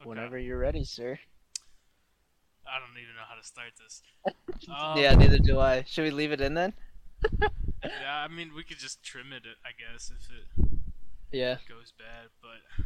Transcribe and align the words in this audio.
Okay. 0.00 0.08
Whenever 0.08 0.38
you're 0.38 0.58
ready, 0.58 0.84
sir. 0.84 1.18
I 2.66 2.78
don't 2.78 2.96
even 3.02 3.14
know 3.16 3.26
how 3.28 3.34
to 3.38 3.46
start 3.46 3.72
this. 3.78 4.02
yeah, 4.98 5.12
Um, 5.12 5.18
neither 5.18 5.38
do 5.38 5.58
I. 5.58 5.82
Should 5.86 6.04
we 6.04 6.10
leave 6.10 6.32
it 6.32 6.40
in 6.40 6.54
then? 6.54 6.72
Yeah, 7.82 8.14
I 8.16 8.28
mean, 8.28 8.50
we 8.54 8.62
could 8.62 8.78
just 8.78 9.02
trim 9.02 9.32
it, 9.32 9.42
I 9.64 9.70
guess, 9.72 10.10
if 10.14 10.28
it 10.30 10.68
Yeah. 11.32 11.56
goes 11.66 11.94
bad. 11.98 12.28
But 12.42 12.84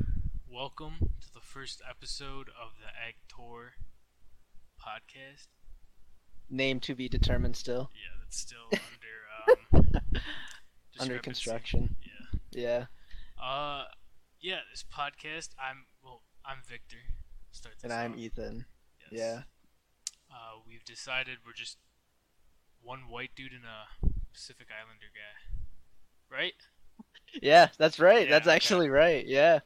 welcome 0.48 1.10
to 1.20 1.34
the 1.34 1.40
first 1.40 1.82
episode 1.88 2.48
of 2.48 2.74
the 2.80 2.86
Egg 3.04 3.16
Tour 3.28 3.72
podcast. 4.80 5.48
Name 6.48 6.78
to 6.80 6.94
be 6.94 7.08
determined 7.08 7.56
still. 7.56 7.90
Yeah, 7.92 8.20
that's 8.22 8.38
still 8.38 8.66
under 9.72 9.84
um, 9.88 10.10
Under 11.00 11.18
construction. 11.18 11.96
Yeah. 12.52 12.86
Yeah. 13.40 13.44
Uh, 13.44 13.86
yeah. 14.40 14.60
This 14.70 14.84
podcast. 14.84 15.48
I'm 15.58 15.86
well. 15.88 15.93
I'm 16.46 16.58
Victor. 16.68 16.96
Start 17.52 17.76
And 17.82 17.92
I'm. 17.92 18.18
Ethan. 18.18 18.64
Yes. 19.10 19.20
Yeah. 19.20 19.42
Uh, 20.30 20.58
we've 20.66 20.84
decided 20.84 21.38
we're 21.46 21.52
just 21.52 21.78
one 22.82 23.00
white 23.08 23.30
dude 23.36 23.52
and 23.52 23.64
a 23.64 24.06
Pacific 24.32 24.66
Islander 24.70 25.06
guy, 25.14 26.34
right? 26.36 26.54
Yeah, 27.42 27.68
that's 27.78 27.98
right. 27.98 28.26
Yeah, 28.26 28.30
that's 28.32 28.46
okay. 28.46 28.56
actually 28.56 28.88
right. 28.90 29.26
Yeah. 29.26 29.60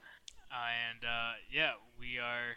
Uh, 0.50 0.68
and 0.90 1.04
uh, 1.04 1.32
yeah, 1.50 1.72
we 1.98 2.18
are. 2.18 2.56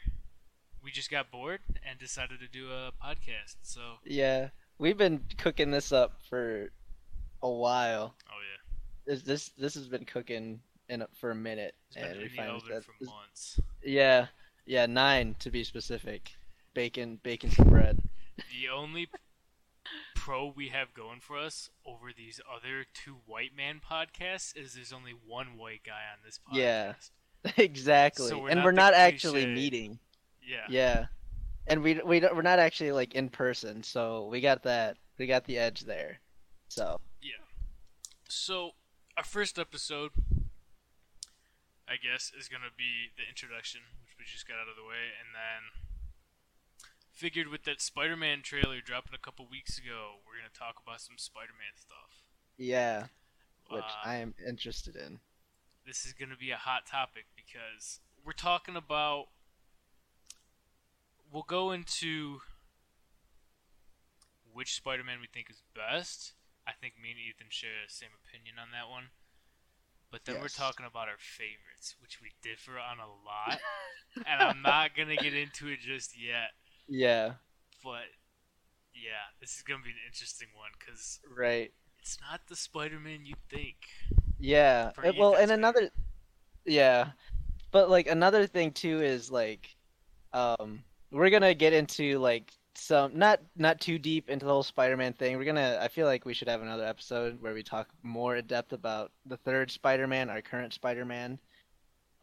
We 0.84 0.92
just 0.92 1.12
got 1.12 1.32
bored 1.32 1.60
and 1.88 2.00
decided 2.00 2.40
to 2.40 2.48
do 2.48 2.72
a 2.72 2.92
podcast. 3.04 3.56
So, 3.62 3.82
Yeah. 4.06 4.50
We've 4.80 4.98
been 4.98 5.22
cooking 5.38 5.70
this 5.70 5.92
up 5.92 6.14
for 6.28 6.72
a 7.44 7.50
while. 7.52 8.16
oh 8.32 8.40
yeah, 8.40 9.14
This 9.14 9.22
this, 9.22 9.50
this 9.50 9.76
has 9.76 9.88
been 9.88 10.06
cooking 10.06 10.60
in 10.92 11.02
a, 11.02 11.08
for 11.14 11.32
a 11.32 11.36
minute, 11.36 11.74
it's 11.88 11.98
and 11.98 12.20
we 12.20 12.28
finally 12.30 12.62
said- 12.68 12.84
for 12.84 12.94
months. 13.04 13.60
Yeah, 13.84 14.28
yeah, 14.66 14.86
nine 14.86 15.36
to 15.40 15.50
be 15.50 15.64
specific. 15.64 16.34
Bacon, 16.74 17.20
bacon 17.24 17.50
some 17.52 17.70
bread. 17.70 18.02
The 18.38 18.70
only 18.70 19.10
pro 20.16 20.54
we 20.56 20.70
have 20.70 20.94
going 20.94 21.20
for 21.20 21.38
us 21.38 21.70
over 21.86 22.12
these 22.16 22.40
other 22.54 22.86
two 22.94 23.18
white 23.26 23.56
man 23.56 23.82
podcasts 23.84 24.56
is 24.56 24.76
there's 24.76 24.94
only 24.94 25.14
one 25.26 25.58
white 25.58 25.82
guy 25.86 26.04
on 26.14 26.20
this 26.24 26.40
podcast. 26.40 26.56
Yeah. 26.56 26.94
exactly. 27.58 28.28
So 28.30 28.40
we're 28.40 28.50
and 28.50 28.58
not 28.60 28.66
we're 28.66 28.72
not 28.72 28.94
actually 28.94 29.44
cliche- 29.46 29.56
meeting. 29.56 30.00
Yeah. 30.48 30.66
Yeah. 30.70 31.06
And 31.68 31.82
we 31.84 32.00
we 32.06 32.20
don't, 32.20 32.36
we're 32.36 32.42
not 32.42 32.60
actually 32.60 32.92
like 32.92 33.16
in 33.16 33.30
person, 33.30 33.84
so 33.84 34.28
we 34.28 34.42
got 34.42 34.64
that. 34.64 34.98
We 35.18 35.28
got 35.28 35.46
the 35.46 35.58
edge 35.58 35.82
there. 35.82 36.20
So 36.70 37.00
Yeah. 37.22 37.32
So, 38.28 38.72
our 39.18 39.24
first 39.26 39.60
episode, 39.60 40.12
I 41.92 41.98
guess, 42.00 42.32
is 42.32 42.48
going 42.48 42.64
to 42.64 42.72
be 42.72 43.12
the 43.20 43.28
introduction, 43.28 43.82
which 44.00 44.16
we 44.18 44.24
just 44.24 44.48
got 44.48 44.56
out 44.56 44.72
of 44.72 44.80
the 44.80 44.88
way, 44.88 45.12
and 45.20 45.36
then 45.36 45.76
figured 47.12 47.48
with 47.52 47.64
that 47.68 47.82
Spider 47.82 48.16
Man 48.16 48.42
trailer 48.42 48.80
dropping 48.80 49.14
a 49.14 49.18
couple 49.20 49.46
weeks 49.52 49.78
ago, 49.78 50.24
we're 50.26 50.40
going 50.40 50.48
to 50.52 50.58
talk 50.58 50.80
about 50.82 51.02
some 51.02 51.18
Spider 51.18 51.52
Man 51.60 51.76
stuff. 51.76 52.24
yeah, 52.58 53.08
which 53.70 53.84
Uh, 53.84 54.08
I 54.08 54.16
am 54.24 54.34
interested 54.48 54.96
in. 54.96 55.20
this 55.86 56.06
is 56.06 56.14
going 56.14 56.30
to 56.30 56.38
be 56.38 56.52
a 56.52 56.58
hot 56.58 56.86
topic 56.86 57.26
because 57.36 58.00
we're 58.24 58.32
talking 58.34 58.76
about. 58.78 59.28
We'll 61.32 61.44
go 61.44 61.72
into 61.72 62.42
which 64.54 64.76
Spider 64.76 65.04
Man 65.04 65.20
we 65.22 65.28
think 65.28 65.50
is 65.50 65.62
best. 65.76 66.34
I 66.68 66.72
think 66.74 66.94
me 67.02 67.12
and 67.12 67.20
Ethan 67.20 67.48
share 67.50 67.84
the 67.88 67.92
same 67.94 68.12
opinion 68.26 68.56
on 68.62 68.70
that 68.72 68.90
one. 68.90 69.12
But 70.12 70.26
then 70.26 70.42
we're 70.42 70.50
talking 70.50 70.86
about 70.86 71.08
our 71.08 71.18
favorites, 71.18 71.96
which 72.02 72.20
we 72.22 72.32
differ 72.44 72.74
on 72.74 72.98
a 73.00 73.08
lot. 73.08 73.60
and 74.28 74.42
I'm 74.42 74.62
not 74.62 74.96
going 74.96 75.08
to 75.08 75.16
get 75.16 75.34
into 75.34 75.70
it 75.70 75.80
just 75.80 76.20
yet. 76.22 76.52
Yeah, 76.90 77.34
But 77.82 78.04
yeah, 78.94 79.32
this 79.40 79.56
is 79.56 79.62
going 79.62 79.80
to 79.80 79.84
be 79.84 79.92
an 79.92 79.96
interesting 80.06 80.50
one 80.54 80.72
because 80.78 81.20
right. 81.34 81.72
it's 82.00 82.18
not 82.30 82.42
the 82.50 82.56
Spider 82.58 83.00
Man 83.00 83.26
you 83.26 83.36
think. 83.50 83.78
Yeah. 84.38 84.92
Uh, 85.02 85.14
well, 85.18 85.36
and 85.36 85.52
another 85.52 85.90
Yeah. 86.66 87.12
But 87.72 87.90
like 87.90 88.08
another 88.08 88.48
thing 88.48 88.72
too 88.72 89.02
is 89.02 89.32
like 89.32 89.76
um 90.34 90.84
we're 91.12 91.30
going 91.30 91.42
to 91.42 91.54
get 91.54 91.74
into 91.74 92.20
like 92.20 92.52
some 92.76 93.18
not 93.18 93.42
not 93.56 93.82
too 93.82 94.00
deep 94.00 94.30
into 94.30 94.46
the 94.46 94.52
whole 94.52 94.64
Spider-Man 94.64 95.14
thing. 95.14 95.38
We're 95.38 95.54
to 95.54 95.82
I 95.82 95.88
feel 95.88 96.08
like 96.08 96.26
we 96.26 96.34
should 96.34 96.48
have 96.48 96.62
another 96.62 96.86
episode 96.86 97.42
where 97.42 97.54
we 97.54 97.64
talk 97.64 97.90
more 98.04 98.36
in 98.36 98.46
depth 98.46 98.74
about 98.74 99.12
the 99.26 99.38
third 99.38 99.72
Spider-Man, 99.72 100.30
our 100.30 100.42
current 100.42 100.74
Spider-Man. 100.74 101.40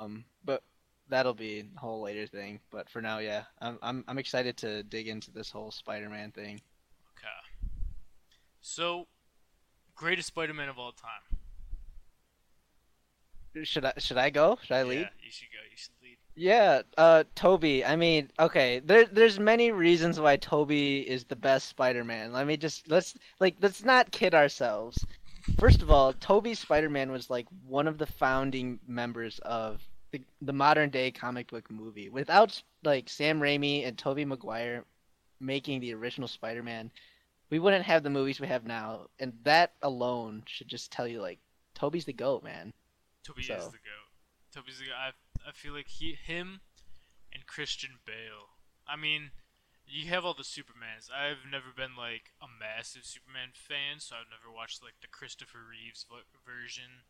Um 0.01 0.25
but 0.45 0.63
that'll 1.09 1.35
be 1.35 1.61
a 1.61 1.81
whole 1.81 2.03
later 2.03 2.27
thing. 2.27 2.61
But 2.71 2.89
for 2.89 3.03
now, 3.03 3.19
yeah. 3.19 3.45
I'm 3.61 3.79
I'm 3.83 4.05
I'm 4.09 4.19
excited 4.19 4.57
to 4.59 4.83
dig 4.85 5.09
into 5.09 5.31
this 5.31 5.51
whole 5.51 5.71
Spider-Man 5.71 6.33
thing. 6.33 6.61
Okay. 7.17 7.29
So, 8.61 9.07
greatest 9.95 10.29
Spider 10.29 10.55
Man 10.55 10.69
of 10.69 10.79
all 10.79 10.93
time. 10.93 11.39
Should 13.65 13.85
I 13.85 13.93
should 13.99 14.19
I 14.19 14.31
go? 14.31 14.59
Should 14.63 14.75
I 14.77 14.83
lead? 14.83 15.01
Yeah, 15.01 15.09
you 15.25 15.31
should 15.31 15.49
go. 15.51 15.59
You 15.71 15.77
should 15.77 15.91
lead. 15.98 15.98
Yeah, 16.39 16.83
uh, 16.97 17.25
Toby. 17.35 17.85
I 17.85 17.97
mean, 17.97 18.31
okay, 18.39 18.79
there, 18.79 19.07
there's 19.07 19.41
many 19.41 19.73
reasons 19.73 20.21
why 20.21 20.37
Toby 20.37 21.01
is 21.01 21.25
the 21.25 21.35
best 21.35 21.69
Spider-Man. 21.69 22.33
Let 22.33 22.47
me 22.47 22.57
just 22.57 22.89
let's 22.89 23.15
like 23.41 23.57
let's 23.61 23.83
not 23.85 24.13
kid 24.13 24.35
ourselves. 24.35 25.05
First 25.59 25.83
of 25.83 25.91
all, 25.91 26.13
Toby 26.13 26.55
Spider-Man 26.55 27.11
was 27.11 27.29
like 27.29 27.47
one 27.67 27.89
of 27.89 27.99
the 27.99 28.07
founding 28.07 28.79
members 28.87 29.41
of 29.41 29.83
the 30.13 30.23
the 30.41 30.53
modern 30.53 30.91
day 30.91 31.11
comic 31.11 31.51
book 31.51 31.69
movie. 31.73 32.09
Without 32.09 32.63
like 32.85 33.09
Sam 33.09 33.41
Raimi 33.41 33.85
and 33.85 33.99
Tobey 33.99 34.25
Maguire 34.25 34.85
making 35.41 35.81
the 35.81 35.93
original 35.95 36.29
Spider-Man, 36.29 36.93
we 37.51 37.59
wouldn't 37.59 37.85
have 37.85 38.05
the 38.05 38.11
movies 38.11 38.39
we 38.39 38.47
have 38.47 38.65
now. 38.65 39.09
And 39.19 39.33
that 39.43 39.73
alone 39.83 40.45
should 40.47 40.69
just 40.69 40.93
tell 40.93 41.09
you 41.09 41.21
like 41.21 41.41
Toby's 41.75 42.05
the 42.05 42.13
goat, 42.13 42.45
man. 42.45 42.73
Toby 43.25 43.43
So. 43.43 43.55
is 43.55 43.65
the 43.67 43.73
goat. 43.73 44.09
Toby's 44.55 44.79
the 44.79 44.87
goat. 44.87 44.95
I, 44.97 45.11
I 45.47 45.53
feel 45.53 45.73
like 45.73 45.89
he, 45.89 46.15
him, 46.15 46.61
and 47.33 47.47
Christian 47.47 47.99
Bale. 48.05 48.57
I 48.87 48.97
mean, 48.97 49.31
you 49.87 50.09
have 50.09 50.25
all 50.25 50.35
the 50.35 50.43
Supermans. 50.43 51.11
I've 51.13 51.51
never 51.51 51.73
been 51.75 51.97
like 51.97 52.33
a 52.41 52.47
massive 52.49 53.05
Superman 53.05 53.51
fan, 53.53 54.01
so 54.01 54.17
I've 54.17 54.31
never 54.31 54.55
watched 54.55 54.83
like 54.83 55.01
the 55.01 55.09
Christopher 55.09 55.59
Reeves 55.69 56.05
version. 56.45 57.05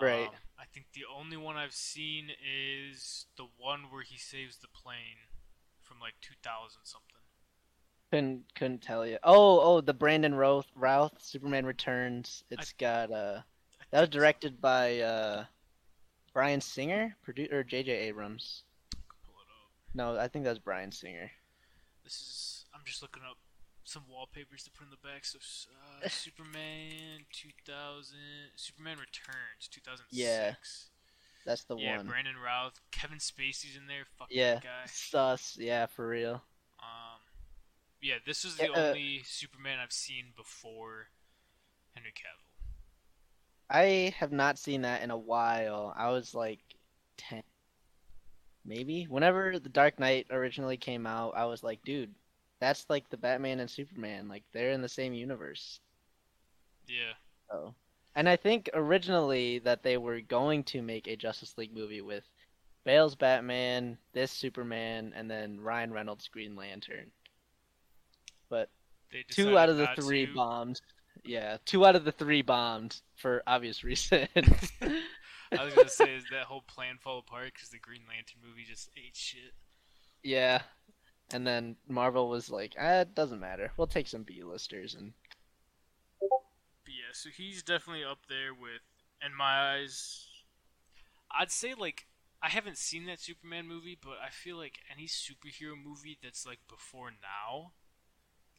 Right. 0.00 0.28
Um, 0.28 0.34
I 0.58 0.64
think 0.72 0.86
the 0.92 1.04
only 1.04 1.36
one 1.36 1.56
I've 1.56 1.74
seen 1.74 2.30
is 2.40 3.26
the 3.36 3.46
one 3.56 3.84
where 3.90 4.02
he 4.02 4.18
saves 4.18 4.58
the 4.58 4.68
plane 4.68 5.30
from 5.80 6.00
like 6.00 6.14
2000 6.20 6.80
something. 6.84 7.12
Couldn't 8.12 8.54
couldn't 8.54 8.82
tell 8.82 9.06
you. 9.06 9.18
Oh, 9.24 9.60
oh, 9.60 9.80
the 9.80 9.94
Brandon 9.94 10.34
Routh, 10.34 10.70
Routh 10.76 11.14
Superman 11.20 11.66
Returns. 11.66 12.44
It's 12.50 12.72
got 12.72 13.10
uh 13.10 13.40
that 13.90 14.00
was 14.00 14.08
directed 14.08 14.60
by 14.60 15.00
uh 15.00 15.44
Bryan 16.36 16.60
Singer, 16.60 17.16
producer 17.22 17.64
J.J. 17.64 17.90
Abrams. 17.90 18.64
Pull 19.24 19.36
it 19.40 19.48
up. 19.48 19.72
No, 19.94 20.22
I 20.22 20.28
think 20.28 20.44
that's 20.44 20.58
Bryan 20.58 20.92
Singer. 20.92 21.30
This 22.04 22.12
is. 22.12 22.64
I'm 22.74 22.82
just 22.84 23.00
looking 23.00 23.22
up 23.22 23.38
some 23.84 24.02
wallpapers 24.06 24.62
to 24.64 24.70
put 24.70 24.84
in 24.84 24.90
the 24.90 24.98
back. 24.98 25.24
So, 25.24 25.38
uh, 26.04 26.06
Superman 26.10 27.24
2000, 27.32 28.18
Superman 28.54 28.98
Returns 28.98 29.66
2006. 29.70 30.10
Yeah, 30.12 30.52
That's 31.46 31.64
the 31.64 31.74
yeah, 31.78 31.96
one. 31.96 32.04
Yeah, 32.04 32.10
Brandon 32.10 32.34
Routh, 32.36 32.82
Kevin 32.92 33.16
Spacey's 33.16 33.74
in 33.74 33.86
there. 33.86 34.04
Fuck 34.18 34.28
Yeah, 34.30 34.56
that 34.56 34.62
guy. 34.62 34.90
sus. 34.92 35.56
Yeah, 35.58 35.86
for 35.86 36.06
real. 36.06 36.42
Um, 36.80 37.24
yeah, 38.02 38.16
this 38.26 38.44
is 38.44 38.56
the 38.56 38.70
uh, 38.70 38.88
only 38.88 39.22
Superman 39.24 39.78
I've 39.82 39.90
seen 39.90 40.26
before 40.36 41.06
Henry 41.94 42.12
Cavill. 42.12 42.45
I 43.68 44.14
have 44.18 44.32
not 44.32 44.58
seen 44.58 44.82
that 44.82 45.02
in 45.02 45.10
a 45.10 45.18
while. 45.18 45.92
I 45.96 46.10
was 46.10 46.34
like 46.34 46.60
ten, 47.16 47.42
maybe. 48.64 49.04
Whenever 49.08 49.58
the 49.58 49.68
Dark 49.68 49.98
Knight 49.98 50.26
originally 50.30 50.76
came 50.76 51.06
out, 51.06 51.34
I 51.36 51.46
was 51.46 51.62
like, 51.62 51.82
dude, 51.84 52.14
that's 52.60 52.86
like 52.88 53.08
the 53.10 53.16
Batman 53.16 53.60
and 53.60 53.70
Superman. 53.70 54.28
Like 54.28 54.44
they're 54.52 54.70
in 54.70 54.82
the 54.82 54.88
same 54.88 55.12
universe. 55.12 55.80
Yeah, 56.86 57.14
So, 57.50 57.74
and 58.14 58.28
I 58.28 58.36
think 58.36 58.70
originally 58.72 59.58
that 59.60 59.82
they 59.82 59.96
were 59.96 60.20
going 60.20 60.62
to 60.64 60.82
make 60.82 61.08
a 61.08 61.16
Justice 61.16 61.58
League 61.58 61.74
movie 61.74 62.00
with 62.00 62.24
Bale's 62.84 63.16
Batman, 63.16 63.98
this 64.12 64.30
Superman, 64.30 65.12
and 65.16 65.28
then 65.28 65.60
Ryan 65.60 65.92
Reynolds 65.92 66.28
Green 66.28 66.54
Lantern. 66.54 67.10
But 68.48 68.70
they 69.10 69.24
two 69.28 69.58
out 69.58 69.68
of 69.68 69.76
the 69.76 69.88
three 69.96 70.26
to. 70.26 70.34
bombed. 70.34 70.80
Yeah, 71.26 71.58
two 71.64 71.84
out 71.84 71.96
of 71.96 72.04
the 72.04 72.12
three 72.12 72.42
bombed 72.42 73.00
for 73.16 73.42
obvious 73.46 73.82
reasons. 73.84 74.28
I 75.54 75.64
was 75.64 75.74
gonna 75.74 75.88
say, 75.88 76.14
is 76.14 76.28
that 76.30 76.44
whole 76.46 76.62
plan 76.62 76.98
fall 76.98 77.18
apart 77.18 77.52
because 77.54 77.70
the 77.70 77.78
Green 77.78 78.02
Lantern 78.08 78.40
movie 78.46 78.64
just 78.64 78.90
ate 78.96 79.16
shit? 79.16 79.54
yeah, 80.22 80.62
and 81.32 81.46
then 81.46 81.76
Marvel 81.88 82.28
was 82.28 82.50
like, 82.50 82.74
ah, 82.80 83.00
it 83.00 83.14
doesn't 83.14 83.40
matter. 83.40 83.72
We'll 83.76 83.86
take 83.86 84.08
some 84.08 84.22
B-listers 84.24 84.94
and 84.94 85.12
But 86.84 86.92
yeah, 86.94 87.12
so 87.12 87.30
he's 87.30 87.62
definitely 87.62 88.04
up 88.04 88.26
there 88.28 88.54
with, 88.54 88.82
in 89.24 89.34
my 89.36 89.74
eyes, 89.74 90.28
I'd 91.30 91.50
say 91.50 91.74
like 91.74 92.06
I 92.42 92.48
haven't 92.48 92.78
seen 92.78 93.06
that 93.06 93.20
Superman 93.20 93.66
movie, 93.66 93.98
but 94.00 94.18
I 94.24 94.30
feel 94.30 94.56
like 94.56 94.80
any 94.92 95.06
superhero 95.06 95.74
movie 95.82 96.18
that's 96.22 96.46
like 96.46 96.60
before 96.68 97.10
now, 97.10 97.72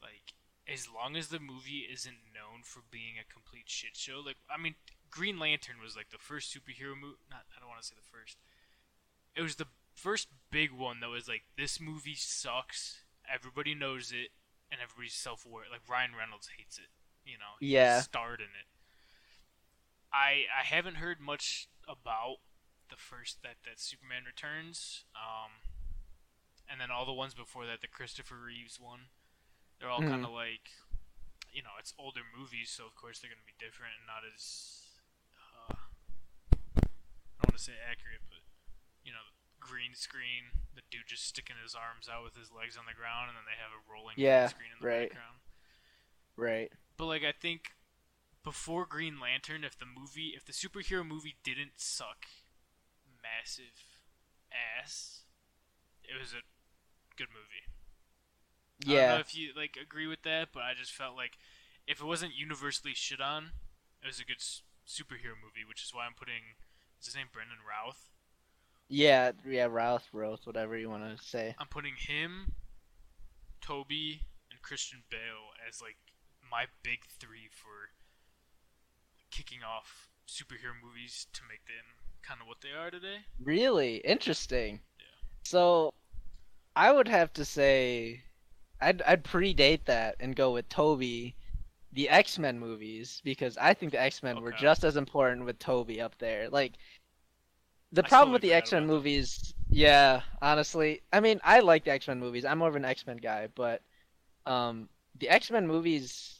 like 0.02 0.34
as 0.72 0.88
long 0.90 1.16
as 1.16 1.28
the 1.30 1.40
movie 1.40 1.88
isn't 1.92 2.34
known 2.34 2.62
for 2.64 2.82
being 2.92 3.16
a 3.20 3.32
complete 3.32 3.68
shit 3.70 3.96
show, 3.96 4.22
like 4.26 4.38
I 4.50 4.62
mean, 4.62 4.76
Green 5.10 5.40
Lantern 5.40 5.78
was 5.82 5.96
like 5.96 6.10
the 6.10 6.18
first 6.18 6.54
superhero 6.54 6.94
movie. 7.00 7.24
Not, 7.30 7.46
I 7.56 7.60
don't 7.60 7.70
want 7.70 7.82
to 7.82 7.88
say 7.88 7.96
the 7.96 8.10
first. 8.12 8.38
It 9.36 9.42
was 9.42 9.56
the 9.56 9.68
first 9.94 10.28
big 10.52 10.72
one 10.72 11.00
that 11.00 11.10
was 11.10 11.28
like 11.28 11.44
this 11.58 11.80
movie 11.80 12.16
sucks. 12.16 13.04
Everybody 13.34 13.76
knows 13.76 14.12
it, 14.12 14.30
and 14.72 14.80
everybody's 14.82 15.14
self-aware. 15.14 15.66
Like 15.72 15.88
Ryan 15.90 16.12
Reynolds 16.18 16.50
hates 16.58 16.78
it. 16.78 16.90
You 17.26 17.38
know, 17.38 17.56
he 17.60 17.68
Yeah. 17.74 18.02
starred 18.02 18.40
in 18.40 18.48
it. 18.48 18.68
I 20.12 20.46
I 20.54 20.64
haven't 20.64 20.96
heard 20.96 21.20
much 21.20 21.68
about 21.88 22.38
the 22.90 22.96
first 22.96 23.42
that 23.44 23.58
that 23.66 23.80
Superman 23.80 24.24
Returns, 24.26 25.04
um, 25.16 25.52
and 26.70 26.80
then 26.80 26.92
all 26.92 27.06
the 27.06 27.14
ones 27.14 27.34
before 27.34 27.66
that, 27.66 27.82
the 27.82 27.88
Christopher 27.88 28.36
Reeves 28.36 28.80
one. 28.80 29.10
They're 29.80 29.90
all 29.90 30.02
Mhm. 30.02 30.10
kind 30.10 30.26
of 30.26 30.32
like, 30.32 30.70
you 31.54 31.62
know, 31.62 31.76
it's 31.80 31.94
older 31.98 32.22
movies, 32.38 32.70
so 32.72 32.86
of 32.86 32.96
course 32.96 33.20
they're 33.20 33.30
gonna 33.30 33.46
be 33.46 33.58
different 33.60 33.94
and 33.98 34.06
not 34.08 34.24
as. 34.26 34.84
Uh, 35.38 35.76
I 35.76 37.46
don't 37.46 37.54
want 37.54 37.58
to 37.58 37.64
say 37.64 37.78
accurate, 37.78 38.22
but 38.30 38.42
you 39.04 39.12
know, 39.14 39.24
green 39.60 39.94
screen, 39.96 40.66
the 40.76 40.82
dude 40.90 41.08
just 41.08 41.26
sticking 41.26 41.56
his 41.62 41.76
arms 41.76 42.10
out 42.10 42.24
with 42.24 42.36
his 42.36 42.52
legs 42.52 42.78
on 42.78 42.86
the 42.86 42.94
ground, 42.98 43.30
and 43.30 43.38
then 43.38 43.46
they 43.46 43.58
have 43.62 43.72
a 43.72 43.82
rolling 43.92 44.16
Yeah, 44.18 44.50
green 44.50 44.50
screen 44.50 44.72
in 44.74 44.80
the 44.80 44.86
right. 44.88 45.10
background. 45.10 45.38
Right. 46.36 46.72
But 46.98 47.06
like 47.06 47.24
I 47.24 47.32
think 47.32 47.72
before 48.44 48.86
Green 48.86 49.20
Lantern, 49.20 49.64
if 49.64 49.78
the 49.78 49.86
movie, 49.86 50.34
if 50.36 50.46
the 50.46 50.54
superhero 50.54 51.06
movie 51.06 51.38
didn't 51.44 51.80
suck 51.80 52.26
massive 53.22 54.02
ass, 54.52 55.24
it 56.04 56.20
was 56.20 56.34
a 56.34 56.42
good 57.18 57.30
movie. 57.30 57.66
I 58.84 58.86
don't 58.86 58.96
know 58.96 59.02
Yeah. 59.02 59.20
if 59.20 59.36
you 59.36 59.54
like 59.56 59.78
agree 59.82 60.08
with 60.08 60.24
that, 60.24 60.50
but 60.54 60.64
I 60.64 60.74
just 60.74 60.92
felt 60.92 61.16
like 61.16 61.38
if 61.88 62.00
it 62.02 62.06
wasn't 62.06 62.36
universally 62.36 62.94
shit 62.94 63.22
on, 63.22 63.52
it 64.04 64.08
was 64.08 64.20
a 64.20 64.26
good 64.26 64.38
s- 64.38 64.62
superhero 64.88 65.36
movie, 65.42 65.66
which 65.68 65.84
is 65.84 65.94
why 65.94 66.06
I'm 66.06 66.14
putting 66.14 66.56
is 67.00 67.08
his 67.08 67.16
name 67.16 67.28
Brendan 67.32 67.58
Routh. 67.68 68.10
Yeah. 68.90 69.32
Yeah. 69.46 69.66
Routh, 69.66 70.08
Roth, 70.14 70.46
whatever 70.46 70.78
you 70.78 70.90
want 70.90 71.18
to 71.18 71.24
say. 71.24 71.56
I'm 71.60 71.68
putting 71.68 71.96
him, 71.98 72.54
Toby, 73.62 74.22
and 74.52 74.62
Christian 74.62 75.04
Bale 75.10 75.52
as 75.68 75.82
like 75.82 75.98
my 76.50 76.66
big 76.84 77.00
three 77.20 77.50
for 77.52 77.90
kicking 79.32 79.60
off 79.64 80.08
superhero 80.28 80.74
movies 80.82 81.28
to 81.34 81.42
make 81.50 81.66
them 81.66 81.86
kind 82.22 82.42
of 82.42 82.48
what 82.48 82.62
they 82.62 82.72
are 82.72 82.92
today. 82.92 83.18
Really 83.42 83.98
interesting. 83.98 84.82
Yeah. 85.00 85.06
So, 85.44 85.94
I 86.76 86.92
would 86.92 87.08
have 87.08 87.34
to 87.34 87.46
say, 87.46 88.24
I'd 88.80 89.02
I'd 89.02 89.24
predate 89.24 89.86
that 89.86 90.16
and 90.20 90.36
go 90.36 90.52
with 90.52 90.70
Toby, 90.70 91.36
the 91.94 92.10
X 92.10 92.38
Men 92.38 92.60
movies 92.60 93.22
because 93.24 93.58
I 93.58 93.74
think 93.74 93.92
the 93.92 94.02
X 94.02 94.22
Men 94.22 94.42
were 94.42 94.52
just 94.52 94.84
as 94.84 94.98
important 94.98 95.46
with 95.46 95.60
Toby 95.60 96.02
up 96.02 96.18
there. 96.20 96.50
Like, 96.50 96.74
the 97.92 98.06
I 98.06 98.08
problem 98.08 98.34
with 98.34 98.42
the 98.42 98.54
X 98.54 98.72
Men 98.72 98.86
movies, 98.86 99.54
yeah, 99.70 100.22
honestly, 100.42 101.02
I 101.12 101.20
mean, 101.20 101.40
I 101.44 101.60
like 101.60 101.86
the 101.86 101.92
X 101.92 102.08
Men 102.08 102.20
movies. 102.20 102.46
I'm 102.46 102.60
more 102.60 102.68
of 102.68 102.76
an 102.76 102.86
X 102.86 103.06
Men 103.08 103.18
guy, 103.18 103.48
but 103.56 103.82
um, 104.46 104.90
the 105.20 105.30
X 105.30 105.52
Men 105.52 105.68
movies. 105.68 106.34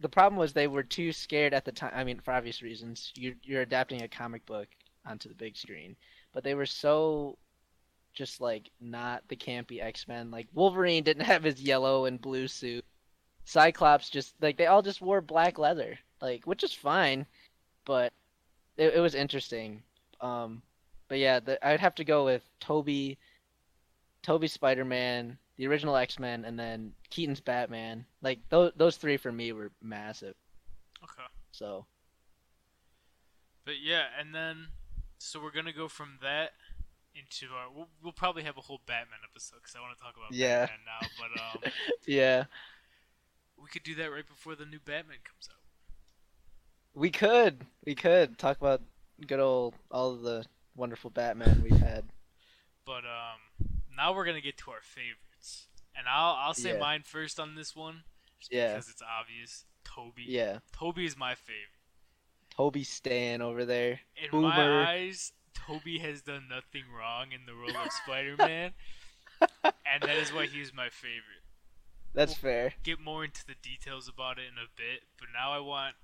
The 0.00 0.08
problem 0.08 0.38
was 0.38 0.54
they 0.54 0.66
were 0.66 0.82
too 0.82 1.12
scared 1.12 1.52
at 1.52 1.66
the 1.66 1.72
time. 1.72 1.92
I 1.94 2.04
mean, 2.04 2.20
for 2.20 2.32
obvious 2.32 2.62
reasons, 2.62 3.12
you 3.16 3.34
you're 3.42 3.60
adapting 3.60 4.02
a 4.02 4.08
comic 4.08 4.46
book 4.46 4.66
onto 5.04 5.28
the 5.28 5.34
big 5.34 5.56
screen, 5.58 5.94
but 6.32 6.42
they 6.42 6.54
were 6.54 6.66
so 6.66 7.36
just 8.12 8.40
like 8.40 8.70
not 8.80 9.22
the 9.28 9.36
campy 9.36 9.82
X 9.82 10.06
Men. 10.08 10.30
Like 10.30 10.48
Wolverine 10.54 11.02
didn't 11.02 11.24
have 11.26 11.42
his 11.42 11.60
yellow 11.60 12.06
and 12.06 12.20
blue 12.20 12.48
suit. 12.48 12.84
Cyclops 13.44 14.10
just 14.10 14.34
like 14.40 14.56
they 14.56 14.66
all 14.66 14.82
just 14.82 15.00
wore 15.00 15.20
black 15.20 15.58
leather, 15.58 15.98
like 16.20 16.46
which 16.46 16.62
is 16.62 16.72
fine, 16.72 17.26
but 17.84 18.12
it, 18.76 18.94
it 18.94 19.00
was 19.00 19.14
interesting. 19.14 19.82
Um, 20.20 20.62
but 21.08 21.18
yeah, 21.18 21.40
the, 21.40 21.66
I'd 21.66 21.80
have 21.80 21.94
to 21.96 22.04
go 22.04 22.24
with 22.24 22.42
Toby, 22.60 23.18
Toby 24.22 24.46
Spider 24.46 24.84
Man, 24.84 25.38
the 25.56 25.66
original 25.66 25.96
X 25.96 26.18
Men, 26.18 26.44
and 26.44 26.58
then 26.58 26.92
Keaton's 27.10 27.40
Batman. 27.40 28.04
Like 28.22 28.38
those 28.48 28.72
those 28.76 28.96
three 28.96 29.16
for 29.16 29.32
me 29.32 29.52
were 29.52 29.72
massive. 29.82 30.34
Okay. 31.02 31.28
So 31.52 31.86
But 33.64 33.80
yeah, 33.82 34.04
and 34.18 34.34
then 34.34 34.68
so 35.18 35.40
we're 35.40 35.50
gonna 35.50 35.72
go 35.72 35.88
from 35.88 36.18
that 36.22 36.52
into 37.20 37.52
our. 37.54 37.66
We'll, 37.74 37.88
we'll 38.02 38.12
probably 38.12 38.42
have 38.44 38.56
a 38.56 38.60
whole 38.60 38.80
Batman 38.86 39.18
episode 39.30 39.56
because 39.62 39.76
I 39.76 39.80
want 39.80 39.96
to 39.96 40.02
talk 40.02 40.14
about 40.16 40.32
Yeah. 40.32 40.60
Batman 40.66 40.78
now. 40.86 41.08
But 41.18 41.40
um, 41.68 41.72
yeah, 42.06 42.44
we 43.60 43.68
could 43.68 43.82
do 43.82 43.94
that 43.96 44.10
right 44.10 44.26
before 44.26 44.54
the 44.54 44.64
new 44.66 44.78
Batman 44.80 45.18
comes 45.24 45.48
out. 45.50 45.56
we 46.94 47.10
could 47.10 47.66
we 47.84 47.94
could 47.94 48.38
talk 48.38 48.56
about 48.60 48.82
good 49.26 49.40
old 49.40 49.74
all 49.90 50.12
of 50.12 50.22
the 50.22 50.44
wonderful 50.76 51.10
Batman 51.10 51.62
we've 51.62 51.78
had. 51.80 52.04
But 52.84 53.04
um, 53.04 53.68
now 53.96 54.12
we're 54.14 54.24
gonna 54.24 54.40
get 54.40 54.56
to 54.58 54.70
our 54.70 54.80
favorites, 54.82 55.66
and 55.96 56.06
I'll 56.08 56.34
I'll 56.34 56.54
say 56.54 56.72
Yeah. 56.74 56.78
mine 56.80 57.02
first 57.04 57.38
on 57.38 57.54
this 57.54 57.76
one, 57.76 58.02
Yeah. 58.50 58.74
because 58.74 58.88
it's 58.88 59.02
obvious. 59.02 59.64
Toby. 59.84 60.24
Yeah, 60.26 60.58
Toby 60.72 61.04
is 61.04 61.16
my 61.16 61.34
favorite. 61.34 61.66
Toby 62.54 62.84
Stan 62.84 63.42
over 63.42 63.64
there. 63.64 64.00
In 64.22 64.30
Boomer. 64.30 64.48
my 64.48 64.86
eyes, 64.88 65.32
Toby 65.54 65.98
has 65.98 66.22
done 66.22 66.48
nothing 66.48 66.84
wrong 66.96 67.32
in 67.32 67.46
the 67.46 67.54
role 67.54 67.76
of 67.84 67.92
Spider-Man, 68.04 68.72
and 69.40 70.02
that 70.02 70.16
is 70.16 70.32
why 70.32 70.46
he's 70.46 70.72
my 70.74 70.88
favorite. 70.88 71.42
That's 72.14 72.32
Well- 72.32 72.52
fair. 72.52 72.74
Get 72.82 72.98
more 73.00 73.24
into 73.24 73.46
the 73.46 73.54
details 73.62 74.08
about 74.08 74.38
it 74.38 74.46
in 74.46 74.58
a 74.58 74.68
bit, 74.76 75.02
but 75.18 75.28
now 75.32 75.52
I 75.52 75.58
want 75.58 75.96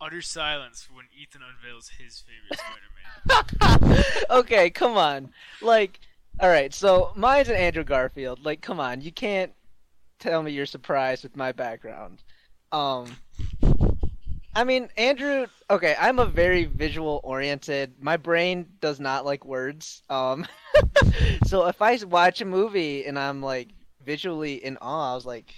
utter 0.00 0.20
silence 0.22 0.82
for 0.82 0.94
when 0.94 1.06
Ethan 1.16 1.40
unveils 1.42 1.88
his 1.98 2.22
favorite 2.22 2.60
Spider-Man. 2.60 4.04
okay, 4.30 4.70
come 4.70 4.96
on. 4.98 5.32
Like, 5.62 6.00
all 6.40 6.48
right, 6.48 6.74
so 6.74 7.12
mine's 7.16 7.48
an 7.48 7.54
Andrew 7.56 7.84
Garfield. 7.84 8.44
Like, 8.44 8.60
come 8.60 8.80
on, 8.80 9.00
you 9.00 9.12
can't 9.12 9.52
tell 10.18 10.42
me 10.42 10.52
you're 10.52 10.66
surprised 10.66 11.22
with 11.22 11.36
my 11.36 11.52
background. 11.52 12.22
Um, 12.72 13.16
I 14.56 14.64
mean, 14.64 14.88
Andrew. 14.96 15.46
Okay, 15.70 15.96
I'm 15.98 16.18
a 16.18 16.26
very 16.26 16.64
visual 16.64 17.20
oriented. 17.24 17.94
My 18.00 18.16
brain 18.16 18.66
does 18.80 19.00
not 19.00 19.24
like 19.24 19.44
words. 19.44 20.02
Um, 20.08 20.46
so 21.46 21.66
if 21.66 21.82
I 21.82 21.96
watch 22.04 22.40
a 22.40 22.44
movie 22.44 23.04
and 23.04 23.18
I'm 23.18 23.42
like 23.42 23.70
visually 24.04 24.64
in 24.64 24.76
awe, 24.80 25.12
I 25.12 25.14
was 25.14 25.26
like, 25.26 25.54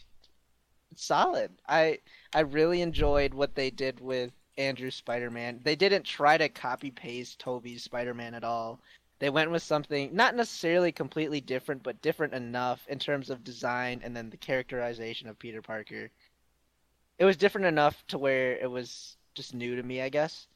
solid. 0.94 1.52
I 1.68 1.98
I 2.34 2.40
really 2.40 2.80
enjoyed 2.82 3.34
what 3.34 3.54
they 3.54 3.70
did 3.70 4.00
with 4.00 4.32
Andrew 4.58 4.90
Spider-Man. 4.90 5.60
They 5.62 5.76
didn't 5.76 6.04
try 6.04 6.38
to 6.38 6.48
copy 6.48 6.90
paste 6.90 7.38
Toby's 7.38 7.82
Spider-Man 7.82 8.34
at 8.34 8.44
all. 8.44 8.80
They 9.18 9.30
went 9.30 9.50
with 9.50 9.62
something 9.62 10.14
not 10.14 10.34
necessarily 10.34 10.92
completely 10.92 11.40
different, 11.40 11.82
but 11.82 12.02
different 12.02 12.34
enough 12.34 12.86
in 12.88 12.98
terms 12.98 13.30
of 13.30 13.44
design 13.44 14.00
and 14.04 14.16
then 14.16 14.30
the 14.30 14.36
characterization 14.36 15.28
of 15.28 15.38
Peter 15.38 15.62
Parker. 15.62 16.10
It 17.18 17.24
was 17.24 17.36
different 17.36 17.66
enough 17.66 18.02
to 18.08 18.18
where 18.18 18.56
it 18.56 18.70
was 18.70 19.16
just 19.34 19.54
new 19.54 19.76
to 19.76 19.82
me, 19.82 20.00
I 20.02 20.08
guess. 20.08 20.46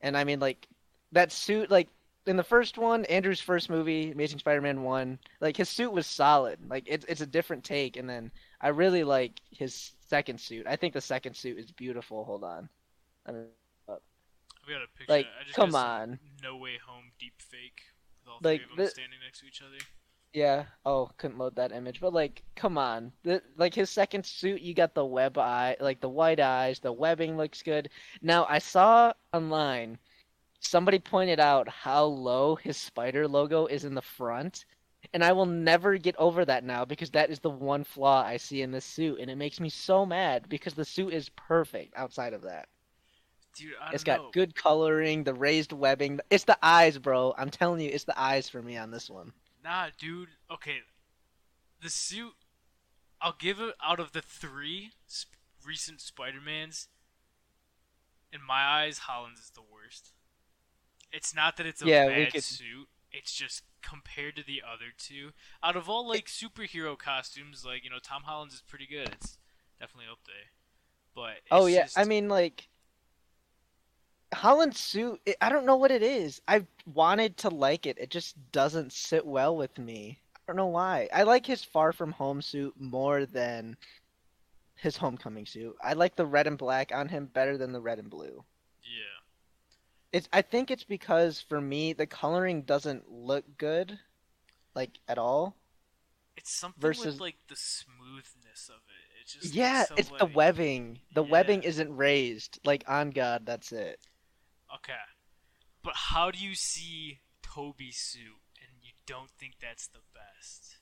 And 0.00 0.16
I 0.16 0.24
mean, 0.24 0.40
like 0.40 0.66
that 1.12 1.30
suit, 1.32 1.70
like 1.70 1.88
in 2.26 2.36
the 2.36 2.42
first 2.44 2.78
one, 2.78 3.04
Andrew's 3.06 3.40
first 3.40 3.70
movie, 3.70 4.10
Amazing 4.10 4.38
Spider-Man 4.40 4.82
one, 4.82 5.18
like 5.40 5.56
his 5.56 5.68
suit 5.68 5.92
was 5.92 6.06
solid. 6.06 6.58
Like 6.68 6.84
it's 6.86 7.04
it's 7.06 7.20
a 7.20 7.26
different 7.26 7.64
take, 7.64 7.96
and 7.96 8.08
then 8.08 8.30
I 8.60 8.68
really 8.68 9.04
like 9.04 9.40
his 9.50 9.92
second 10.06 10.40
suit. 10.40 10.66
I 10.66 10.76
think 10.76 10.92
the 10.94 11.00
second 11.00 11.34
suit 11.34 11.58
is 11.58 11.70
beautiful. 11.72 12.24
Hold 12.24 12.44
on. 12.44 12.68
I 13.26 13.32
mean, 13.32 13.46
We 14.66 14.72
got 14.74 14.82
a 14.82 14.98
picture. 14.98 15.12
Like, 15.12 15.26
I 15.40 15.44
just 15.44 15.56
come 15.56 15.74
on. 15.74 16.18
No 16.42 16.56
Way 16.56 16.78
Home 16.86 17.10
deep 17.18 17.34
fake 17.38 17.80
with 18.20 18.28
all 18.28 18.38
Like, 18.42 18.60
three 18.60 18.70
of 18.70 18.76
them 18.76 18.84
the- 18.84 18.90
standing 18.90 19.18
next 19.24 19.40
to 19.40 19.46
each 19.46 19.62
other. 19.62 19.78
Yeah. 20.32 20.66
Oh, 20.84 21.10
couldn't 21.18 21.38
load 21.38 21.54
that 21.56 21.72
image. 21.72 22.00
But 22.00 22.12
like, 22.12 22.42
come 22.56 22.76
on. 22.78 23.12
The, 23.22 23.42
like 23.56 23.74
his 23.74 23.90
second 23.90 24.24
suit, 24.26 24.60
you 24.60 24.74
got 24.74 24.94
the 24.94 25.04
web 25.04 25.38
eye, 25.38 25.76
like 25.80 26.00
the 26.00 26.08
white 26.08 26.40
eyes. 26.40 26.78
The 26.80 26.92
webbing 26.92 27.36
looks 27.36 27.62
good. 27.62 27.90
Now 28.22 28.44
I 28.48 28.58
saw 28.58 29.12
online, 29.32 29.98
somebody 30.60 30.98
pointed 31.00 31.40
out 31.40 31.68
how 31.68 32.04
low 32.04 32.56
his 32.56 32.76
spider 32.78 33.28
logo 33.28 33.66
is 33.66 33.84
in 33.84 33.94
the 33.94 34.02
front, 34.02 34.66
and 35.14 35.24
I 35.24 35.32
will 35.32 35.46
never 35.46 35.98
get 35.98 36.16
over 36.18 36.44
that 36.46 36.64
now 36.64 36.84
because 36.84 37.10
that 37.12 37.30
is 37.30 37.40
the 37.40 37.50
one 37.50 37.84
flaw 37.84 38.22
I 38.24 38.36
see 38.38 38.62
in 38.62 38.72
this 38.72 38.84
suit, 38.86 39.20
and 39.20 39.30
it 39.30 39.36
makes 39.36 39.60
me 39.60 39.70
so 39.70 40.06
mad 40.06 40.48
because 40.48 40.74
the 40.74 40.84
suit 40.84 41.14
is 41.14 41.30
perfect 41.30 41.94
outside 41.96 42.34
of 42.34 42.42
that. 42.42 42.68
Dude, 43.54 43.74
I 43.80 43.92
It's 43.92 44.02
got 44.04 44.22
know. 44.22 44.30
good 44.32 44.54
coloring, 44.56 45.22
the 45.24 45.34
raised 45.34 45.72
webbing. 45.72 46.20
It's 46.30 46.44
the 46.44 46.58
eyes, 46.62 46.98
bro. 46.98 47.34
I'm 47.38 47.50
telling 47.50 47.80
you, 47.80 47.90
it's 47.90 48.04
the 48.04 48.18
eyes 48.20 48.48
for 48.48 48.60
me 48.62 48.76
on 48.76 48.90
this 48.90 49.08
one. 49.08 49.32
Nah, 49.62 49.88
dude. 49.98 50.30
Okay, 50.50 50.78
the 51.82 51.90
suit. 51.90 52.32
I'll 53.20 53.36
give 53.38 53.60
it 53.60 53.74
out 53.84 54.00
of 54.00 54.12
the 54.12 54.22
three 54.22 54.92
sp- 55.04 55.36
recent 55.64 56.00
Spider 56.00 56.40
Mans. 56.40 56.88
In 58.32 58.40
my 58.46 58.62
eyes, 58.62 58.98
Holland's 59.00 59.40
is 59.40 59.50
the 59.50 59.60
worst. 59.60 60.12
It's 61.12 61.34
not 61.34 61.56
that 61.56 61.66
it's 61.66 61.82
a 61.82 61.86
Yeah, 61.86 62.06
bad 62.06 62.32
could- 62.32 62.44
suit. 62.44 62.88
It's 63.12 63.32
just 63.34 63.64
compared 63.82 64.36
to 64.36 64.42
the 64.44 64.62
other 64.62 64.92
two. 64.96 65.32
Out 65.62 65.76
of 65.76 65.88
all 65.88 66.06
like 66.08 66.26
superhero 66.26 66.96
costumes, 66.96 67.64
like 67.64 67.84
you 67.84 67.90
know, 67.90 67.98
Tom 67.98 68.22
Holland's 68.22 68.54
is 68.54 68.62
pretty 68.62 68.86
good. 68.86 69.08
It's 69.08 69.36
definitely 69.78 70.10
up 70.10 70.20
there. 70.26 70.52
But 71.14 71.40
oh, 71.50 71.64
it's 71.64 71.64
oh 71.64 71.66
yeah, 71.66 71.82
just, 71.82 71.98
I 71.98 72.04
mean 72.04 72.28
like 72.28 72.68
Holland's 74.32 74.78
suit. 74.78 75.20
It, 75.26 75.36
I 75.40 75.48
don't 75.48 75.66
know 75.66 75.76
what 75.76 75.90
it 75.90 76.02
is. 76.02 76.40
I've 76.46 76.66
wanted 76.94 77.36
to 77.38 77.48
like 77.48 77.86
it. 77.86 77.98
It 77.98 78.10
just 78.10 78.36
doesn't 78.52 78.92
sit 78.92 79.26
well 79.26 79.56
with 79.56 79.76
me. 79.78 80.18
I 80.36 80.40
don't 80.46 80.56
know 80.56 80.66
why. 80.66 81.08
I 81.12 81.22
like 81.24 81.46
his 81.46 81.64
Far 81.64 81.92
From 81.92 82.12
Home 82.12 82.40
suit 82.42 82.74
more 82.78 83.26
than 83.26 83.76
his 84.76 84.96
Homecoming 84.96 85.46
suit. 85.46 85.76
I 85.82 85.92
like 85.94 86.16
the 86.16 86.26
red 86.26 86.46
and 86.46 86.56
black 86.58 86.92
on 86.94 87.08
him 87.08 87.26
better 87.26 87.56
than 87.58 87.72
the 87.72 87.80
red 87.80 87.98
and 87.98 88.10
blue. 88.10 88.44
yeah. 88.82 89.16
It's. 90.12 90.28
I 90.32 90.42
think 90.42 90.70
it's 90.72 90.82
because 90.84 91.40
for 91.40 91.60
me 91.60 91.92
the 91.92 92.06
coloring 92.06 92.62
doesn't 92.62 93.08
look 93.10 93.44
good, 93.58 93.96
like 94.74 94.90
at 95.06 95.18
all. 95.18 95.54
It's 96.36 96.50
something 96.52 96.80
Versus- 96.80 97.04
with 97.06 97.20
like 97.20 97.36
the 97.48 97.54
smoothness 97.56 98.68
of 98.70 98.76
it. 98.88 99.20
It 99.22 99.26
just 99.40 99.54
yeah, 99.54 99.84
so, 99.84 99.94
it's 99.96 100.10
the 100.18 100.26
webbing. 100.26 100.98
The 101.14 101.22
Yeah. 101.22 101.30
webbing 101.30 101.62
isn't 101.62 101.96
raised. 101.96 102.58
Like 102.64 102.82
on 102.88 103.10
God, 103.10 103.44
that's 103.46 103.70
it. 103.70 104.00
Okay, 104.76 104.92
but 105.82 105.94
how 105.94 106.30
do 106.30 106.38
you 106.38 106.54
see 106.54 107.20
Toby's 107.42 107.96
suit 107.98 108.40
and 108.60 108.70
you 108.82 108.92
don't 109.06 109.30
think 109.30 109.54
that's 109.60 109.88
the 109.88 110.00
best? 110.14 110.76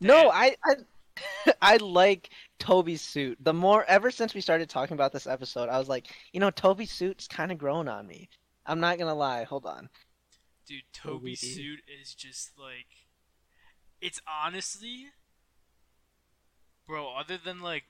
No, 0.00 0.30
I, 0.30 0.56
I, 0.64 1.52
I 1.62 1.76
like 1.78 2.30
Toby's 2.58 3.02
suit. 3.02 3.38
The 3.40 3.52
more, 3.52 3.84
ever 3.84 4.10
since 4.10 4.34
we 4.34 4.40
started 4.40 4.68
talking 4.68 4.94
about 4.94 5.12
this 5.12 5.26
episode, 5.26 5.68
I 5.68 5.78
was 5.78 5.88
like, 5.88 6.06
you 6.32 6.40
know, 6.40 6.50
Toby's 6.50 6.92
suit's 6.92 7.28
kind 7.28 7.52
of 7.52 7.58
grown 7.58 7.88
on 7.88 8.06
me. 8.06 8.28
I'm 8.64 8.80
not 8.80 8.98
gonna 8.98 9.14
lie. 9.14 9.44
Hold 9.44 9.66
on. 9.66 9.88
Dude, 10.66 10.82
Toby's 10.92 11.40
Toby. 11.40 11.52
suit 11.52 11.80
is 12.00 12.14
just 12.14 12.58
like 12.58 12.86
it's 14.00 14.20
honestly 14.26 15.06
bro, 16.86 17.14
other 17.16 17.38
than 17.42 17.60
like 17.60 17.84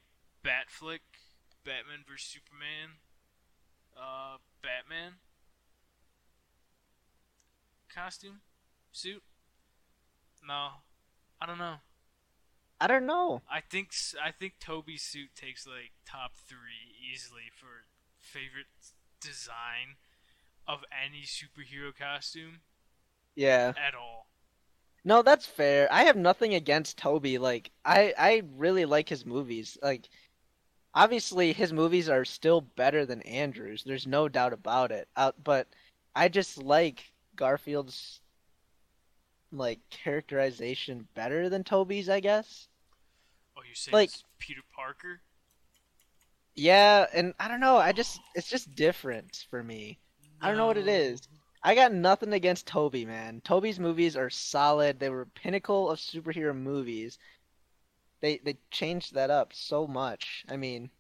Batfleck, 0.45 1.01
Batman 1.65 2.05
vs 2.09 2.27
Superman, 2.27 2.99
uh 3.97 4.37
Batman 4.63 5.15
costume, 7.97 8.41
suit? 8.93 9.23
No. 10.47 10.69
I 11.41 11.47
don't 11.47 11.59
know. 11.59 11.77
I 12.81 12.87
don't 12.87 13.07
know. 13.07 13.43
I 13.51 13.61
think 13.61 13.91
I 14.23 14.31
think 14.31 14.55
Toby's 14.61 15.03
suit 15.03 15.31
takes 15.35 15.67
like 15.67 15.93
top 16.07 16.33
3 16.37 16.57
easily 17.13 17.51
for 17.59 17.87
favorite 18.19 18.67
design 19.21 19.97
of 20.69 20.81
any 20.93 21.23
superhero 21.23 21.97
costume 21.97 22.61
Yeah. 23.35 23.73
at 23.77 23.95
all. 23.95 24.27
No, 25.05 25.23
that's 25.23 25.47
fair. 25.47 25.89
I 25.93 26.03
have 26.05 26.17
nothing 26.17 26.55
against 26.55 26.99
Toby. 26.99 27.39
Like, 27.39 27.71
I, 27.85 28.13
I 28.19 28.43
really 28.57 28.85
like 28.85 29.09
his 29.09 29.25
movies. 29.25 29.79
Like, 29.81 30.09
obviously 30.95 31.53
his 31.53 31.73
movies 31.73 32.09
are 32.09 32.25
still 32.25 32.61
better 32.61 33.07
than 33.07 33.23
Andrew's. 33.23 33.85
There's 33.85 34.07
no 34.07 34.29
doubt 34.29 34.53
about 34.53 34.91
it. 34.91 35.09
Uh, 35.17 35.31
but 35.45 35.69
I 36.17 36.29
just 36.29 36.59
like 36.59 37.05
Garfield's 37.37 38.21
like 39.53 39.81
characterization 39.91 41.07
better 41.15 41.49
than 41.49 41.65
Toby's, 41.65 42.09
I 42.09 42.21
guess. 42.21 42.69
Oh, 43.57 43.63
you're 43.65 43.75
saying 43.75 43.93
Like- 43.93 44.09
it's 44.11 44.25
Peter 44.39 44.63
Parker? 44.75 45.21
Yeah, 46.55 47.07
and 47.13 47.35
I 47.39 47.49
don't 47.49 47.61
know. 47.61 47.77
I 47.77 47.93
just 47.93 48.19
it's 48.35 48.49
just 48.49 48.75
different 48.75 49.47
for 49.51 49.63
me. 49.63 49.99
I 50.41 50.49
don't 50.49 50.57
know 50.57 50.67
what 50.67 50.79
it 50.79 50.89
is. 50.89 51.21
I 51.63 51.75
got 51.75 51.93
nothing 51.93 52.33
against 52.33 52.67
Toby, 52.67 53.05
man. 53.05 53.41
Toby's 53.43 53.81
movies 53.81 54.17
are 54.17 54.31
solid. 54.31 54.99
They 54.99 55.11
were 55.11 55.27
pinnacle 55.27 55.91
of 55.91 55.99
superhero 55.99 56.57
movies. 56.57 57.19
They 58.21 58.39
they 58.39 58.57
changed 58.71 59.15
that 59.15 59.31
up 59.31 59.53
so 59.53 59.87
much. 59.87 60.45
I 60.49 60.57
mean, 60.57 60.91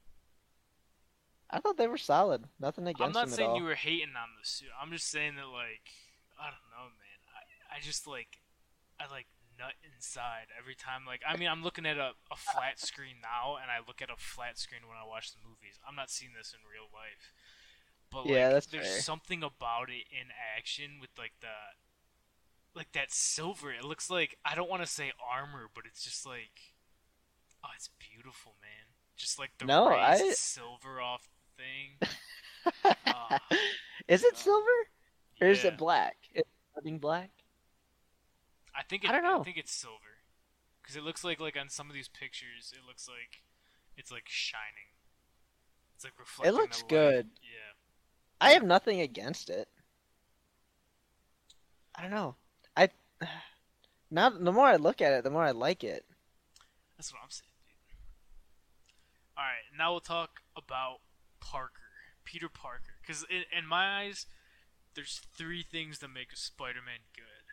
I 1.50 1.60
thought 1.60 1.76
they 1.78 1.88
were 1.88 1.96
solid. 1.96 2.44
Nothing 2.60 2.86
against 2.86 3.02
I'm 3.16 3.28
not 3.28 3.30
saying 3.30 3.56
you 3.56 3.64
were 3.64 3.74
hating 3.74 4.14
on 4.16 4.28
the 4.38 4.46
suit. 4.46 4.68
I'm 4.80 4.90
just 4.90 5.10
saying 5.10 5.36
that 5.36 5.46
like 5.46 5.88
I 6.38 6.50
don't 6.52 6.68
know, 6.72 6.88
man. 6.96 7.20
I 7.32 7.76
I 7.76 7.80
just 7.80 8.06
like 8.06 8.40
I 9.00 9.10
like 9.10 9.26
nut 9.58 9.74
inside 9.84 10.48
every 10.58 10.74
time. 10.74 11.04
Like 11.06 11.22
I 11.26 11.36
mean, 11.36 11.48
I'm 11.48 11.62
looking 11.62 11.86
at 11.86 11.96
a, 11.98 12.12
a 12.30 12.36
flat 12.36 12.78
screen 12.78 13.16
now, 13.22 13.56
and 13.60 13.70
I 13.70 13.78
look 13.86 14.00
at 14.02 14.10
a 14.10 14.16
flat 14.16 14.58
screen 14.58 14.82
when 14.88 14.96
I 14.96 15.06
watch 15.06 15.32
the 15.32 15.38
movies. 15.46 15.78
I'm 15.86 15.96
not 15.96 16.10
seeing 16.10 16.32
this 16.36 16.52
in 16.52 16.60
real 16.70 16.88
life. 16.92 17.32
But 18.10 18.26
Yeah, 18.26 18.44
like, 18.46 18.54
that's 18.54 18.66
there's 18.66 18.86
fair. 18.86 19.00
something 19.00 19.42
about 19.42 19.88
it 19.90 20.04
in 20.10 20.28
action 20.56 20.98
with 21.00 21.10
like 21.18 21.32
the 21.40 21.56
like 22.74 22.92
that 22.92 23.10
silver. 23.12 23.72
It 23.72 23.84
looks 23.84 24.10
like 24.10 24.36
I 24.44 24.54
don't 24.54 24.70
want 24.70 24.82
to 24.82 24.88
say 24.88 25.12
armor, 25.20 25.68
but 25.74 25.84
it's 25.86 26.04
just 26.04 26.24
like 26.26 26.74
oh, 27.64 27.68
it's 27.74 27.90
beautiful, 27.98 28.54
man. 28.60 28.94
Just 29.16 29.38
like 29.38 29.50
the 29.58 29.64
No, 29.64 29.88
raised 29.88 30.22
I- 30.22 30.30
silver 30.32 31.00
off 31.00 31.28
thing. 31.56 31.98
Ah. 33.06 33.38
is 34.08 34.24
it 34.24 34.36
silver 34.36 34.66
or 35.40 35.46
is 35.48 35.64
it 35.64 35.78
black? 35.78 36.16
Something 36.76 36.98
black? 36.98 37.30
I 38.74 38.82
think 38.82 39.04
it, 39.04 39.10
I 39.10 39.12
don't 39.14 39.22
know. 39.22 39.40
I 39.40 39.44
think 39.44 39.56
it's 39.56 39.72
silver, 39.72 40.20
because 40.82 40.94
it 40.94 41.02
looks 41.02 41.24
like 41.24 41.40
like 41.40 41.56
on 41.58 41.70
some 41.70 41.88
of 41.88 41.94
these 41.94 42.08
pictures, 42.08 42.74
it 42.74 42.86
looks 42.86 43.08
like 43.08 43.42
it's 43.96 44.12
like 44.12 44.24
shining. 44.26 44.92
It's 45.94 46.04
like 46.04 46.12
reflecting. 46.18 46.54
It 46.54 46.60
looks 46.60 46.82
good. 46.82 47.28
Yeah. 47.42 48.46
I 48.46 48.50
have 48.50 48.62
nothing 48.62 49.00
against 49.00 49.48
it. 49.48 49.68
I 51.94 52.02
don't 52.02 52.10
know. 52.10 52.36
I 52.76 52.90
now 54.10 54.28
the 54.28 54.52
more 54.52 54.66
I 54.66 54.76
look 54.76 55.00
at 55.00 55.14
it, 55.14 55.24
the 55.24 55.30
more 55.30 55.44
I 55.44 55.52
like 55.52 55.82
it. 55.82 56.04
That's 56.98 57.10
what 57.10 57.20
I'm 57.24 57.30
saying, 57.30 57.48
dude. 57.66 57.96
All 59.38 59.44
right, 59.44 59.78
now 59.78 59.92
we'll 59.92 60.00
talk 60.00 60.40
about 60.54 60.98
Parker, 61.40 61.80
Peter 62.24 62.50
Parker, 62.50 63.00
because 63.00 63.24
in, 63.30 63.44
in 63.56 63.66
my 63.66 64.02
eyes, 64.02 64.26
there's 64.96 65.20
three 65.36 65.62
things 65.62 65.98
that 66.00 66.08
make 66.08 66.32
a 66.32 66.36
Spider-Man 66.36 67.00
good: 67.14 67.46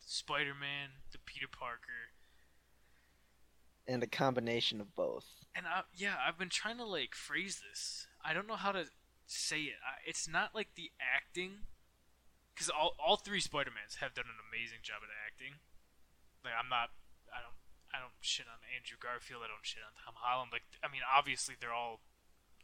Spider-Man, 0.00 0.90
the 1.12 1.18
Peter 1.24 1.46
Parker, 1.46 2.10
and 3.86 4.02
a 4.02 4.06
combination 4.06 4.80
of 4.80 4.94
both. 4.94 5.26
and 5.54 5.66
I, 5.66 5.82
yeah, 5.94 6.14
I've 6.26 6.38
been 6.38 6.48
trying 6.50 6.78
to 6.78 6.84
like 6.84 7.14
phrase 7.14 7.60
this. 7.68 8.06
I 8.24 8.32
don't 8.34 8.46
know 8.48 8.56
how 8.56 8.72
to 8.72 8.86
say 9.26 9.62
it. 9.70 9.78
I, 9.84 10.00
it's 10.08 10.28
not 10.28 10.54
like 10.54 10.74
the 10.76 10.90
acting, 10.98 11.66
because 12.54 12.68
all 12.70 12.94
all 12.98 13.16
three 13.16 13.40
Spider 13.40 13.70
Mans 13.70 13.96
have 14.00 14.14
done 14.14 14.26
an 14.26 14.40
amazing 14.50 14.80
job 14.82 15.02
at 15.04 15.10
acting. 15.26 15.60
Like 16.44 16.54
I'm 16.58 16.68
not, 16.72 16.90
I 17.28 17.44
don't, 17.44 17.56
I 17.92 18.00
don't 18.00 18.16
shit 18.24 18.46
on 18.48 18.64
Andrew 18.72 18.96
Garfield. 18.96 19.42
I 19.44 19.48
don't 19.52 19.62
shit 19.66 19.84
on 19.84 19.92
Tom 20.00 20.14
Holland. 20.16 20.50
Like 20.52 20.64
I 20.82 20.88
mean, 20.88 21.02
obviously 21.04 21.54
they're 21.60 21.74
all 21.74 22.00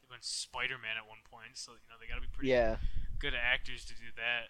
they 0.01 0.07
went 0.09 0.25
Spider 0.25 0.79
Man 0.81 0.97
at 0.97 1.05
one 1.07 1.21
point, 1.29 1.61
so 1.61 1.77
you 1.77 1.87
know 1.93 1.99
they 2.01 2.09
got 2.09 2.17
to 2.17 2.25
be 2.25 2.33
pretty 2.33 2.51
Yeah. 2.55 2.81
good 2.81 3.06
actors 3.25 3.85
to 3.87 3.95
do 3.95 4.13
that. 4.17 4.49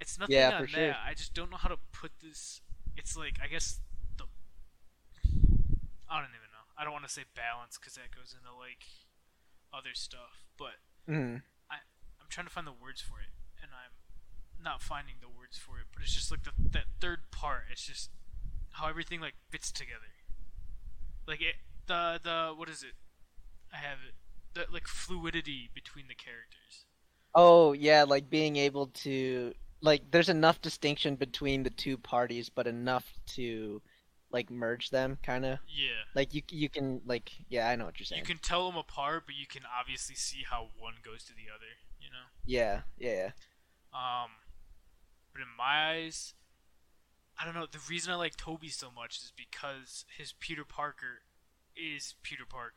It's 0.00 0.18
nothing 0.18 0.36
Yeah, 0.36 0.52
on 0.56 0.62
that. 0.62 0.70
sure. 0.70 0.94
I 1.04 1.14
just 1.14 1.34
don't 1.34 1.50
know 1.50 1.56
how 1.56 1.68
to 1.68 1.78
put 1.92 2.12
this. 2.22 2.60
It's 2.96 3.16
like 3.16 3.38
I 3.42 3.48
guess 3.48 3.80
the. 4.16 4.24
I 6.08 6.20
don't 6.20 6.30
even 6.30 6.50
know. 6.52 6.64
I 6.76 6.84
don't 6.84 6.92
want 6.92 7.06
to 7.06 7.12
say 7.12 7.24
balance 7.34 7.76
because 7.78 7.94
that 7.94 8.14
goes 8.14 8.34
into 8.36 8.54
like 8.56 8.84
other 9.72 9.94
stuff. 9.94 10.44
But 10.56 10.78
Mm. 11.08 11.42
I'm 11.70 12.28
trying 12.28 12.46
to 12.46 12.52
find 12.52 12.66
the 12.66 12.72
words 12.72 13.00
for 13.00 13.20
it, 13.20 13.32
and 13.62 13.70
I'm 13.72 13.92
not 14.62 14.82
finding 14.82 15.16
the 15.22 15.28
words 15.28 15.56
for 15.56 15.78
it. 15.80 15.86
But 15.94 16.02
it's 16.02 16.14
just 16.14 16.30
like 16.30 16.42
the 16.44 16.52
that 16.72 16.84
third 17.00 17.30
part. 17.30 17.64
It's 17.72 17.86
just 17.86 18.10
how 18.72 18.88
everything 18.88 19.20
like 19.20 19.34
fits 19.50 19.72
together. 19.72 20.12
Like 21.26 21.40
it, 21.40 21.56
the 21.86 22.20
the 22.22 22.52
what 22.54 22.68
is 22.68 22.82
it? 22.82 22.92
I 23.72 23.76
have 23.78 23.98
it. 24.06 24.14
The 24.54 24.66
like 24.72 24.86
fluidity 24.86 25.70
between 25.74 26.06
the 26.08 26.14
characters. 26.14 26.84
Oh 27.34 27.72
yeah, 27.72 28.04
like 28.04 28.30
being 28.30 28.56
able 28.56 28.86
to 28.86 29.52
like 29.80 30.10
there's 30.10 30.28
enough 30.28 30.60
distinction 30.60 31.16
between 31.16 31.62
the 31.62 31.70
two 31.70 31.96
parties, 31.96 32.48
but 32.48 32.66
enough 32.66 33.04
to 33.34 33.80
like 34.30 34.50
merge 34.50 34.90
them, 34.90 35.18
kind 35.22 35.44
of. 35.44 35.58
Yeah. 35.68 36.02
Like 36.14 36.34
you 36.34 36.42
you 36.50 36.68
can 36.68 37.00
like 37.06 37.32
yeah, 37.48 37.68
I 37.68 37.76
know 37.76 37.86
what 37.86 37.98
you're 37.98 38.06
saying. 38.06 38.20
You 38.20 38.26
can 38.26 38.38
tell 38.38 38.66
them 38.68 38.76
apart, 38.76 39.24
but 39.26 39.34
you 39.34 39.46
can 39.46 39.62
obviously 39.78 40.14
see 40.14 40.44
how 40.48 40.68
one 40.78 40.94
goes 41.04 41.24
to 41.24 41.32
the 41.32 41.52
other. 41.54 41.66
You 42.00 42.10
know. 42.10 42.26
Yeah, 42.44 42.80
yeah, 42.98 43.12
yeah. 43.12 43.30
Um, 43.92 44.30
but 45.32 45.42
in 45.42 45.48
my 45.56 45.92
eyes, 45.92 46.34
I 47.38 47.44
don't 47.44 47.54
know. 47.54 47.66
The 47.70 47.78
reason 47.88 48.12
I 48.12 48.16
like 48.16 48.36
Toby 48.36 48.68
so 48.68 48.90
much 48.90 49.16
is 49.18 49.32
because 49.36 50.04
his 50.16 50.32
Peter 50.32 50.64
Parker 50.64 51.22
is 51.76 52.14
Peter 52.22 52.44
Parker. 52.48 52.74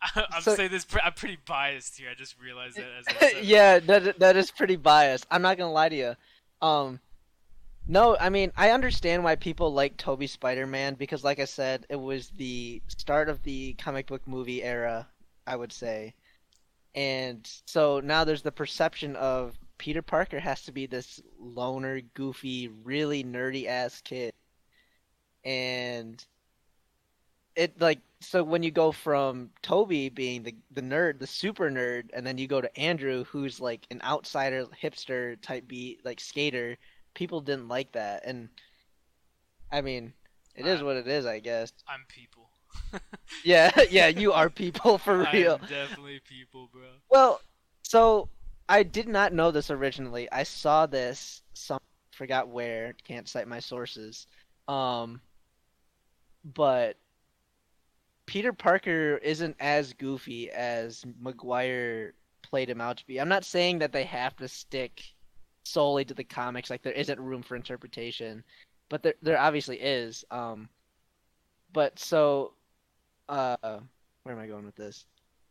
I'm 0.14 0.42
So- 0.42 0.54
saying 0.54 0.70
this. 0.70 0.86
I'm 1.02 1.12
pretty 1.12 1.38
biased 1.46 1.98
here. 1.98 2.08
I 2.10 2.14
just 2.14 2.40
realized 2.40 2.76
that 2.76 2.86
as 2.98 3.34
I 3.36 3.40
yeah, 3.42 3.78
that 3.80 4.18
that 4.18 4.36
is 4.36 4.50
pretty 4.50 4.76
biased. 4.76 5.26
I'm 5.30 5.42
not 5.42 5.58
gonna 5.58 5.72
lie 5.72 5.88
to 5.88 5.96
you. 5.96 6.14
Um, 6.60 7.00
no, 7.86 8.16
I 8.18 8.28
mean 8.28 8.52
I 8.56 8.70
understand 8.70 9.24
why 9.24 9.36
people 9.36 9.72
like 9.72 9.96
Toby 9.96 10.26
Spider-Man 10.26 10.94
because, 10.94 11.24
like 11.24 11.38
I 11.40 11.44
said, 11.46 11.86
it 11.88 11.96
was 11.96 12.30
the 12.36 12.82
start 12.88 13.28
of 13.28 13.42
the 13.42 13.74
comic 13.74 14.06
book 14.06 14.22
movie 14.26 14.62
era, 14.62 15.06
I 15.46 15.56
would 15.56 15.72
say, 15.72 16.14
and 16.94 17.48
so 17.66 18.00
now 18.00 18.24
there's 18.24 18.42
the 18.42 18.52
perception 18.52 19.16
of 19.16 19.56
Peter 19.78 20.02
Parker 20.02 20.40
has 20.40 20.62
to 20.62 20.72
be 20.72 20.86
this 20.86 21.20
loner, 21.40 22.00
goofy, 22.14 22.68
really 22.84 23.22
nerdy 23.24 23.66
ass 23.66 24.00
kid. 24.02 24.32
And 25.44 26.22
it 27.56 27.80
like 27.80 28.00
so 28.20 28.42
when 28.42 28.62
you 28.62 28.70
go 28.70 28.90
from 28.92 29.50
Toby 29.62 30.08
being 30.08 30.42
the 30.42 30.54
the 30.72 30.82
nerd, 30.82 31.18
the 31.20 31.26
super 31.26 31.70
nerd, 31.70 32.08
and 32.12 32.26
then 32.26 32.38
you 32.38 32.46
go 32.46 32.60
to 32.60 32.78
Andrew 32.78 33.24
who's 33.24 33.60
like 33.60 33.86
an 33.90 34.00
outsider 34.04 34.66
hipster 34.82 35.40
type 35.40 35.68
beat 35.68 36.04
like 36.04 36.20
skater, 36.20 36.76
people 37.14 37.40
didn't 37.40 37.68
like 37.68 37.92
that. 37.92 38.22
And 38.24 38.48
I 39.70 39.80
mean, 39.82 40.12
it 40.54 40.66
is 40.66 40.78
I'm- 40.78 40.86
what 40.86 40.96
it 40.96 41.06
is, 41.08 41.26
I 41.26 41.38
guess. 41.40 41.72
I'm 41.88 42.04
people. 42.08 42.50
Yeah, 43.44 43.70
yeah, 43.90 44.08
you 44.08 44.32
are 44.32 44.50
people 44.50 44.98
for 44.98 45.18
real. 45.32 45.58
I'm 45.62 45.68
definitely 45.68 46.20
people, 46.24 46.68
bro. 46.72 46.88
Well, 47.10 47.40
so 47.82 48.28
I 48.68 48.82
did 48.82 49.06
not 49.08 49.32
know 49.32 49.50
this 49.50 49.70
originally. 49.70 50.30
I 50.32 50.42
saw 50.42 50.86
this 50.86 51.42
some 51.54 51.78
forgot 52.12 52.48
where, 52.48 52.94
can't 53.04 53.28
cite 53.28 53.46
my 53.48 53.60
sources. 53.60 54.26
Um 54.66 55.20
but 56.44 56.96
Peter 58.28 58.52
Parker 58.52 59.16
isn't 59.22 59.56
as 59.58 59.94
goofy 59.94 60.50
as 60.50 61.02
Maguire 61.18 62.12
played 62.42 62.68
him 62.68 62.78
out 62.78 62.98
to 62.98 63.06
be. 63.06 63.18
I'm 63.18 63.28
not 63.28 63.42
saying 63.42 63.78
that 63.78 63.90
they 63.90 64.04
have 64.04 64.36
to 64.36 64.46
stick 64.46 65.02
solely 65.64 66.04
to 66.04 66.12
the 66.12 66.24
comics 66.24 66.68
like 66.68 66.82
there 66.82 66.92
isn't 66.92 67.18
room 67.18 67.42
for 67.42 67.56
interpretation, 67.56 68.44
but 68.90 69.02
there 69.02 69.14
there 69.22 69.40
obviously 69.40 69.80
is. 69.80 70.26
Um 70.30 70.68
but 71.72 71.98
so 71.98 72.52
uh 73.30 73.56
where 74.24 74.34
am 74.34 74.42
I 74.42 74.46
going 74.46 74.66
with 74.66 74.76
this? 74.76 75.06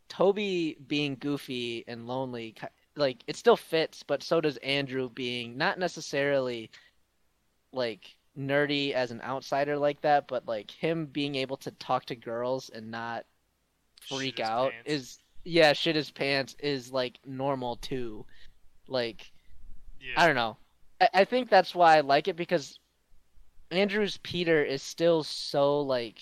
Toby 0.08 0.76
being 0.86 1.16
goofy 1.18 1.82
and 1.88 2.06
lonely, 2.06 2.54
like 2.94 3.24
it 3.26 3.34
still 3.34 3.56
fits, 3.56 4.04
but 4.04 4.22
so 4.22 4.40
does 4.40 4.56
Andrew 4.58 5.10
being 5.10 5.58
not 5.58 5.80
necessarily 5.80 6.70
like 7.72 8.17
nerdy 8.38 8.92
as 8.92 9.10
an 9.10 9.20
outsider 9.22 9.76
like 9.76 10.00
that, 10.02 10.28
but 10.28 10.46
like 10.46 10.70
him 10.70 11.06
being 11.06 11.34
able 11.34 11.56
to 11.58 11.70
talk 11.72 12.04
to 12.06 12.16
girls 12.16 12.70
and 12.70 12.90
not 12.90 13.26
freak 14.08 14.40
out 14.40 14.72
pants. 14.72 14.90
is 14.90 15.18
yeah, 15.44 15.72
shit 15.72 15.96
his 15.96 16.10
pants 16.10 16.56
is 16.60 16.92
like 16.92 17.18
normal 17.26 17.76
too. 17.76 18.24
Like 18.86 19.30
Yeah. 20.00 20.14
I 20.16 20.26
don't 20.26 20.36
know. 20.36 20.56
I, 21.00 21.08
I 21.14 21.24
think 21.24 21.50
that's 21.50 21.74
why 21.74 21.96
I 21.96 22.00
like 22.00 22.28
it 22.28 22.36
because 22.36 22.78
Andrew's 23.70 24.18
Peter 24.18 24.62
is 24.62 24.82
still 24.82 25.22
so 25.24 25.80
like 25.80 26.20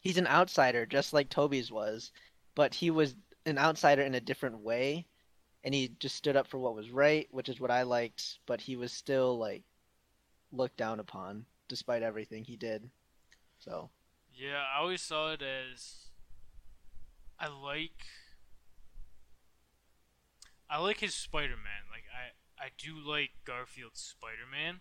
he's 0.00 0.18
an 0.18 0.26
outsider 0.26 0.86
just 0.86 1.12
like 1.12 1.28
Toby's 1.28 1.70
was, 1.70 2.12
but 2.54 2.74
he 2.74 2.90
was 2.90 3.14
an 3.44 3.58
outsider 3.58 4.02
in 4.02 4.14
a 4.14 4.20
different 4.20 4.58
way 4.60 5.06
and 5.64 5.74
he 5.74 5.90
just 5.98 6.16
stood 6.16 6.36
up 6.36 6.46
for 6.46 6.58
what 6.58 6.74
was 6.74 6.90
right, 6.90 7.28
which 7.30 7.48
is 7.48 7.60
what 7.60 7.70
I 7.70 7.82
liked, 7.82 8.38
but 8.46 8.60
he 8.60 8.76
was 8.76 8.92
still 8.92 9.36
like 9.36 9.62
looked 10.56 10.76
down 10.76 11.00
upon 11.00 11.46
despite 11.68 12.02
everything 12.02 12.44
he 12.44 12.56
did. 12.56 12.90
So, 13.58 13.90
Yeah, 14.32 14.62
I 14.74 14.80
always 14.80 15.02
saw 15.02 15.32
it 15.32 15.42
as 15.42 16.10
I 17.38 17.48
like 17.48 18.06
I 20.68 20.78
like 20.78 21.00
his 21.00 21.14
Spider-Man. 21.14 21.90
Like 21.90 22.04
I 22.12 22.64
I 22.64 22.70
do 22.76 22.96
like 22.98 23.30
Garfield's 23.44 24.00
Spider-Man, 24.00 24.80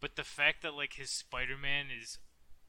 but 0.00 0.16
the 0.16 0.24
fact 0.24 0.62
that 0.62 0.74
like 0.74 0.94
his 0.94 1.10
Spider-Man 1.10 1.86
is 1.90 2.18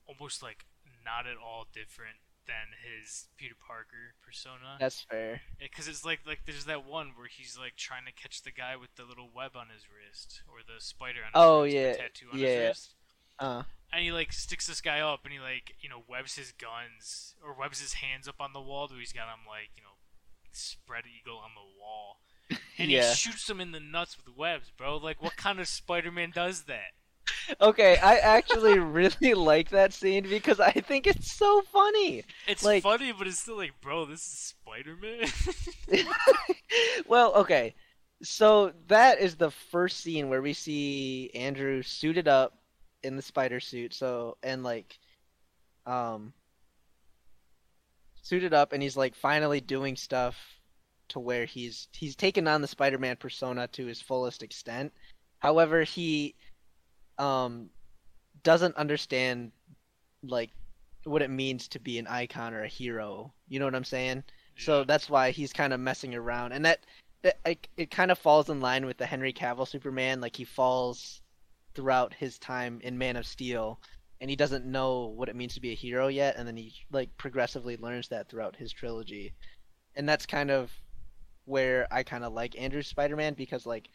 almost 0.07 0.43
like 0.43 0.65
not 1.03 1.25
at 1.27 1.37
all 1.37 1.67
different 1.73 2.17
than 2.47 2.75
his 2.83 3.27
Peter 3.37 3.55
Parker 3.55 4.13
persona. 4.25 4.77
that's 4.79 5.01
fair. 5.01 5.41
Because 5.59 5.87
it's 5.87 6.03
like 6.05 6.19
like 6.25 6.41
there's 6.45 6.65
that 6.65 6.85
one 6.85 7.11
where 7.15 7.27
he's 7.27 7.57
like 7.57 7.75
trying 7.75 8.05
to 8.05 8.11
catch 8.11 8.41
the 8.43 8.51
guy 8.51 8.75
with 8.75 8.93
the 8.95 9.03
little 9.03 9.29
web 9.33 9.51
on 9.55 9.67
his 9.69 9.83
wrist 9.89 10.41
or 10.47 10.59
the 10.65 10.81
spider 10.81 11.19
on 11.21 11.27
his 11.27 11.33
Oh, 11.35 11.63
wrist, 11.63 11.75
yeah, 11.75 11.93
tattoo 11.93 12.25
on 12.33 12.39
yeah. 12.39 12.47
his 12.47 12.59
wrist 12.67 12.95
Uh 13.39 13.63
and 13.91 14.01
he 14.03 14.11
like 14.11 14.33
sticks 14.33 14.65
this 14.67 14.81
guy 14.81 14.99
up 14.99 15.21
and 15.23 15.31
he 15.33 15.39
like 15.39 15.75
you 15.79 15.87
know 15.89 16.01
webs 16.09 16.35
his 16.35 16.51
guns 16.51 17.35
or 17.43 17.53
webs 17.53 17.79
his 17.79 17.93
hands 17.93 18.27
up 18.27 18.35
on 18.39 18.51
the 18.53 18.61
wall 18.61 18.87
so 18.87 18.95
he's 18.95 19.13
got 19.13 19.27
him 19.27 19.45
like 19.47 19.69
you 19.77 19.83
know 19.83 19.97
spread 20.51 21.03
eagle 21.05 21.37
on 21.37 21.51
the 21.55 21.79
wall 21.79 22.17
and 22.77 22.89
Yeah. 22.89 23.09
he 23.09 23.15
shoots 23.15 23.49
him 23.49 23.61
in 23.61 23.71
the 23.71 23.79
nuts 23.79 24.17
with 24.17 24.35
webs 24.35 24.71
bro 24.75 24.97
like 24.97 25.21
what 25.21 25.35
kind 25.37 25.59
of 25.59 25.67
spider-man 25.67 26.31
does 26.33 26.63
that 26.63 26.91
Okay, 27.61 27.97
I 27.97 28.17
actually 28.17 28.79
really 28.79 29.33
like 29.33 29.69
that 29.69 29.93
scene 29.93 30.23
because 30.29 30.59
I 30.59 30.71
think 30.71 31.07
it's 31.07 31.31
so 31.31 31.61
funny. 31.71 32.23
it's 32.47 32.63
Like- 32.63 32.83
funny 32.83 33.11
but 33.11 33.27
it's 33.27 33.39
still 33.39 33.57
like 33.57 33.71
bro 33.81 34.05
this 34.05 34.19
is 34.21 34.53
spider-man 34.65 35.27
well, 37.07 37.33
okay. 37.35 37.75
So 38.21 38.71
that 38.87 39.19
is 39.19 39.35
the 39.35 39.51
first 39.51 39.99
scene 39.99 40.29
where 40.29 40.41
we 40.41 40.53
see 40.53 41.29
Andrew 41.35 41.81
suited 41.81 42.27
up 42.27 42.57
in 43.03 43.15
the 43.17 43.21
spider 43.21 43.59
suit. 43.59 43.93
So 43.93 44.37
and 44.43 44.63
like 44.63 44.97
um 45.85 46.33
suited 48.21 48.53
up 48.53 48.71
and 48.73 48.81
he's 48.81 48.95
like 48.95 49.15
finally 49.15 49.59
doing 49.59 49.95
stuff 49.97 50.37
to 51.09 51.19
where 51.19 51.45
he's 51.45 51.87
he's 51.91 52.15
taken 52.15 52.47
on 52.47 52.61
the 52.61 52.67
Spider-Man 52.67 53.17
persona 53.17 53.67
to 53.67 53.85
his 53.85 54.01
fullest 54.01 54.41
extent. 54.41 54.93
However, 55.39 55.83
he 55.83 56.35
um 57.17 57.69
doesn't 58.43 58.75
understand 58.75 59.51
like 60.23 60.51
what 61.05 61.21
it 61.21 61.29
means 61.29 61.67
to 61.67 61.79
be 61.79 61.99
an 61.99 62.07
icon 62.07 62.53
or 62.53 62.63
a 62.63 62.67
hero. 62.67 63.33
You 63.47 63.59
know 63.59 63.65
what 63.65 63.75
I'm 63.75 63.83
saying? 63.83 64.23
So 64.57 64.83
that's 64.83 65.09
why 65.09 65.31
he's 65.31 65.51
kind 65.51 65.73
of 65.73 65.79
messing 65.79 66.13
around, 66.13 66.51
and 66.51 66.63
that, 66.65 66.85
that 67.23 67.39
like, 67.45 67.69
it 67.75 67.89
kind 67.89 68.11
of 68.11 68.19
falls 68.19 68.49
in 68.49 68.61
line 68.61 68.85
with 68.85 68.97
the 68.97 69.05
Henry 69.05 69.33
Cavill 69.33 69.67
Superman. 69.67 70.21
Like 70.21 70.35
he 70.35 70.43
falls 70.43 71.21
throughout 71.73 72.13
his 72.13 72.37
time 72.37 72.79
in 72.83 72.97
Man 72.97 73.15
of 73.15 73.25
Steel, 73.25 73.79
and 74.21 74.29
he 74.29 74.35
doesn't 74.35 74.65
know 74.65 75.07
what 75.07 75.27
it 75.27 75.35
means 75.35 75.55
to 75.55 75.61
be 75.61 75.71
a 75.71 75.75
hero 75.75 76.07
yet, 76.07 76.35
and 76.37 76.47
then 76.47 76.55
he 76.55 76.73
like 76.91 77.09
progressively 77.17 77.77
learns 77.77 78.07
that 78.09 78.29
throughout 78.29 78.55
his 78.55 78.71
trilogy, 78.71 79.33
and 79.95 80.07
that's 80.07 80.25
kind 80.25 80.51
of 80.51 80.71
where 81.45 81.87
I 81.91 82.03
kind 82.03 82.23
of 82.23 82.33
like 82.33 82.59
Andrew's 82.59 82.87
Spider-Man 82.87 83.33
because 83.33 83.65
like, 83.65 83.89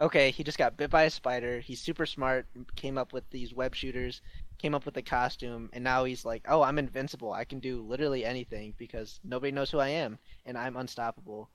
okay, 0.00 0.30
he 0.30 0.42
just 0.42 0.58
got 0.58 0.76
bit 0.76 0.90
by 0.90 1.04
a 1.04 1.10
spider. 1.10 1.60
He's 1.60 1.80
super 1.80 2.06
smart, 2.06 2.46
came 2.76 2.98
up 2.98 3.12
with 3.12 3.28
these 3.30 3.54
web 3.54 3.74
shooters, 3.74 4.20
came 4.58 4.74
up 4.74 4.84
with 4.84 4.94
the 4.94 5.02
costume, 5.02 5.70
and 5.72 5.84
now 5.84 6.04
he's 6.04 6.24
like, 6.24 6.44
oh, 6.48 6.62
I'm 6.62 6.78
invincible. 6.78 7.32
I 7.32 7.44
can 7.44 7.60
do 7.60 7.82
literally 7.82 8.24
anything 8.24 8.74
because 8.78 9.20
nobody 9.24 9.52
knows 9.52 9.70
who 9.70 9.78
I 9.78 9.88
am, 9.88 10.18
and 10.46 10.58
I'm 10.58 10.76
unstoppable. 10.76 11.50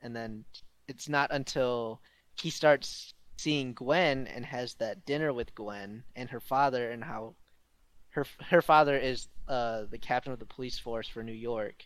And 0.00 0.14
then 0.14 0.44
it's 0.86 1.08
not 1.08 1.30
until 1.32 2.00
he 2.40 2.50
starts 2.50 3.14
seeing 3.36 3.74
Gwen 3.74 4.26
and 4.28 4.44
has 4.46 4.74
that 4.74 5.04
dinner 5.04 5.32
with 5.32 5.54
Gwen 5.54 6.04
and 6.16 6.30
her 6.30 6.40
father, 6.40 6.90
and 6.90 7.04
how 7.04 7.34
her 8.10 8.26
her 8.48 8.62
father 8.62 8.96
is 8.96 9.28
uh, 9.48 9.84
the 9.90 9.98
captain 9.98 10.32
of 10.32 10.38
the 10.38 10.46
police 10.46 10.78
force 10.78 11.08
for 11.08 11.22
New 11.22 11.32
York. 11.32 11.84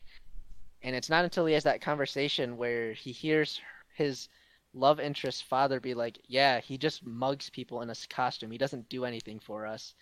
And 0.83 0.97
it's 0.97 1.11
not 1.11 1.25
until 1.25 1.47
he 1.47 1.55
has 1.55 1.64
that 1.64 1.81
conversation 1.81 2.57
where 2.57 2.92
he 2.92 3.12
hears 3.12 3.61
his 3.95 4.29
love 4.75 5.01
interest 5.01 5.45
father 5.45 5.81
be 5.81 5.95
like, 5.95 6.19
"Yeah, 6.27 6.61
he 6.61 6.79
just 6.79 7.05
mugs 7.05 7.51
people 7.51 7.83
in 7.83 7.91
a 7.91 7.95
costume. 8.09 8.51
He 8.51 8.59
doesn't 8.59 8.89
do 8.89 9.05
anything 9.05 9.39
for 9.41 9.67
us." 9.67 9.95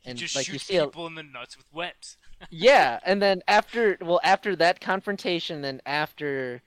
he 0.00 0.10
And 0.10 0.18
just 0.18 0.36
like 0.36 0.46
you 0.48 0.54
shoots 0.54 0.66
see, 0.66 0.76
a, 0.76 0.86
people 0.86 1.06
in 1.06 1.14
the 1.14 1.22
nuts 1.22 1.56
with 1.56 1.66
webs 1.72 2.16
yeah, 2.50 3.00
and 3.04 3.20
then 3.20 3.42
after, 3.48 3.96
well, 4.00 4.20
after 4.22 4.56
that 4.56 4.80
confrontation, 4.80 5.64
and 5.64 5.80
after 5.86 6.62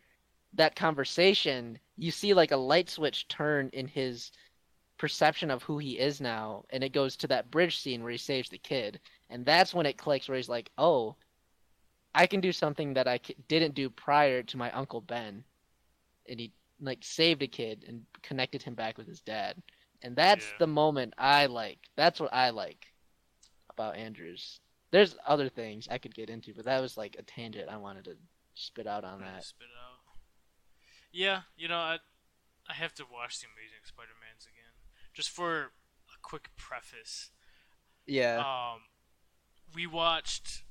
that 0.53 0.75
conversation, 0.75 1.79
you 1.97 2.11
see 2.11 2.33
like 2.33 2.51
a 2.51 2.57
light 2.57 2.89
switch 2.89 3.27
turn 3.27 3.69
in 3.73 3.87
his 3.87 4.31
perception 4.97 5.51
of 5.51 5.63
who 5.63 5.77
he 5.77 5.99
is 5.99 6.19
now, 6.19 6.63
and 6.71 6.83
it 6.83 6.93
goes 6.93 7.15
to 7.17 7.27
that 7.27 7.51
bridge 7.51 7.77
scene 7.77 8.01
where 8.03 8.11
he 8.11 8.17
saves 8.17 8.49
the 8.49 8.57
kid, 8.57 8.99
and 9.29 9.45
that's 9.45 9.73
when 9.73 9.85
it 9.85 9.97
clicks, 9.97 10.27
where 10.27 10.37
he's 10.37 10.49
like, 10.49 10.71
"Oh, 10.77 11.15
I 12.15 12.27
can 12.27 12.41
do 12.41 12.51
something 12.51 12.93
that 12.93 13.07
I 13.07 13.19
didn't 13.47 13.75
do 13.75 13.89
prior 13.89 14.43
to 14.43 14.57
my 14.57 14.71
uncle 14.71 15.01
Ben," 15.01 15.43
and 16.27 16.39
he 16.39 16.51
like 16.79 16.99
saved 17.03 17.41
a 17.43 17.47
kid 17.47 17.85
and 17.87 18.03
connected 18.21 18.63
him 18.63 18.73
back 18.75 18.97
with 18.97 19.07
his 19.07 19.21
dad, 19.21 19.61
and 20.01 20.15
that's 20.15 20.45
Yeah. 20.45 20.57
the 20.59 20.67
moment 20.67 21.13
I 21.17 21.45
like. 21.47 21.79
That's 21.95 22.19
what 22.19 22.33
I 22.33 22.49
like 22.51 22.93
about 23.69 23.95
Andrews. 23.95 24.59
There's 24.91 25.15
other 25.25 25.49
things 25.49 25.87
I 25.89 25.97
could 25.99 26.15
get 26.15 26.29
into, 26.29 26.53
but 26.53 26.65
that 26.65 26.81
was 26.81 26.97
like 26.97 27.15
a 27.19 27.23
tangent 27.23 27.69
I 27.69 27.77
wanted 27.77 28.05
to 28.05 28.17
spit 28.55 28.87
out 28.87 29.03
on 29.03 29.21
that. 29.21 29.43
Spit 29.43 29.67
out. 29.79 29.99
Yeah, 31.11 31.41
you 31.57 31.67
know, 31.67 31.77
I 31.77 31.99
I 32.67 32.73
have 32.73 32.93
to 32.95 33.05
watch 33.11 33.39
the 33.39 33.47
Amazing 33.47 33.83
Spider-Mans 33.85 34.45
again, 34.45 34.73
just 35.13 35.29
for 35.31 35.71
a 36.13 36.17
quick 36.21 36.49
preface. 36.55 37.31
Yeah, 38.05 38.37
Um, 38.39 38.81
we 39.73 39.87
watched 39.87 40.63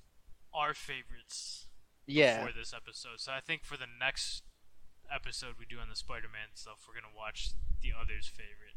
our 0.54 0.74
favorites 0.74 1.66
yeah, 2.06 2.44
for 2.46 2.52
this 2.52 2.72
episode, 2.72 3.18
so 3.20 3.32
I 3.32 3.40
think 3.40 3.64
for 3.64 3.76
the 3.76 3.86
next 3.86 4.42
episode 5.12 5.56
we 5.58 5.64
do 5.66 5.78
on 5.80 5.88
the 5.88 5.96
Spider-Man 5.96 6.54
stuff, 6.54 6.84
we're 6.88 6.94
gonna 6.94 7.12
watch 7.14 7.50
the 7.80 7.92
others' 7.92 8.26
favorite. 8.28 8.76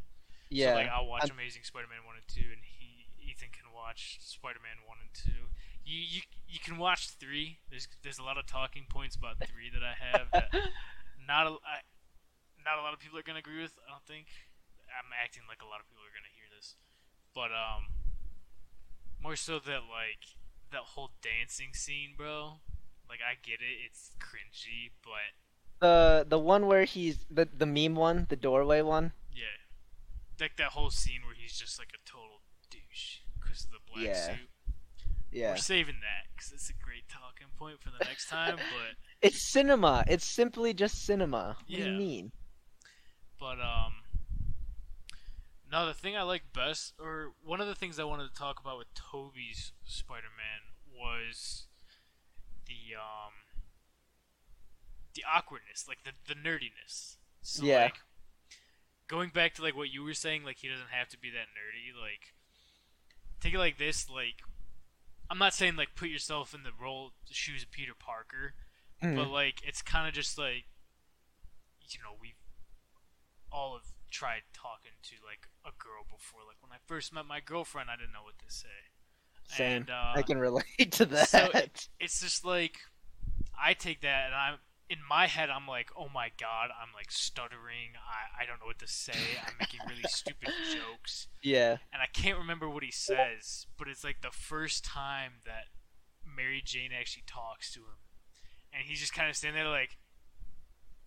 yeah. 0.49 0.73
So 0.73 0.75
like 0.81 0.89
I'll 0.89 1.07
watch 1.07 1.23
I'm- 1.29 1.35
Amazing 1.35 1.63
Spider-Man 1.63 2.03
one 2.05 2.15
and 2.15 2.27
two, 2.27 2.49
and 2.51 2.63
he 2.63 3.07
Ethan 3.21 3.49
can 3.53 3.69
watch 3.73 4.17
Spider-Man 4.21 4.83
one 4.87 4.97
and 5.01 5.13
two. 5.13 5.51
You 5.85 5.97
you 5.99 6.21
you 6.47 6.59
can 6.59 6.77
watch 6.77 7.09
three. 7.09 7.59
There's 7.69 7.87
there's 8.03 8.19
a 8.19 8.23
lot 8.23 8.37
of 8.37 8.45
talking 8.45 8.85
points 8.89 9.15
about 9.15 9.37
three 9.39 9.69
that 9.73 9.83
I 9.83 9.93
have 9.97 10.27
that 10.33 10.49
not 11.27 11.47
a, 11.47 11.51
I, 11.65 11.81
not 12.63 12.77
a 12.77 12.81
lot 12.81 12.93
of 12.93 12.99
people 12.99 13.17
are 13.17 13.23
gonna 13.25 13.39
agree 13.39 13.61
with. 13.61 13.73
I 13.87 13.91
don't 13.91 14.05
think. 14.05 14.27
I'm 14.91 15.09
acting 15.15 15.43
like 15.47 15.61
a 15.63 15.69
lot 15.69 15.79
of 15.79 15.87
people 15.87 16.03
are 16.03 16.11
gonna 16.13 16.33
hear 16.35 16.49
this, 16.51 16.75
but 17.33 17.49
um, 17.55 17.87
more 19.23 19.35
so 19.37 19.57
that 19.59 19.87
like 19.89 20.35
that 20.71 20.93
whole 20.95 21.11
dancing 21.21 21.73
scene, 21.73 22.13
bro. 22.17 22.59
Like 23.07 23.19
I 23.23 23.35
get 23.41 23.59
it, 23.59 23.75
it's 23.85 24.11
cringy, 24.19 24.91
but 25.03 25.35
The 25.81 26.25
the 26.29 26.39
one 26.39 26.67
where 26.67 26.85
he's 26.85 27.25
the 27.29 27.45
the 27.51 27.65
meme 27.65 27.95
one, 27.95 28.27
the 28.29 28.35
doorway 28.37 28.81
one. 28.81 29.11
yeah, 29.33 29.57
like 30.39 30.55
that 30.57 30.71
whole 30.77 30.91
scene 30.91 31.21
where 31.25 31.35
he's 31.35 31.57
just 31.57 31.77
like 31.79 31.89
a 31.93 32.01
total 32.09 32.41
douche 32.69 33.19
because 33.39 33.65
of 33.65 33.71
the 33.71 33.79
black 33.91 34.05
Yeah. 34.05 34.25
suit. 34.27 34.49
Yeah. 35.31 35.49
We're 35.51 35.57
saving 35.57 35.99
that 36.01 36.29
because 36.35 36.51
it's 36.51 36.69
a 36.69 36.73
great 36.73 37.09
talking 37.09 37.47
point 37.57 37.79
for 37.81 37.89
the 37.89 38.03
next 38.05 38.29
time, 38.29 38.57
but. 38.75 38.95
It's 39.21 39.51
cinema. 39.51 40.03
It's 40.07 40.25
simply 40.25 40.73
just 40.73 41.03
cinema. 41.05 41.55
What 41.57 41.67
do 41.67 41.73
you 41.89 41.97
mean? 41.97 42.31
But 43.39 43.59
um 43.59 43.93
no, 45.71 45.85
the 45.85 45.93
thing 45.93 46.15
I 46.17 46.21
like 46.23 46.43
best 46.53 46.93
or 46.99 47.31
one 47.43 47.61
of 47.61 47.67
the 47.67 47.75
things 47.75 47.97
I 47.99 48.03
wanted 48.03 48.27
to 48.29 48.35
talk 48.35 48.59
about 48.59 48.77
with 48.77 48.93
Toby's 48.93 49.71
Spider-Man 49.85 50.61
was 50.93 51.65
the 52.67 52.95
um 52.95 53.33
the 55.13 55.23
awkwardness, 55.31 55.85
like 55.87 55.99
the 56.03 56.11
the 56.27 56.35
nerdiness. 56.39 57.17
So 57.41 57.63
Yeah. 57.63 57.85
like 57.85 57.99
going 59.07 59.29
back 59.29 59.53
to 59.55 59.61
like 59.61 59.75
what 59.75 59.89
you 59.89 60.03
were 60.03 60.13
saying 60.13 60.43
like 60.43 60.57
he 60.59 60.69
doesn't 60.69 60.89
have 60.91 61.09
to 61.09 61.19
be 61.19 61.29
that 61.31 61.47
nerdy, 61.57 61.91
like 61.99 62.33
take 63.39 63.53
it 63.53 63.59
like 63.59 63.77
this 63.77 64.09
like 64.09 64.35
I'm 65.29 65.37
not 65.37 65.53
saying 65.53 65.75
like 65.75 65.95
put 65.95 66.09
yourself 66.09 66.53
in 66.53 66.63
the 66.63 66.71
role 66.79 67.11
the 67.27 67.33
shoes 67.33 67.63
of 67.63 67.71
Peter 67.71 67.93
Parker, 67.97 68.53
Mm. 69.03 69.15
but 69.15 69.29
like 69.29 69.61
it's 69.65 69.81
kind 69.81 70.07
of 70.07 70.13
just 70.13 70.37
like 70.37 70.65
you 71.81 71.99
know 72.03 72.15
we've 72.21 72.35
all 73.51 73.73
have 73.73 73.87
tried 74.11 74.41
talking 74.53 74.91
to 75.03 75.15
like 75.25 75.47
a 75.65 75.71
girl 75.81 76.03
before 76.09 76.41
like 76.47 76.57
when 76.61 76.71
i 76.71 76.77
first 76.85 77.11
met 77.13 77.25
my 77.25 77.39
girlfriend 77.39 77.89
i 77.89 77.95
didn't 77.95 78.11
know 78.13 78.23
what 78.23 78.37
to 78.37 78.53
say 78.53 78.67
Same. 79.47 79.71
and 79.83 79.89
uh, 79.89 80.13
I 80.15 80.21
can 80.21 80.37
relate 80.37 80.91
to 80.91 81.05
that. 81.05 81.27
so 81.29 81.49
it's 81.99 82.21
just 82.21 82.45
like 82.45 82.77
i 83.59 83.73
take 83.73 84.01
that 84.01 84.27
and 84.27 84.35
i'm 84.35 84.55
in 84.91 84.97
my 85.09 85.25
head 85.27 85.49
i'm 85.49 85.65
like 85.65 85.89
oh 85.97 86.09
my 86.13 86.29
god 86.37 86.69
i'm 86.81 86.89
like 86.93 87.09
stuttering. 87.11 87.95
I, 87.95 88.43
I 88.43 88.45
don't 88.45 88.59
know 88.59 88.65
what 88.65 88.79
to 88.79 88.87
say. 88.87 89.13
I'm 89.45 89.53
making 89.59 89.79
really 89.87 90.03
stupid 90.07 90.51
jokes. 90.73 91.27
Yeah. 91.41 91.77
and 91.93 92.01
i 92.01 92.07
can't 92.11 92.37
remember 92.37 92.69
what 92.69 92.83
he 92.83 92.91
says 92.91 93.67
but 93.77 93.87
it's 93.87 94.03
like 94.03 94.21
the 94.21 94.31
first 94.31 94.83
time 94.83 95.33
that 95.45 95.65
mary 96.25 96.61
jane 96.63 96.91
actually 96.97 97.23
talks 97.25 97.71
to 97.73 97.79
him. 97.79 97.99
And 98.73 98.83
he's 98.85 98.99
just 98.99 99.13
kind 99.13 99.29
of 99.29 99.35
standing 99.35 99.63
there 99.63 99.71
like 99.71 99.97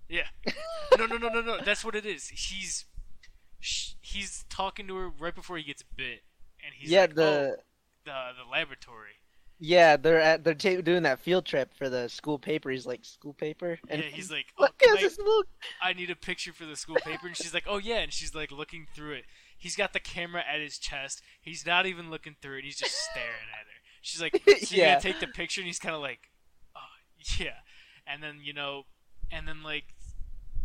yeah. 0.09 0.27
No 0.99 1.07
no 1.07 1.16
no 1.16 1.29
no 1.29 1.40
no. 1.40 1.59
That's 1.64 1.85
what 1.85 1.97
it 1.97 2.07
is. 2.07 2.29
He's 2.29 2.85
sh- 3.59 3.94
he's 4.01 4.44
talking 4.49 4.87
to 4.87 4.97
her 4.97 5.09
right 5.09 5.35
before 5.35 5.57
he 5.57 5.64
gets 5.64 5.83
bit. 5.83 6.23
And 6.64 6.73
he's 6.77 6.90
yeah. 6.90 7.03
like, 7.03 7.14
the 7.14 7.57
oh, 7.57 7.62
the 8.05 8.12
the 8.44 8.51
laboratory 8.51 9.18
yeah 9.64 9.96
they're 9.96 10.20
at 10.20 10.44
they're 10.44 10.55
doing 10.55 11.03
that 11.05 11.18
field 11.18 11.46
trip 11.46 11.72
for 11.74 11.88
the 11.88 12.09
school 12.09 12.38
paper. 12.38 12.70
He's 12.70 12.87
like 12.87 13.05
school 13.05 13.33
paper. 13.33 13.79
And 13.88 14.03
yeah 14.03 14.09
he's 14.11 14.31
like 14.31 14.46
oh, 14.59 14.62
look 14.64 14.79
can 14.79 14.96
at 14.96 15.03
I. 15.81 15.88
I 15.88 15.92
need 15.94 16.11
a 16.11 16.16
picture 16.16 16.53
for 16.53 16.66
the 16.66 16.77
school 16.77 16.96
paper 16.96 17.27
and 17.27 17.37
she's 17.37 17.55
like 17.55 17.64
oh 17.66 17.79
yeah 17.79 17.98
and 17.98 18.12
she's 18.12 18.35
like 18.35 18.50
looking 18.53 18.87
through 18.94 19.12
it 19.14 19.24
he's 19.57 19.77
got 19.77 19.92
the 19.92 20.00
camera 20.00 20.42
at 20.46 20.61
his 20.61 20.79
chest 20.79 21.22
he's 21.40 21.64
not 21.64 21.87
even 21.87 22.11
looking 22.11 22.37
through 22.40 22.59
it 22.59 22.64
he's 22.64 22.77
just 22.77 22.94
staring 23.11 23.48
at 23.53 23.66
her 23.66 23.81
she's 24.03 24.20
like 24.20 24.42
so 24.62 24.77
Yeah. 24.77 24.90
gonna 24.90 25.00
take 25.00 25.20
the 25.20 25.27
picture 25.27 25.61
and 25.61 25.66
he's 25.66 25.79
kind 25.79 25.94
of 25.94 26.00
like 26.00 26.31
oh 26.77 26.81
yeah 27.38 27.61
and 28.07 28.22
then 28.22 28.38
you 28.42 28.53
know 28.53 28.83
and 29.33 29.48
then 29.48 29.62
like 29.62 29.85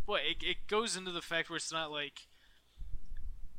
what 0.05 0.21
it, 0.29 0.38
it 0.45 0.57
goes 0.67 0.97
into 0.97 1.12
the 1.12 1.21
fact 1.21 1.49
where 1.49 1.57
it's 1.57 1.71
not 1.71 1.91
like 1.91 2.27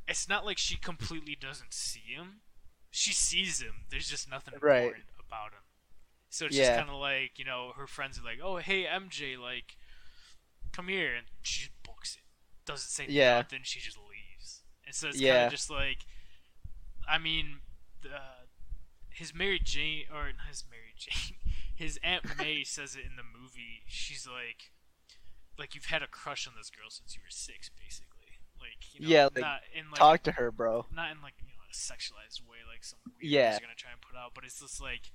it's 0.07 0.27
not 0.29 0.45
like 0.45 0.57
she 0.57 0.75
completely 0.77 1.35
doesn't 1.39 1.73
see 1.73 2.01
him 2.15 2.41
she 2.89 3.13
sees 3.13 3.61
him 3.61 3.85
there's 3.89 4.09
just 4.09 4.29
nothing 4.29 4.53
Right. 4.61 4.83
important 4.83 5.05
about 5.31 5.51
him 5.53 5.63
so 6.29 6.45
it's 6.45 6.55
Yeah. 6.57 6.65
just 6.67 6.77
kind 6.79 6.89
of 6.89 6.95
like 6.99 7.39
you 7.39 7.45
know 7.45 7.71
her 7.77 7.87
friends 7.87 8.19
are 8.19 8.23
like 8.23 8.39
oh 8.43 8.57
hey 8.57 8.83
mj 8.83 9.37
like 9.39 9.77
come 10.73 10.87
here 10.89 11.13
and 11.15 11.25
she 11.41 11.61
just 11.61 11.83
books 11.83 12.15
it 12.17 12.23
doesn't 12.65 12.89
say 12.89 13.05
Yeah. 13.07 13.37
nothing 13.37 13.61
she 13.63 13.79
just 13.79 13.97
leaves 13.97 14.63
and 14.85 14.93
so 14.93 15.07
it's 15.07 15.19
kind 15.21 15.45
of 15.45 15.51
just 15.51 15.69
like 15.69 15.99
i 17.07 17.17
mean 17.17 17.59
uh, 18.05 18.43
his 19.09 19.33
Mary 19.35 19.59
Jane 19.63 20.05
or 20.11 20.25
not 20.33 20.47
his 20.49 20.63
Mary 20.69 20.93
Jane, 20.97 21.37
his 21.75 21.99
Aunt 22.03 22.23
May 22.39 22.63
says 22.75 22.95
it 22.95 23.05
in 23.05 23.15
the 23.15 23.21
movie. 23.27 23.83
She's 23.85 24.25
like, 24.25 24.71
like 25.59 25.75
you've 25.75 25.85
had 25.93 26.01
a 26.01 26.07
crush 26.07 26.47
on 26.47 26.53
this 26.57 26.71
girl 26.71 26.89
since 26.89 27.13
you 27.13 27.21
were 27.21 27.29
six, 27.29 27.69
basically. 27.69 28.39
Like, 28.57 28.81
you 28.95 29.01
know, 29.05 29.07
Yeah, 29.13 29.25
like, 29.25 29.41
not 29.41 29.59
in 29.77 29.85
like 29.91 29.99
Talk 29.99 30.23
to 30.23 30.31
her, 30.31 30.49
bro. 30.51 30.87
not 30.95 31.11
in 31.11 31.21
like 31.21 31.33
you 31.41 31.45
know 31.53 31.61
a 31.69 31.75
sexualized 31.75 32.41
way, 32.49 32.63
like 32.65 32.83
some 32.83 32.99
weird 33.05 33.21
Yeah. 33.31 33.59
gonna 33.59 33.77
try 33.77 33.91
and 33.91 34.01
put 34.01 34.17
out, 34.17 34.31
but 34.33 34.45
it's 34.45 34.59
just 34.61 34.81
like 34.81 35.11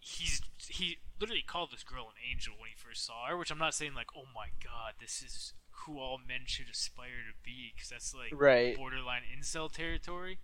he's 0.00 0.40
he 0.68 0.98
literally 1.20 1.42
called 1.46 1.70
this 1.72 1.82
girl 1.82 2.04
an 2.08 2.14
angel 2.30 2.54
when 2.58 2.70
he 2.70 2.76
first 2.76 3.04
saw 3.06 3.26
her, 3.28 3.36
which 3.36 3.50
I'm 3.50 3.58
not 3.58 3.74
saying 3.74 3.94
like, 3.94 4.08
oh 4.16 4.24
my 4.34 4.46
god, 4.62 4.94
this 5.00 5.22
is 5.22 5.52
who 5.86 5.98
all 5.98 6.18
men 6.18 6.40
should 6.46 6.66
aspire 6.70 7.24
to 7.28 7.34
be, 7.42 7.72
because 7.74 7.88
that's 7.88 8.14
like 8.14 8.32
Right. 8.38 8.76
borderline 8.76 9.22
incel 9.36 9.70
territory. 9.72 10.38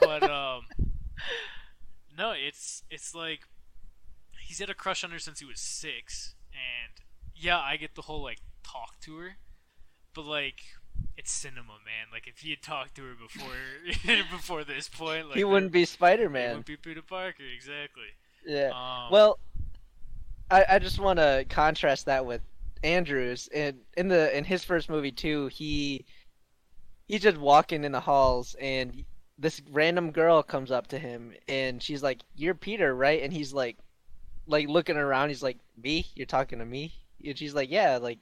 But 0.00 0.22
um, 0.24 0.66
no, 2.16 2.32
it's 2.32 2.82
it's 2.90 3.14
like 3.14 3.40
he's 4.40 4.58
had 4.58 4.70
a 4.70 4.74
crush 4.74 5.04
on 5.04 5.10
her 5.10 5.18
since 5.18 5.40
he 5.40 5.46
was 5.46 5.60
six, 5.60 6.34
and 6.52 6.92
yeah, 7.34 7.58
I 7.58 7.76
get 7.76 7.94
the 7.94 8.02
whole 8.02 8.22
like 8.22 8.38
talk 8.64 9.00
to 9.02 9.16
her, 9.18 9.36
but 10.14 10.24
like 10.24 10.60
it's 11.16 11.30
cinema, 11.32 11.78
man. 11.84 12.08
Like 12.12 12.26
if 12.26 12.38
he 12.38 12.50
had 12.50 12.62
talked 12.62 12.94
to 12.96 13.02
her 13.02 13.14
before 13.14 14.14
before 14.30 14.64
this 14.64 14.88
point, 14.88 15.28
like 15.28 15.36
he 15.36 15.44
wouldn't 15.44 15.72
be 15.72 15.84
Spider 15.84 16.24
He 16.24 16.28
Man. 16.28 16.48
wouldn't 16.50 16.66
be 16.66 16.76
Peter 16.76 17.02
Parker, 17.02 17.42
exactly. 17.54 18.14
Yeah. 18.44 18.70
Um, 18.74 19.12
Well, 19.12 19.38
I, 20.50 20.64
I 20.70 20.78
just 20.78 20.98
want 20.98 21.18
to 21.18 21.44
contrast 21.48 22.06
that 22.06 22.24
with 22.26 22.42
Andrews. 22.82 23.48
In 23.48 23.80
in 23.96 24.08
the 24.08 24.36
in 24.36 24.44
his 24.44 24.64
first 24.64 24.88
movie 24.90 25.12
too, 25.12 25.46
he 25.48 26.04
he's 27.08 27.22
just 27.22 27.38
walking 27.38 27.84
in 27.84 27.92
the 27.92 28.00
halls, 28.00 28.54
and 28.60 29.04
this 29.38 29.62
random 29.70 30.10
girl 30.12 30.42
comes 30.42 30.70
up 30.70 30.88
to 30.88 30.98
him, 30.98 31.34
and 31.48 31.82
she's 31.82 32.02
like, 32.02 32.22
"You're 32.34 32.54
Peter, 32.54 32.94
right?" 32.94 33.22
And 33.22 33.32
he's 33.32 33.52
like, 33.52 33.78
like 34.46 34.68
looking 34.68 34.96
around. 34.96 35.28
He's 35.30 35.42
like, 35.42 35.58
"Me? 35.82 36.06
You're 36.14 36.26
talking 36.26 36.58
to 36.60 36.66
me?" 36.66 36.94
And 37.24 37.38
she's 37.38 37.54
like, 37.54 37.70
"Yeah, 37.70 37.98
like." 37.98 38.20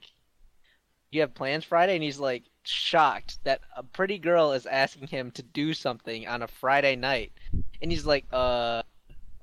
You 1.11 1.21
have 1.21 1.33
plans 1.35 1.65
Friday, 1.65 1.95
and 1.95 2.03
he's 2.03 2.19
like 2.19 2.43
shocked 2.63 3.43
that 3.43 3.61
a 3.75 3.83
pretty 3.83 4.17
girl 4.17 4.53
is 4.53 4.65
asking 4.65 5.07
him 5.07 5.31
to 5.31 5.43
do 5.43 5.73
something 5.73 6.27
on 6.27 6.41
a 6.41 6.47
Friday 6.47 6.95
night, 6.95 7.33
and 7.81 7.91
he's 7.91 8.05
like, 8.05 8.25
"Uh, 8.31 8.83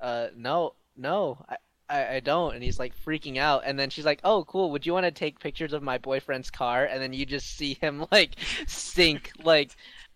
uh, 0.00 0.28
no, 0.36 0.74
no, 0.96 1.44
I, 1.48 1.56
I, 1.88 2.16
I 2.16 2.20
don't. 2.20 2.54
And 2.54 2.62
he's 2.62 2.78
like 2.78 2.92
freaking 3.04 3.38
out. 3.38 3.62
And 3.64 3.78
then 3.78 3.90
she's 3.90 4.04
like, 4.04 4.20
oh, 4.24 4.44
cool. 4.44 4.70
Would 4.70 4.86
you 4.86 4.92
want 4.92 5.06
to 5.06 5.10
take 5.10 5.40
pictures 5.40 5.72
of 5.72 5.82
my 5.82 5.98
boyfriend's 5.98 6.50
car? 6.50 6.84
And 6.84 7.02
then 7.02 7.12
you 7.12 7.26
just 7.26 7.56
see 7.56 7.74
him 7.80 8.06
like 8.12 8.36
sink, 8.66 9.32
like, 9.42 9.70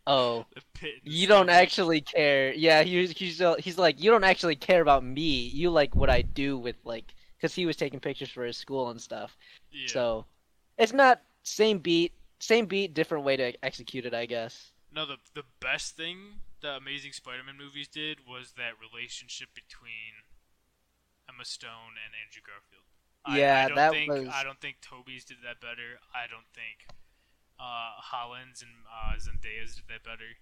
oh, 0.07 0.45
the 0.55 0.63
pit 0.75 0.91
in 1.05 1.11
the 1.11 1.17
you 1.17 1.27
don't 1.27 1.51
actually 1.51 2.01
care. 2.01 2.53
Yeah, 2.53 2.83
he's 2.83 3.13
he's 3.13 3.43
he's 3.59 3.79
like, 3.79 4.03
you 4.03 4.11
don't 4.11 4.25
actually 4.25 4.57
care 4.57 4.83
about 4.83 5.05
me. 5.05 5.49
You 5.49 5.71
like 5.71 5.95
what 5.95 6.11
I 6.11 6.23
do 6.23 6.59
with 6.59 6.77
like, 6.85 7.15
because 7.37 7.55
he 7.55 7.67
was 7.67 7.77
taking 7.77 8.01
pictures 8.01 8.31
for 8.31 8.45
his 8.45 8.57
school 8.57 8.91
and 8.91 9.01
stuff. 9.01 9.37
Yeah. 9.71 9.89
So 9.89 10.25
it's 10.79 10.93
not 10.93 11.23
same 11.43 11.79
beat, 11.79 12.13
same 12.39 12.67
beat, 12.67 12.95
different 12.95 13.25
way 13.25 13.37
to 13.37 13.65
execute 13.65 14.07
it, 14.07 14.15
I 14.15 14.27
guess. 14.27 14.73
No, 14.95 15.07
the 15.07 15.17
the 15.35 15.45
best 15.61 15.97
thing 15.97 16.19
the 16.63 16.71
Amazing 16.79 17.13
Spider-Man 17.13 17.57
movies 17.59 17.89
did 17.89 18.21
was 18.27 18.53
that 18.57 18.73
relationship 18.81 19.49
between 19.55 20.25
Emma 21.29 21.45
Stone 21.45 21.99
and 22.05 22.15
Andrew 22.15 22.43
Garfield. 22.43 22.87
I, 23.25 23.39
Yeah, 23.39 23.65
I 23.65 23.69
don't 23.69 23.77
that 23.77 23.93
think 23.93 24.11
was- 24.13 24.29
I 24.33 24.43
don't 24.43 24.61
think 24.61 24.77
Toby's 24.81 25.25
did 25.25 25.39
that 25.45 25.61
better. 25.61 25.99
I 26.15 26.27
don't 26.27 26.49
think 26.55 26.87
uh, 27.59 27.95
Holland's 28.01 28.63
and 28.63 28.73
uh, 28.91 29.15
Zendaya's 29.19 29.77
did 29.77 29.85
that 29.89 30.03
better. 30.03 30.39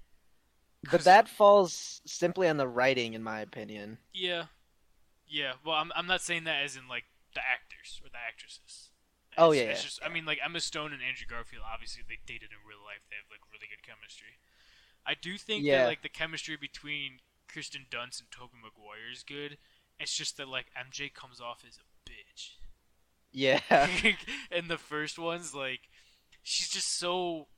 But 0.91 1.05
that 1.05 1.29
falls 1.29 2.01
simply 2.07 2.49
on 2.49 2.57
the 2.57 2.67
writing, 2.69 3.13
in 3.13 3.23
my 3.23 3.41
opinion. 3.41 3.99
yeah, 4.15 4.47
yeah. 5.29 5.53
Well, 5.65 5.75
I'm 5.77 5.93
I'm 5.95 6.07
not 6.07 6.23
saying 6.23 6.45
that 6.45 6.65
as 6.65 6.77
in 6.77 6.89
like 6.89 7.05
the 7.35 7.41
actors 7.45 8.01
or 8.03 8.09
the 8.09 8.17
actresses. 8.17 8.89
Oh, 9.39 9.53
yeah, 9.53 9.71
It's 9.71 9.81
yeah. 9.81 9.85
just 9.85 10.01
I 10.03 10.09
mean 10.09 10.25
like 10.25 10.41
Emma 10.43 10.59
Stone 10.61 10.93
and 10.97 11.03
Andrew 11.05 11.29
Garfield. 11.29 11.63
Obviously, 11.69 12.03
they 12.09 12.19
dated 12.25 12.51
in 12.51 12.65
real 12.65 12.81
life. 12.81 13.05
They 13.13 13.17
have 13.21 13.29
like 13.29 13.45
really 13.53 13.69
good 13.69 13.85
chemistry. 13.85 14.41
I 15.07 15.15
do 15.21 15.37
think 15.39 15.65
Yeah. 15.65 15.83
that 15.83 15.89
like 15.89 16.03
the 16.03 16.09
chemistry 16.09 16.57
between 16.57 17.21
Kristen 17.49 17.87
Dunst 17.91 18.21
and 18.21 18.31
Tobey 18.31 18.55
Maguire 18.63 19.11
is 19.13 19.23
good. 19.23 19.59
It's 19.99 20.15
just 20.17 20.37
that 20.37 20.49
like 20.49 20.67
MJ 20.77 21.13
comes 21.13 21.41
off 21.41 21.65
as 21.67 21.77
a 21.79 22.11
bitch. 22.11 22.53
Yeah. 23.33 23.61
and 24.51 24.69
the 24.69 24.79
first 24.79 25.19
ones, 25.19 25.55
like 25.55 25.81
she's 26.43 26.69
just 26.69 26.99
so 26.99 27.49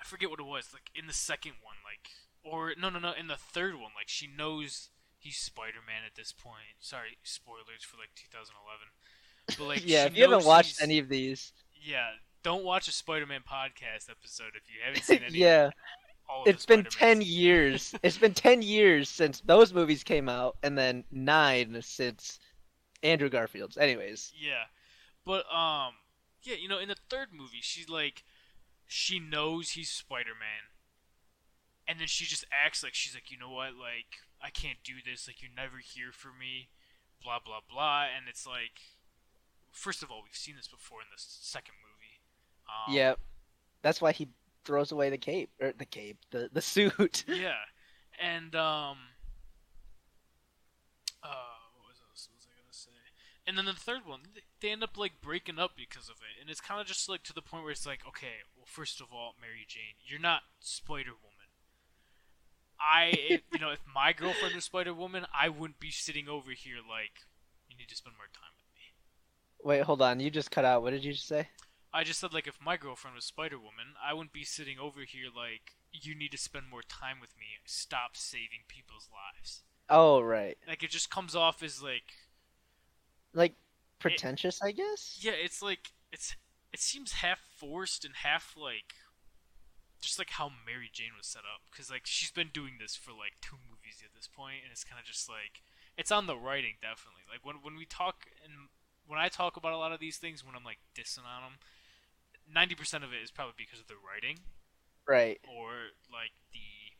I 0.00 0.04
forget 0.04 0.30
what 0.30 0.40
it 0.40 0.46
was, 0.46 0.68
like 0.72 0.90
in 0.94 1.06
the 1.06 1.12
second 1.12 1.52
one, 1.62 1.76
like 1.84 2.10
or 2.42 2.72
no 2.78 2.88
no 2.90 2.98
no, 2.98 3.12
in 3.12 3.26
the 3.28 3.36
third 3.36 3.74
one, 3.74 3.90
like 3.96 4.08
she 4.08 4.26
knows 4.26 4.90
he's 5.18 5.36
Spider 5.36 5.80
Man 5.86 6.02
at 6.06 6.14
this 6.16 6.32
point. 6.32 6.78
Sorry, 6.80 7.18
spoilers 7.22 7.82
for 7.84 7.96
like 7.96 8.10
two 8.14 8.28
thousand 8.32 8.54
eleven. 8.64 8.88
But 9.58 9.66
like 9.66 9.82
yeah, 9.88 10.04
if 10.06 10.16
you 10.16 10.22
haven't 10.22 10.46
watched 10.46 10.80
any 10.82 10.98
of 10.98 11.08
these, 11.08 11.52
Yeah, 11.82 12.08
don't 12.42 12.64
watch 12.64 12.88
a 12.88 12.92
Spider-Man 12.92 13.42
podcast 13.42 14.08
episode 14.10 14.52
if 14.56 14.62
you 14.68 14.80
haven't 14.84 15.02
seen 15.04 15.20
any. 15.26 15.36
yeah, 15.38 15.70
it's 16.46 16.66
been 16.66 16.84
ten 16.84 16.90
Spider-Mans. 16.90 17.26
years. 17.26 17.94
it's 18.02 18.18
been 18.18 18.34
ten 18.34 18.62
years 18.62 19.08
since 19.08 19.40
those 19.40 19.72
movies 19.72 20.04
came 20.04 20.28
out, 20.28 20.56
and 20.62 20.76
then 20.76 21.04
nine 21.10 21.78
since 21.82 22.38
Andrew 23.02 23.28
Garfield's. 23.28 23.76
Anyways, 23.76 24.32
Yeah, 24.38 24.64
but 25.24 25.44
um, 25.52 25.94
yeah, 26.42 26.56
you 26.60 26.68
know, 26.68 26.78
in 26.78 26.88
the 26.88 26.96
third 27.08 27.28
movie, 27.32 27.60
she's 27.60 27.88
like, 27.88 28.24
she 28.86 29.18
knows 29.18 29.70
he's 29.70 29.90
Spider-Man, 29.90 30.70
and 31.86 32.00
then 32.00 32.06
she 32.06 32.24
just 32.24 32.44
acts 32.64 32.82
like 32.82 32.94
she's 32.94 33.14
like, 33.14 33.30
you 33.30 33.38
know 33.38 33.50
what, 33.50 33.74
like 33.74 34.20
I 34.42 34.50
can't 34.50 34.78
do 34.84 34.94
this. 35.04 35.26
Like 35.26 35.42
you're 35.42 35.50
never 35.54 35.78
here 35.78 36.12
for 36.12 36.28
me, 36.28 36.68
blah 37.22 37.38
blah 37.44 37.60
blah. 37.68 38.04
And 38.04 38.26
it's 38.28 38.46
like, 38.46 38.80
first 39.70 40.02
of 40.02 40.10
all, 40.10 40.22
we've 40.22 40.36
seen 40.36 40.56
this 40.56 40.68
before 40.68 41.00
in 41.00 41.08
the 41.10 41.20
second 41.20 41.74
movie. 41.82 42.20
Um, 42.68 42.94
yeah, 42.94 43.14
that's 43.82 44.00
why 44.00 44.12
he 44.12 44.28
throws 44.64 44.92
away 44.92 45.10
the 45.10 45.18
cape 45.18 45.50
or 45.60 45.72
the 45.76 45.84
cape, 45.84 46.18
the 46.30 46.50
the 46.52 46.62
suit. 46.62 47.24
Yeah, 47.28 47.64
and 48.20 48.54
um, 48.54 48.98
uh, 51.22 51.56
what 51.76 51.88
was 51.88 52.00
else 52.08 52.28
was 52.34 52.46
I 52.46 52.54
gonna 52.60 52.72
say? 52.72 52.90
And 53.46 53.56
then 53.56 53.64
the 53.64 53.72
third 53.72 54.06
one, 54.06 54.20
they 54.60 54.70
end 54.70 54.82
up 54.82 54.96
like 54.96 55.20
breaking 55.22 55.58
up 55.58 55.72
because 55.76 56.08
of 56.08 56.16
it, 56.16 56.40
and 56.40 56.50
it's 56.50 56.60
kind 56.60 56.80
of 56.80 56.86
just 56.86 57.08
like 57.08 57.22
to 57.24 57.32
the 57.32 57.42
point 57.42 57.64
where 57.64 57.72
it's 57.72 57.86
like, 57.86 58.00
okay, 58.06 58.44
well, 58.56 58.66
first 58.66 59.00
of 59.00 59.08
all, 59.12 59.34
Mary 59.40 59.64
Jane, 59.66 59.96
you're 60.04 60.20
not 60.20 60.42
Spider 60.60 61.10
Woman. 61.10 61.30
I, 62.80 63.12
if, 63.28 63.42
you 63.52 63.58
know, 63.58 63.70
if 63.70 63.80
my 63.94 64.12
girlfriend 64.12 64.54
was 64.54 64.64
Spider 64.64 64.94
Woman, 64.94 65.26
I 65.38 65.48
wouldn't 65.48 65.80
be 65.80 65.90
sitting 65.90 66.28
over 66.28 66.52
here 66.52 66.76
like, 66.76 67.26
you 67.68 67.76
need 67.76 67.88
to 67.88 67.96
spend 67.96 68.16
more 68.16 68.28
time 68.32 68.52
with 68.56 68.66
me. 68.74 69.68
Wait, 69.68 69.82
hold 69.82 70.02
on. 70.02 70.20
You 70.20 70.30
just 70.30 70.50
cut 70.50 70.64
out. 70.64 70.82
What 70.82 70.90
did 70.90 71.04
you 71.04 71.12
just 71.12 71.28
say? 71.28 71.48
I 71.92 72.04
just 72.04 72.20
said 72.20 72.32
like 72.32 72.46
if 72.48 72.60
my 72.60 72.76
girlfriend 72.76 73.14
was 73.14 73.24
Spider 73.24 73.58
Woman, 73.58 73.94
I 74.02 74.12
wouldn't 74.14 74.32
be 74.32 74.44
sitting 74.44 74.78
over 74.78 75.00
here 75.02 75.26
like 75.34 75.76
you 75.92 76.14
need 76.14 76.32
to 76.32 76.38
spend 76.38 76.68
more 76.70 76.82
time 76.82 77.20
with 77.20 77.36
me. 77.38 77.46
Stop 77.64 78.16
saving 78.16 78.64
people's 78.68 79.08
lives. 79.12 79.62
Oh, 79.90 80.20
right. 80.22 80.56
Like 80.66 80.82
it 80.82 80.90
just 80.90 81.10
comes 81.10 81.34
off 81.36 81.62
as 81.62 81.82
like 81.82 82.14
Like 83.32 83.56
pretentious, 83.98 84.62
I 84.62 84.70
guess. 84.72 85.20
yeah, 85.20 85.32
it's 85.32 85.62
like 85.62 85.92
it's 86.12 86.34
it 86.72 86.80
seems 86.80 87.12
half 87.12 87.40
forced 87.56 88.04
and 88.04 88.14
half 88.16 88.54
like 88.56 88.94
just 90.00 90.18
like 90.18 90.30
how 90.30 90.48
Mary 90.64 90.88
Jane 90.92 91.12
was 91.16 91.26
set 91.26 91.42
up 91.42 91.60
because 91.70 91.90
like 91.90 92.02
she's 92.06 92.30
been 92.30 92.48
doing 92.52 92.74
this 92.80 92.96
for 92.96 93.10
like 93.10 93.36
two 93.42 93.56
movies 93.68 94.02
at 94.04 94.14
this 94.14 94.28
point, 94.28 94.64
and 94.64 94.72
it's 94.72 94.84
kind 94.84 94.98
of 95.00 95.06
just 95.06 95.28
like 95.28 95.62
it's 95.96 96.10
on 96.10 96.26
the 96.26 96.36
writing 96.36 96.74
definitely. 96.80 97.22
Like 97.30 97.44
when 97.44 97.56
when 97.62 97.76
we 97.76 97.84
talk 97.84 98.26
and 98.44 98.68
when 99.06 99.18
I 99.18 99.28
talk 99.28 99.56
about 99.56 99.72
a 99.72 99.78
lot 99.78 99.92
of 99.92 100.00
these 100.00 100.16
things, 100.16 100.44
when 100.44 100.54
I'm 100.54 100.64
like 100.64 100.78
dissing 100.94 101.26
on 101.26 101.42
them, 101.42 101.58
ninety 102.52 102.74
percent 102.74 103.04
of 103.04 103.12
it 103.12 103.22
is 103.22 103.30
probably 103.30 103.54
because 103.56 103.80
of 103.80 103.86
the 103.88 103.94
writing 104.00 104.38
Right. 105.06 105.40
or 105.48 105.94
like 106.12 106.32
the 106.52 106.94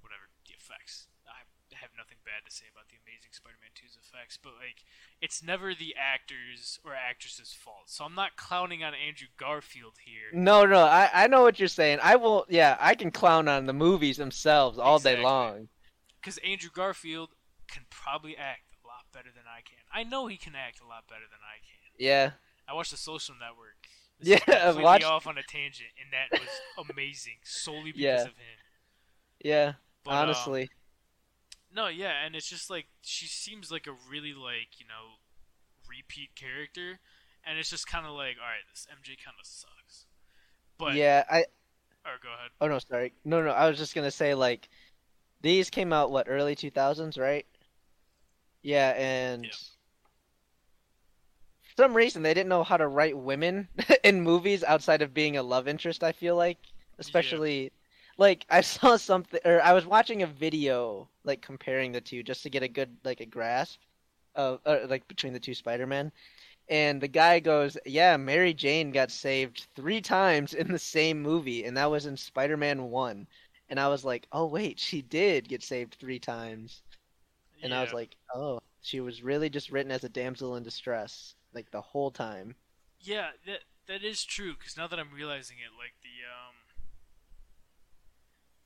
whatever 0.00 0.28
the 0.46 0.54
effects. 0.54 1.06
I 1.26 1.42
have 1.80 1.90
nothing 1.96 2.18
bad 2.26 2.44
to 2.44 2.54
say 2.54 2.66
about 2.70 2.88
the 2.90 2.96
Amazing 3.06 3.30
Spider-Man 3.32 3.70
2's 3.78 3.96
effects, 3.96 4.36
but 4.36 4.52
like 4.58 4.84
it's 5.22 5.42
never 5.42 5.72
the 5.74 5.94
actors 5.96 6.78
or 6.84 6.92
actresses' 6.94 7.54
fault. 7.54 7.84
So 7.86 8.04
I'm 8.04 8.14
not 8.14 8.36
clowning 8.36 8.82
on 8.84 8.92
Andrew 8.92 9.28
Garfield 9.38 9.94
here. 10.04 10.28
No, 10.34 10.66
no. 10.66 10.80
I 10.84 11.08
I 11.12 11.26
know 11.28 11.42
what 11.42 11.58
you're 11.58 11.68
saying. 11.68 11.98
I 12.02 12.16
will. 12.16 12.44
Yeah, 12.48 12.76
I 12.80 12.94
can 12.94 13.10
clown 13.10 13.48
on 13.48 13.66
the 13.66 13.72
movies 13.72 14.16
themselves 14.18 14.78
all 14.78 14.98
day 14.98 15.22
long. 15.22 15.68
Because 16.20 16.38
Andrew 16.38 16.70
Garfield 16.74 17.30
can 17.68 17.84
probably 17.88 18.36
act 18.36 18.62
a 18.84 18.86
lot 18.86 19.06
better 19.12 19.30
than 19.34 19.44
I 19.46 19.60
can. 19.62 19.78
I 19.92 20.02
know 20.02 20.26
he 20.26 20.36
can 20.36 20.54
act 20.54 20.80
a 20.84 20.86
lot 20.86 21.06
better 21.08 21.24
than 21.30 21.40
I 21.40 21.58
can. 21.64 21.92
Yeah. 21.98 22.32
I 22.68 22.74
watched 22.74 22.90
The 22.90 22.96
Social 22.98 23.34
Network. 23.40 23.79
Yeah, 24.22 24.38
completely 24.38 24.82
watched- 24.82 25.04
off 25.04 25.26
on 25.26 25.38
a 25.38 25.42
tangent, 25.42 25.90
and 26.02 26.12
that 26.12 26.38
was 26.40 26.86
amazing 26.90 27.38
solely 27.44 27.92
because 27.92 28.00
Yeah. 28.02 28.20
of 28.22 28.26
him. 28.28 28.58
Yeah. 29.42 29.72
But, 30.04 30.10
um, 30.12 30.16
honestly. 30.18 30.68
No, 31.72 31.86
yeah, 31.88 32.24
and 32.24 32.34
it's 32.34 32.48
just 32.48 32.68
like 32.70 32.86
she 33.02 33.26
seems 33.26 33.70
like 33.70 33.86
a 33.86 33.92
really 34.10 34.34
like 34.34 34.78
you 34.78 34.86
know 34.86 35.18
repeat 35.88 36.34
character, 36.34 36.98
and 37.44 37.58
it's 37.58 37.70
just 37.70 37.86
kind 37.86 38.06
of 38.06 38.12
like, 38.12 38.36
all 38.40 38.46
right, 38.48 38.64
this 38.72 38.86
MJ 38.90 39.16
kind 39.24 39.36
of 39.40 39.46
sucks. 39.46 40.06
But 40.78 40.94
yeah. 40.94 41.24
I. 41.30 41.40
or 42.04 42.16
go 42.22 42.28
ahead. 42.32 42.50
Oh 42.60 42.66
no, 42.68 42.78
sorry. 42.78 43.12
No, 43.24 43.42
no. 43.42 43.50
I 43.50 43.68
was 43.68 43.78
just 43.78 43.94
gonna 43.94 44.10
say 44.10 44.34
like, 44.34 44.68
these 45.42 45.70
came 45.70 45.92
out 45.92 46.10
what 46.10 46.26
early 46.28 46.56
2000s, 46.56 47.18
right? 47.18 47.46
Yeah, 48.62 48.90
and 48.96 49.44
Yeah. 49.44 49.50
Some 51.76 51.94
reason 51.94 52.22
they 52.22 52.34
didn't 52.34 52.48
know 52.48 52.64
how 52.64 52.76
to 52.76 52.88
write 52.88 53.16
women 53.16 53.68
in 54.04 54.20
movies 54.20 54.64
outside 54.64 55.02
of 55.02 55.14
being 55.14 55.36
a 55.36 55.42
love 55.42 55.68
interest. 55.68 56.02
I 56.04 56.12
feel 56.12 56.36
like, 56.36 56.58
especially, 56.98 57.72
like 58.18 58.44
I 58.50 58.60
saw 58.60 58.96
something 58.96 59.40
or 59.44 59.62
I 59.62 59.72
was 59.72 59.86
watching 59.86 60.22
a 60.22 60.26
video 60.26 61.08
like 61.24 61.42
comparing 61.42 61.92
the 61.92 62.00
two 62.00 62.22
just 62.22 62.42
to 62.44 62.50
get 62.50 62.62
a 62.62 62.68
good 62.68 62.96
like 63.04 63.20
a 63.20 63.26
grasp 63.26 63.80
of 64.34 64.60
uh, 64.66 64.78
like 64.88 65.06
between 65.08 65.32
the 65.32 65.40
two 65.40 65.54
Spider-Man. 65.54 66.12
And 66.68 67.00
the 67.00 67.08
guy 67.08 67.40
goes, 67.40 67.76
"Yeah, 67.84 68.16
Mary 68.16 68.54
Jane 68.54 68.92
got 68.92 69.10
saved 69.10 69.66
three 69.74 70.00
times 70.00 70.54
in 70.54 70.70
the 70.70 70.78
same 70.78 71.20
movie, 71.20 71.64
and 71.64 71.76
that 71.76 71.90
was 71.90 72.06
in 72.06 72.16
Spider-Man 72.16 72.90
One." 72.90 73.26
And 73.68 73.80
I 73.80 73.88
was 73.88 74.04
like, 74.04 74.26
"Oh 74.32 74.46
wait, 74.46 74.78
she 74.78 75.02
did 75.02 75.48
get 75.48 75.62
saved 75.62 75.96
three 75.98 76.20
times." 76.20 76.82
And 77.62 77.74
I 77.74 77.82
was 77.82 77.92
like, 77.92 78.16
"Oh, 78.34 78.60
she 78.82 79.00
was 79.00 79.22
really 79.22 79.50
just 79.50 79.70
written 79.70 79.92
as 79.92 80.04
a 80.04 80.08
damsel 80.08 80.56
in 80.56 80.62
distress, 80.62 81.34
like 81.54 81.70
the 81.70 81.80
whole 81.80 82.10
time." 82.10 82.56
yeah, 83.00 83.30
that 83.46 83.60
that 83.86 84.04
is 84.04 84.24
true. 84.24 84.54
Because 84.58 84.76
now 84.76 84.86
that 84.86 84.98
I'm 84.98 85.12
realizing 85.14 85.56
it, 85.58 85.72
like 85.78 85.94
the 86.02 86.24
um 86.28 86.54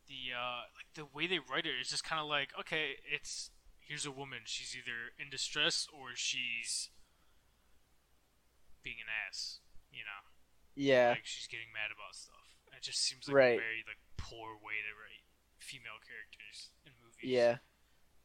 the 0.06 0.34
uh 0.36 0.68
like 0.76 0.86
the 0.94 1.06
way 1.06 1.26
they 1.26 1.38
write 1.38 1.66
it 1.66 1.74
is 1.80 1.88
just 1.88 2.04
kind 2.04 2.20
of 2.20 2.26
like, 2.28 2.50
okay, 2.58 2.96
it's 3.10 3.50
here's 3.80 4.06
a 4.06 4.10
woman. 4.10 4.40
She's 4.44 4.76
either 4.76 5.12
in 5.18 5.30
distress 5.30 5.86
or 5.92 6.14
she's 6.14 6.90
being 8.82 8.96
an 9.00 9.08
ass. 9.28 9.60
You 9.90 10.00
know. 10.04 10.22
Yeah, 10.76 11.10
like 11.10 11.24
she's 11.26 11.46
getting 11.46 11.70
mad 11.72 11.94
about 11.94 12.14
stuff. 12.16 12.34
It 12.76 12.82
just 12.82 13.00
seems 13.00 13.28
like 13.28 13.34
Right. 13.36 13.58
a 13.58 13.62
very 13.62 13.84
like 13.86 14.02
poor 14.16 14.54
way 14.58 14.82
to 14.82 14.92
write 14.98 15.22
female 15.58 16.02
characters 16.02 16.70
in 16.84 16.92
movies. 17.00 17.30
yeah. 17.30 17.58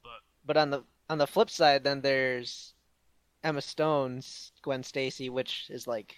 But 0.03 0.25
But 0.43 0.57
on 0.57 0.69
the 0.71 0.83
on 1.09 1.17
the 1.19 1.27
flip 1.27 1.49
side, 1.49 1.83
then 1.83 2.01
there's 2.01 2.73
Emma 3.43 3.61
Stone's 3.61 4.51
Gwen 4.61 4.83
Stacy, 4.83 5.29
which 5.29 5.69
is 5.69 5.87
like 5.87 6.15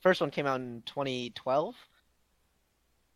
first 0.00 0.20
one 0.20 0.30
came 0.30 0.46
out 0.46 0.60
in 0.60 0.82
2012. 0.86 1.74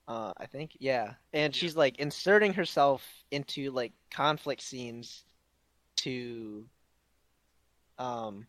Uh, 0.09 0.33
I 0.37 0.47
think, 0.47 0.77
yeah, 0.81 1.15
and 1.33 1.55
Yeah. 1.55 1.59
she's 1.61 1.77
like 1.77 1.99
inserting 2.01 2.53
herself 2.55 3.07
into 3.31 3.71
like 3.71 3.93
conflict 4.11 4.61
scenes 4.61 5.25
to, 5.99 6.67
um, 7.99 8.47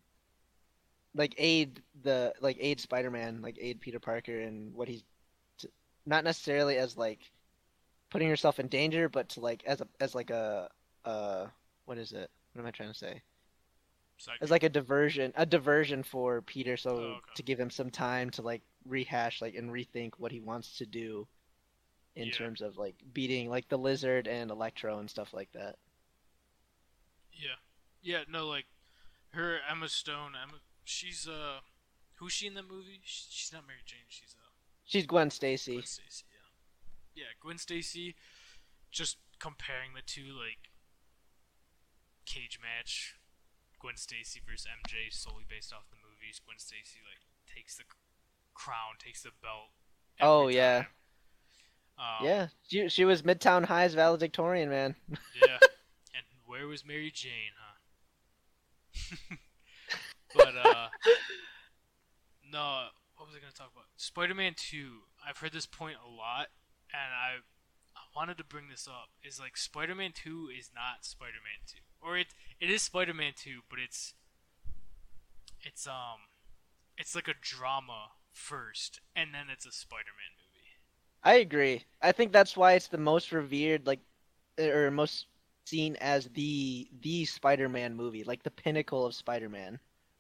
like 1.14 1.36
aid 1.38 1.84
the 2.04 2.34
like 2.42 2.58
aid 2.60 2.80
Spider-Man, 2.80 3.42
like 3.42 3.58
aid 3.60 3.80
Peter 3.80 4.00
Parker 4.00 4.40
and 4.40 4.74
what 4.74 4.88
he's, 4.88 5.04
not 6.06 6.24
necessarily 6.24 6.78
as 6.78 6.98
like 6.98 7.20
putting 8.10 8.30
herself 8.30 8.60
in 8.60 8.68
danger, 8.68 9.08
but 9.10 9.30
to 9.30 9.40
like 9.40 9.64
as 9.66 9.82
a 9.82 9.88
as 10.00 10.16
like 10.16 10.32
a 10.32 10.70
uh 11.06 11.48
what 11.86 11.98
is 12.00 12.12
it? 12.12 12.32
What 12.54 12.62
am 12.62 12.68
I 12.68 12.72
trying 12.72 12.92
to 12.92 12.98
say? 12.98 13.22
It's 14.42 14.52
like 14.52 14.64
a 14.64 14.70
diversion, 14.70 15.34
a 15.36 15.46
diversion 15.46 16.04
for 16.04 16.42
Peter, 16.42 16.78
so 16.78 16.90
Oh, 16.92 17.18
okay. 17.18 17.20
to 17.36 17.44
give 17.44 17.60
him 17.60 17.70
some 17.70 17.90
time 17.90 18.30
to 18.32 18.42
like 18.42 18.62
rehash, 18.86 19.42
like 19.42 19.56
and 19.56 19.72
rethink 19.72 20.14
what 20.18 20.32
he 20.32 20.40
wants 20.40 20.78
to 20.78 20.86
do 20.86 21.28
in 22.16 22.28
Yeah. 22.28 22.32
terms 22.32 22.62
of 22.62 22.78
like 22.78 22.96
beating 23.14 23.50
like 23.50 23.68
the 23.70 23.78
lizard 23.78 24.28
and 24.28 24.52
Electro 24.52 25.00
and 25.00 25.10
stuff 25.10 25.34
like 25.34 25.52
that. 25.54 25.78
yeah, 27.34 27.56
yeah, 28.02 28.24
no, 28.30 28.48
like 28.48 28.66
her 29.34 29.60
Emma 29.70 29.88
Stone. 29.90 30.34
Emma, 30.42 30.60
she's 30.84 31.28
uh, 31.28 31.60
who's 32.16 32.34
she 32.34 32.48
in 32.48 32.54
that 32.56 32.70
movie? 32.70 33.02
She's 33.04 33.52
not 33.54 33.66
Mary 33.66 33.80
Jane. 33.86 34.00
She's 34.08 34.36
uh, 34.38 34.50
She's 34.86 35.06
Gwen 35.06 35.30
Stacy. 35.32 35.74
Gwen 35.74 35.84
Stacy. 35.86 36.26
Yeah, 37.16 37.24
yeah, 37.24 37.30
Gwen 37.42 37.58
Stacy. 37.58 38.16
Just 38.92 39.18
comparing 39.40 39.94
the 39.96 40.02
two, 40.02 40.34
like 40.38 40.70
cage 42.26 42.60
match, 42.62 43.16
Gwen 43.82 43.98
Stacy 43.98 44.40
versus 44.48 44.68
MJ, 44.68 45.12
solely 45.12 45.44
based 45.50 45.74
off 45.74 45.90
the 45.90 45.98
movies. 45.98 46.40
Gwen 46.46 46.60
Stacy 46.60 47.00
like 47.02 47.26
takes 47.52 47.76
the 47.78 47.84
crown, 48.54 48.96
takes 49.00 49.24
the 49.24 49.32
belt. 49.42 49.74
Oh, 50.22 50.48
yeah. 50.48 50.86
Um, 51.98 52.26
yeah, 52.26 52.48
she 52.68 52.90
she 52.90 53.06
was 53.06 53.22
Midtown 53.22 53.66
High's 53.66 53.94
valedictorian, 53.94 54.70
man. 54.70 54.96
Yeah. 55.10 55.58
And 56.14 56.26
where 56.46 56.68
was 56.68 56.86
Mary 56.86 57.10
Jane, 57.10 57.56
huh? 57.56 57.78
but 60.36 60.54
uh 60.58 60.88
no, 62.52 62.88
what 63.16 63.28
was 63.28 63.36
I 63.36 63.40
going 63.40 63.52
to 63.52 63.58
talk 63.58 63.72
about? 63.72 63.86
Spider-Man 63.96 64.56
2. 64.58 65.08
I've 65.26 65.38
heard 65.38 65.54
this 65.54 65.66
point 65.66 65.96
a 66.06 66.10
lot 66.10 66.48
and 66.92 67.14
I 67.14 67.40
I 67.96 68.02
wanted 68.14 68.38
to 68.40 68.44
bring 68.44 68.68
this 68.68 68.90
up. 68.90 69.10
Is 69.24 69.40
like 69.40 69.56
Spider-Man 69.56 70.12
2 70.14 70.50
is 70.58 70.72
not 70.76 71.06
Spider-Man 71.06 71.64
2. 71.66 71.78
Or 72.02 72.18
it 72.18 72.28
it 72.60 72.70
is 72.70 72.82
Spider-Man 72.82 73.34
2, 73.36 73.62
but 73.70 73.80
it's 73.80 74.14
it's 75.62 75.88
um 75.88 76.28
it's 76.98 77.16
like 77.16 77.28
a 77.28 77.34
drama 77.42 78.10
first, 78.32 79.02
and 79.16 79.34
then 79.34 79.46
it's 79.52 79.66
a 79.66 79.72
Spider-Man 79.72 80.34
movie. 80.38 80.52
I 81.24 81.36
agree. 81.42 81.86
I 82.02 82.12
think 82.12 82.32
that's 82.32 82.58
why 82.58 82.74
it's 82.74 82.88
the 82.88 82.98
most 82.98 83.32
revered, 83.32 83.86
like, 83.86 84.00
or 84.60 84.90
most 84.92 85.28
seen 85.66 85.96
as 85.98 86.28
the 86.34 86.88
the 87.02 87.26
Spider-Man 87.26 87.96
movie, 87.96 88.24
like 88.24 88.44
the 88.44 88.52
pinnacle 88.52 89.06
of 89.06 89.14
Spider-Man. 89.14 89.80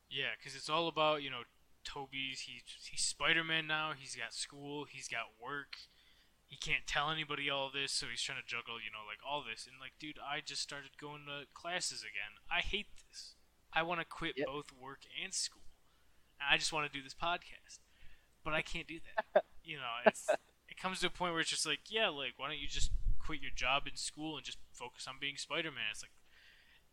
Yeah, 0.09 0.31
because 0.37 0.55
it's 0.55 0.69
all 0.69 0.87
about 0.87 1.23
you 1.23 1.29
know 1.29 1.43
Toby's. 1.83 2.41
He's 2.41 2.63
he's 2.89 3.01
Spider-Man 3.01 3.67
now. 3.67 3.93
He's 3.97 4.15
got 4.15 4.33
school. 4.33 4.85
He's 4.89 5.07
got 5.07 5.31
work. 5.41 5.77
He 6.51 6.57
can't 6.59 6.83
tell 6.85 7.09
anybody 7.09 7.49
all 7.49 7.71
this, 7.71 7.93
so 7.95 8.07
he's 8.11 8.19
trying 8.21 8.43
to 8.43 8.45
juggle, 8.45 8.75
you 8.75 8.91
know, 8.91 9.07
like 9.07 9.23
all 9.23 9.39
this. 9.39 9.63
And 9.65 9.79
like, 9.79 9.95
dude, 10.03 10.19
I 10.19 10.43
just 10.43 10.59
started 10.61 10.99
going 10.99 11.23
to 11.31 11.47
classes 11.55 12.03
again. 12.03 12.35
I 12.51 12.59
hate 12.59 12.91
this. 13.07 13.35
I 13.71 13.83
want 13.87 14.01
to 14.01 14.05
quit 14.05 14.35
Yep. 14.35 14.47
both 14.47 14.69
work 14.75 15.07
and 15.23 15.33
school. 15.33 15.63
And 16.35 16.51
I 16.51 16.57
just 16.59 16.73
want 16.75 16.91
to 16.91 16.91
do 16.91 17.01
this 17.01 17.15
podcast, 17.15 17.79
but 18.43 18.51
I 18.53 18.61
can't 18.61 18.83
do 18.85 18.99
that. 18.99 19.45
you 19.63 19.77
know, 19.77 20.03
it's 20.05 20.27
it 20.67 20.75
comes 20.75 20.99
to 20.99 21.07
a 21.07 21.09
point 21.09 21.31
where 21.31 21.39
it's 21.39 21.49
just 21.49 21.65
like, 21.65 21.87
yeah, 21.87 22.09
like 22.09 22.33
why 22.35 22.49
don't 22.51 22.59
you 22.59 22.67
just 22.67 22.91
quit 23.17 23.39
your 23.41 23.55
job 23.55 23.87
in 23.87 23.95
school 23.95 24.35
and 24.35 24.43
just 24.45 24.57
focus 24.73 25.07
on 25.07 25.15
being 25.21 25.37
Spider-Man? 25.37 25.87
It's 25.95 26.03
like 26.03 26.11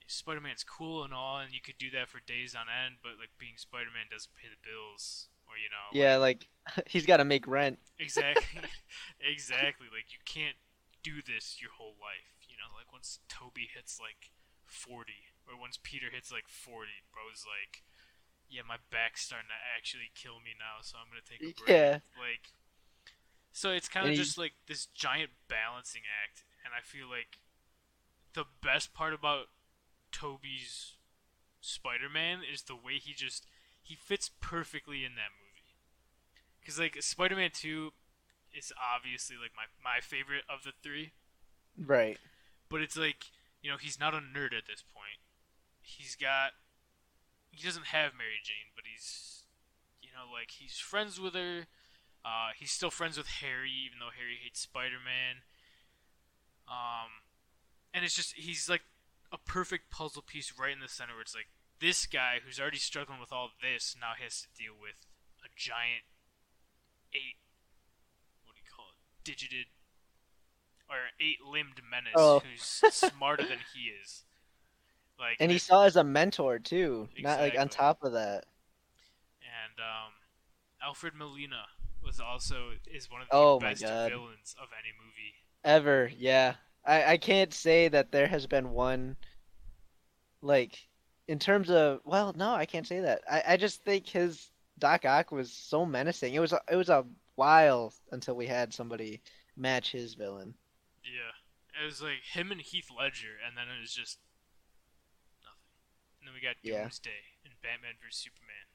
Spider-Man's 0.07 0.62
cool 0.62 1.03
and 1.03 1.12
all, 1.12 1.38
and 1.38 1.53
you 1.53 1.61
could 1.61 1.79
do 1.79 1.90
that 1.99 2.09
for 2.09 2.21
days 2.25 2.55
on 2.55 2.66
end, 2.71 3.03
but 3.03 3.18
like 3.18 3.35
being 3.42 3.59
Spider-Man 3.59 4.07
doesn't 4.09 4.37
pay 4.38 4.47
the 4.47 4.61
bills, 4.62 5.27
or 5.48 5.56
you 5.56 5.68
know, 5.72 5.88
Yeah, 5.92 6.16
like 6.16 6.46
he's 6.87 7.06
got 7.06 7.18
to 7.18 7.24
make 7.24 7.46
rent. 7.46 7.78
exactly, 7.98 8.61
exactly. 9.20 9.87
Like 9.90 10.12
you 10.12 10.18
can't 10.24 10.56
do 11.02 11.22
this 11.24 11.58
your 11.61 11.72
whole 11.72 11.96
life. 12.00 12.46
You 12.48 12.56
know, 12.61 12.70
like 12.76 12.92
once 12.92 13.18
Tobey 13.28 13.68
hits 13.72 13.98
like 14.00 14.30
forty, 14.66 15.32
or 15.48 15.58
once 15.58 15.78
Peter 15.82 16.06
hits 16.12 16.30
like 16.30 16.48
forty, 16.48 17.02
bro's 17.12 17.44
like, 17.48 17.82
yeah, 18.48 18.62
my 18.66 18.76
back's 18.90 19.22
starting 19.24 19.48
to 19.48 19.61
actually 19.76 20.11
kill 20.14 20.40
me 20.44 20.52
now, 20.58 20.80
so 20.82 20.98
I'm 21.00 21.08
gonna 21.08 21.24
take 21.24 21.40
a 21.40 21.52
break. 21.56 21.68
Yeah. 21.68 21.98
Like, 22.18 22.52
so 23.52 23.70
it's 23.72 23.88
kind 23.88 24.04
of 24.06 24.11
And 24.11 24.18
he- 24.18 24.22
just 24.24 24.37
like 24.38 24.52
this 24.66 24.87
giant 24.87 25.30
balancing 25.48 26.02
act, 26.06 26.44
and 26.64 26.74
I 26.76 26.80
feel 26.84 27.08
like 27.08 27.38
the 28.34 28.44
best 28.62 28.92
part 28.94 29.14
about 29.14 29.46
Tobey's 30.12 30.94
Spider-Man 31.61 32.40
is 32.50 32.62
the 32.62 32.76
way 32.76 32.94
he 33.00 33.12
just 33.12 33.46
he 33.88 33.94
fits 33.96 34.31
perfectly 34.40 35.05
in 35.05 35.14
that 35.14 35.31
movie. 35.33 35.74
Cuz 36.64 36.79
like 36.79 37.03
Spider-Man 37.03 37.51
2 37.53 37.92
is 38.53 38.72
obviously 38.81 39.37
like 39.37 39.53
my 39.57 39.64
my 39.83 40.01
favorite 40.01 40.44
of 40.48 40.62
the 40.64 40.72
3, 40.83 41.12
Right. 41.77 42.18
but 42.68 42.81
it's 42.83 42.96
like, 42.96 43.27
you 43.62 43.70
know, 43.70 43.77
he's 43.77 43.98
not 43.98 44.14
a 44.14 44.18
nerd 44.18 44.53
at 44.57 44.66
this 44.66 44.83
point. 44.83 45.20
He's 45.81 46.16
got 46.16 46.53
he 47.51 47.62
doesn't 47.66 47.87
have 47.87 48.14
Mary 48.14 48.40
Jane, 48.42 48.72
but 48.74 48.85
he's 48.87 49.44
you 50.03 50.11
know, 50.14 50.31
like 50.33 50.51
he's 50.53 50.79
friends 50.79 51.18
with 51.20 51.35
her. 51.35 51.66
Uh, 52.24 52.51
he's 52.59 52.70
still 52.72 52.90
friends 52.90 53.16
with 53.16 53.27
Harry, 53.40 53.70
even 53.70 53.98
though 54.01 54.11
Harry 54.14 54.37
hates 54.42 54.61
Spider-Man. 54.61 55.42
Um, 56.68 57.22
and 57.94 58.05
it's 58.05 58.14
just 58.14 58.35
he's 58.35 58.68
like 58.68 58.83
a 59.33 59.38
perfect 59.38 59.90
puzzle 59.90 60.22
piece 60.22 60.53
right 60.59 60.72
in 60.72 60.81
the 60.81 60.88
center, 60.88 61.12
where 61.14 61.22
it's 61.22 61.35
like 61.35 61.48
this 61.80 62.06
guy 62.06 62.38
who's 62.44 62.58
already 62.60 62.78
struggling 62.78 63.20
with 63.20 63.32
all 63.32 63.50
this 63.62 63.94
now 64.00 64.12
has 64.20 64.42
to 64.42 64.48
deal 64.56 64.72
with 64.80 64.96
a 65.44 65.48
giant 65.56 66.04
eight 67.14 67.36
what 68.44 68.54
do 68.54 68.60
you 68.64 68.70
call 68.74 68.86
it 68.90 69.24
digited 69.24 69.66
or 70.88 70.96
eight 71.20 71.38
limbed 71.48 71.80
menace 71.88 72.12
Oh. 72.16 72.40
who's 72.40 72.62
smarter 72.94 73.44
than 73.44 73.58
he 73.74 73.90
is. 74.02 74.24
Like 75.18 75.36
And 75.40 75.50
he 75.50 75.58
saw 75.58 75.84
as 75.84 75.96
a 75.96 76.04
mentor 76.04 76.58
too, 76.58 77.08
not 77.18 77.40
like 77.40 77.58
on 77.58 77.68
top 77.68 78.02
of 78.04 78.12
that. 78.12 78.44
and 79.42 79.78
um, 79.80 80.12
Alfred 80.82 81.14
Molina 81.14 81.64
was 82.04 82.20
also 82.20 82.70
is 82.86 83.10
one 83.10 83.22
of 83.22 83.28
the 83.28 83.34
Oh 83.34 83.58
best 83.58 83.82
villains 83.82 84.54
of 84.62 84.68
any 84.78 84.92
movie. 84.96 85.34
Ever, 85.64 86.10
yeah. 86.16 86.54
I 86.86 87.12
I 87.12 87.16
can't 87.18 87.52
say 87.52 87.88
that 87.88 88.12
there 88.12 88.28
has 88.28 88.46
been 88.46 88.70
one 88.70 89.16
like 90.40 90.86
in 91.28 91.38
terms 91.38 91.70
of 91.70 92.00
well, 92.04 92.32
no, 92.36 92.54
I 92.54 92.66
can't 92.66 92.86
say 92.86 93.00
that. 93.00 93.22
I 93.30 93.42
I 93.48 93.56
just 93.56 93.84
think 93.84 94.06
his 94.08 94.50
Doc 94.78 95.04
Ock 95.04 95.30
was 95.32 95.52
so 95.52 95.84
menacing. 95.86 96.34
It 96.34 96.40
was 96.40 96.52
a, 96.52 96.60
it 96.70 96.76
was 96.76 96.88
a 96.88 97.04
while 97.36 97.92
until 98.12 98.34
we 98.34 98.46
had 98.46 98.72
somebody 98.74 99.20
match 99.56 99.92
his 99.92 100.14
villain. 100.14 100.54
Yeah, 101.04 101.82
it 101.82 101.84
was 101.84 102.02
like 102.02 102.22
him 102.32 102.50
and 102.50 102.60
Heath 102.60 102.88
Ledger, 102.96 103.36
and 103.46 103.56
then 103.56 103.66
it 103.68 103.80
was 103.80 103.92
just 103.92 104.18
nothing. 105.42 105.58
And 106.20 106.28
then 106.28 106.34
we 106.34 106.40
got 106.40 106.56
Yeah. 106.62 106.82
Doomsday 106.82 107.38
and 107.44 107.54
Batman 107.62 107.94
vs 108.02 108.18
Superman, 108.22 108.66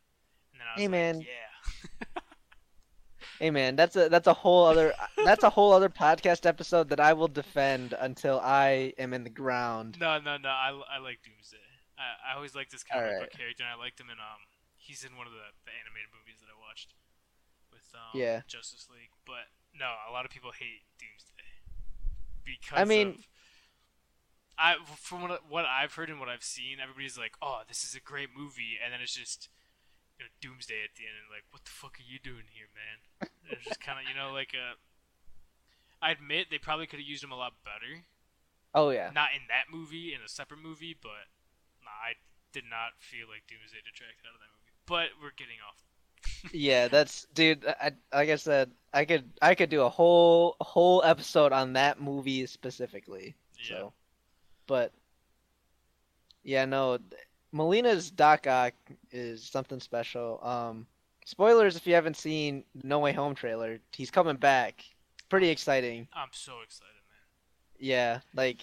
and 0.51 0.61
then 0.61 0.67
I 0.67 0.75
was 0.75 0.81
Hey, 0.81 0.87
like, 0.87 0.91
man. 0.91 1.25
yeah, 1.25 2.19
Hey 3.39 3.51
man, 3.51 3.75
that's 3.75 3.95
a 3.95 4.09
that's 4.09 4.27
a 4.27 4.33
whole 4.33 4.65
other 4.65 4.93
that's 5.25 5.43
a 5.43 5.49
whole 5.49 5.73
other 5.73 5.89
podcast 5.89 6.45
episode 6.45 6.89
that 6.89 6.99
I 6.99 7.13
will 7.13 7.27
defend 7.27 7.93
until 7.99 8.39
I 8.39 8.93
am 8.97 9.13
in 9.13 9.23
the 9.23 9.29
ground. 9.29 9.97
no, 9.99 10.19
no, 10.19 10.37
no, 10.37 10.49
I, 10.49 10.69
I 10.95 10.97
like 10.99 11.19
Doomsday. 11.23 11.57
I, 11.97 12.33
I 12.33 12.35
always 12.35 12.55
liked 12.55 12.71
this 12.71 12.83
comic 12.83 13.19
book 13.19 13.31
character, 13.31 13.63
and 13.63 13.71
I 13.71 13.77
liked 13.77 13.99
him 13.99 14.09
in 14.09 14.17
um, 14.17 14.41
he's 14.77 15.03
in 15.03 15.15
one 15.15 15.27
of 15.27 15.33
the, 15.33 15.53
the 15.65 15.73
animated 15.77 16.09
movies 16.13 16.41
that 16.41 16.49
I 16.49 16.57
watched 16.57 16.93
with 17.71 17.85
um, 17.93 18.17
Yeah. 18.17 18.41
Justice 18.47 18.87
League. 18.89 19.13
But 19.25 19.49
no, 19.77 19.89
a 20.07 20.11
lot 20.11 20.25
of 20.25 20.31
people 20.31 20.51
hate 20.51 20.85
Doomsday 20.97 21.61
because 22.45 22.79
I 22.81 22.85
mean- 22.85 23.21
of, 23.21 23.27
I 24.57 24.75
from 25.01 25.21
what 25.23 25.49
what 25.49 25.65
I've 25.65 25.93
heard 25.95 26.09
and 26.09 26.19
what 26.19 26.29
I've 26.29 26.43
seen, 26.45 26.77
everybody's 26.81 27.17
like, 27.17 27.33
"Oh, 27.41 27.61
this 27.67 27.83
is 27.83 27.95
a 27.95 27.99
great 27.99 28.29
movie," 28.35 28.77
and 28.77 28.93
then 28.93 29.01
it's 29.01 29.15
just 29.15 29.49
you 30.19 30.25
know 30.25 30.29
Doomsday 30.41 30.77
at 30.85 30.93
the 30.95 31.09
end, 31.09 31.17
and 31.17 31.29
like, 31.33 31.45
"What 31.49 31.65
the 31.65 31.71
fuck 31.73 31.97
are 31.97 32.05
you 32.05 32.19
doing 32.21 32.45
here, 32.53 32.69
man?" 32.69 33.29
it's 33.49 33.65
just 33.65 33.81
kind 33.81 33.97
of 33.97 34.05
you 34.05 34.13
know 34.13 34.31
like 34.31 34.53
a. 34.53 34.77
I 36.05 36.11
admit 36.11 36.47
they 36.51 36.59
probably 36.59 36.85
could 36.85 36.99
have 36.99 37.07
used 37.07 37.23
him 37.23 37.31
a 37.31 37.35
lot 37.35 37.53
better, 37.65 38.03
Oh 38.75 38.89
yeah. 38.91 39.09
not 39.15 39.29
in 39.33 39.41
that 39.49 39.73
movie, 39.73 40.13
in 40.13 40.21
a 40.21 40.29
separate 40.29 40.61
movie, 40.61 40.95
but 41.01 41.31
I 42.03 42.13
did 42.51 42.63
not 42.69 42.91
feel 42.99 43.27
like 43.27 43.47
Doomsday 43.47 43.79
detracted 43.83 44.27
out 44.27 44.35
of 44.35 44.41
that 44.41 44.51
movie. 44.51 44.73
But 44.85 45.09
we're 45.21 45.35
getting 45.37 45.57
off. 45.67 45.79
Yeah, 46.53 46.87
that's 46.89 47.25
dude. 47.33 47.65
I, 47.65 47.91
like 48.13 48.29
I 48.29 48.35
said, 48.35 48.71
I 48.93 49.05
could 49.05 49.29
I 49.41 49.55
could 49.55 49.69
do 49.69 49.81
a 49.81 49.89
whole 49.89 50.55
whole 50.59 51.01
episode 51.03 51.51
on 51.53 51.73
that 51.73 52.01
movie 52.01 52.45
specifically. 52.45 53.35
Yeah. 53.57 53.77
So, 53.77 53.93
but 54.67 54.91
yeah, 56.43 56.65
no, 56.65 56.97
Molina's 57.53 58.11
Doc 58.11 58.47
Ock 58.47 58.73
is 59.11 59.43
something 59.43 59.79
special. 59.79 60.39
Um, 60.43 60.85
spoilers 61.25 61.75
if 61.75 61.87
you 61.87 61.93
haven't 61.93 62.17
seen 62.17 62.63
No 62.83 62.99
Way 62.99 63.13
Home 63.13 63.35
trailer, 63.35 63.79
he's 63.95 64.11
coming 64.11 64.35
back. 64.35 64.83
Pretty 65.29 65.49
exciting. 65.49 66.07
I'm 66.13 66.29
so 66.31 66.53
excited, 66.63 66.91
man. 67.09 67.79
Yeah, 67.79 68.19
like, 68.35 68.61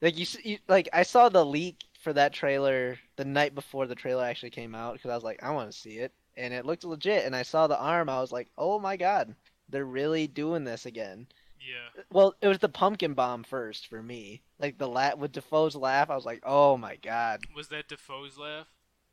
like 0.00 0.18
you, 0.18 0.26
you 0.44 0.58
like 0.68 0.88
I 0.92 1.02
saw 1.02 1.28
the 1.28 1.44
leak 1.44 1.84
for 2.00 2.12
that 2.14 2.32
trailer 2.32 2.98
the 3.16 3.24
night 3.24 3.54
before 3.54 3.86
the 3.86 3.94
trailer 3.94 4.24
actually 4.24 4.50
came 4.50 4.74
out 4.74 4.94
because 4.94 5.10
I 5.10 5.14
was 5.14 5.24
like, 5.24 5.42
I 5.42 5.50
want 5.52 5.70
to 5.72 5.78
see 5.78 5.98
it, 5.98 6.12
and 6.36 6.52
it 6.54 6.66
looked 6.66 6.84
legit. 6.84 7.24
And 7.24 7.36
I 7.36 7.42
saw 7.42 7.66
the 7.68 7.78
arm, 7.78 8.08
I 8.08 8.20
was 8.20 8.32
like, 8.32 8.50
oh 8.58 8.78
my 8.80 8.96
god, 8.96 9.34
they're 9.68 9.84
really 9.86 10.26
doing 10.26 10.64
this 10.64 10.86
again. 10.86 11.28
Yeah, 11.60 11.90
uh, 11.98 12.02
Well, 12.10 12.34
it 12.40 12.48
was 12.48 12.58
the 12.60 12.68
pumpkin 12.68 13.14
bomb 13.14 13.44
first 13.44 13.88
for 13.88 14.02
me, 14.02 14.42
like 14.58 14.78
the 14.78 14.88
la 14.88 15.14
with 15.16 15.32
Dafoe's 15.32 15.76
laugh. 15.76 16.10
I 16.10 16.16
was 16.16 16.26
like, 16.26 16.42
oh 16.44 16.76
my 16.76 16.96
god, 16.96 17.46
was 17.54 17.68
that 17.68 17.88
Dafoe's 17.88 18.38
laugh? 18.38 18.68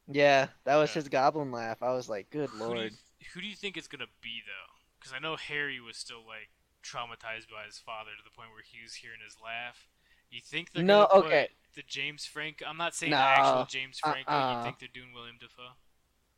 yeah, 0.07 0.47
that 0.65 0.75
was 0.75 0.93
Yeah. 0.93 0.93
his 0.93 1.07
goblin 1.09 1.51
laugh. 1.51 1.81
I 1.83 1.93
was 1.93 2.09
like, 2.09 2.29
good 2.29 2.53
Who 2.65 2.75
do, 2.75 2.81
you, 2.81 2.89
lord. 2.89 2.97
who 3.33 3.41
do 3.41 3.47
you 3.47 3.55
think 3.55 3.77
it's 3.77 3.87
gonna 3.87 4.11
be 4.21 4.41
though? 4.45 4.73
Because 4.99 5.13
I 5.13 5.19
know 5.19 5.35
Harry 5.35 5.79
was 5.79 5.97
still 5.97 6.25
like 6.25 6.49
traumatized 6.83 7.49
by 7.49 7.65
his 7.65 7.79
father 7.79 8.11
to 8.17 8.23
the 8.23 8.31
point 8.35 8.51
where 8.51 8.63
he 8.63 8.81
was 8.81 8.95
hearing 8.95 9.19
his 9.23 9.37
laugh. 9.43 9.87
You 10.29 10.41
think 10.41 10.71
they're 10.71 10.83
No, 10.91 11.03
gonna 11.03 11.07
put 11.07 11.39
okay. 11.39 11.49
The 11.77 11.83
James 11.87 12.25
Frank? 12.25 12.63
I'm 12.67 12.75
not 12.75 12.95
saying 12.95 13.11
No, 13.11 13.17
the 13.17 13.23
actual 13.23 13.65
James 13.65 13.99
Franco. 13.99 14.31
uh-uh. 14.31 14.57
You 14.57 14.63
think 14.63 14.79
they're 14.79 14.89
doing 14.91 15.13
Willem 15.13 15.37
Dafoe? 15.39 15.69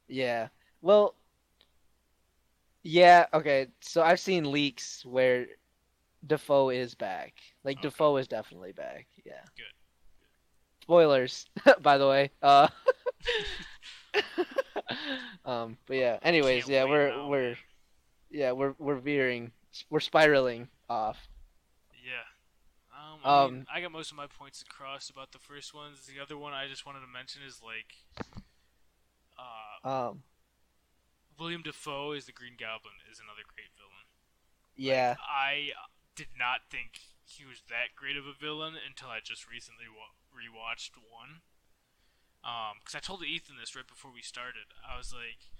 Yeah. 0.10 0.50
Well, 0.82 1.16
yeah, 2.84 3.26
okay. 3.34 3.68
So 3.80 4.04
I've 4.04 4.20
seen 4.20 4.52
leaks 4.52 5.06
where 5.06 5.46
Dafoe 6.28 6.72
is 6.72 6.94
back. 6.94 7.36
Like 7.64 7.78
Okay. 7.78 7.88
Dafoe 7.88 8.18
is 8.18 8.28
definitely 8.28 8.74
back. 8.74 9.08
Yeah. 9.26 9.40
Good. 9.56 9.72
Spoilers, 10.84 11.46
by 11.82 11.98
the 11.98 12.08
way. 12.10 12.32
Uh 12.42 12.68
Um, 15.46 15.78
but 15.88 15.96
yeah, 15.96 16.18
anyways, 16.22 16.68
yeah, 16.68 16.84
we're 16.84 17.10
now, 17.16 17.30
we're 17.30 17.56
yeah, 18.30 18.52
we're 18.52 18.74
we're 18.78 18.98
veering. 19.00 19.52
We're 19.90 20.02
spiraling 20.02 20.68
off. 20.90 21.18
Yeah. 22.04 22.24
Um, 23.10 23.20
I, 23.24 23.46
mean, 23.48 23.60
Um, 23.62 23.66
I 23.74 23.82
got 23.82 23.92
most 23.92 24.12
of 24.12 24.18
my 24.18 24.28
points 24.28 24.62
across 24.62 25.10
about 25.10 25.32
the 25.32 25.40
first 25.40 25.74
ones. 25.74 26.06
The 26.06 26.20
other 26.22 26.38
one 26.38 26.54
I 26.54 26.68
just 26.68 26.86
wanted 26.86 27.02
to 27.02 27.08
mention 27.08 27.42
is 27.46 27.62
like, 27.64 27.96
uh, 29.38 29.88
Um, 30.12 30.24
Willem 31.38 31.62
Dafoe 31.64 32.12
is 32.12 32.26
the 32.26 32.32
Green 32.32 32.56
Goblin 32.60 32.96
is 33.12 33.20
another 33.20 33.44
great 33.48 33.72
villain. 33.78 34.06
yeah. 34.76 35.16
I 35.20 35.72
did 36.16 36.28
not 36.38 36.62
think 36.70 37.00
he 37.26 37.46
was 37.46 37.62
that 37.70 37.96
great 37.96 38.18
of 38.18 38.28
a 38.28 38.34
villain 38.34 38.76
until 38.76 39.08
I 39.10 39.20
just 39.24 39.48
recently 39.50 39.86
wa- 39.88 40.16
rewatched 40.36 40.92
one. 41.10 41.42
Um, 42.44 42.80
because 42.80 42.96
I 42.96 43.00
told 43.00 43.24
Ethan 43.24 43.56
this 43.60 43.76
right 43.76 43.88
before 43.88 44.12
we 44.12 44.22
started. 44.22 44.74
I 44.88 44.98
was 44.98 45.14
like, 45.14 45.52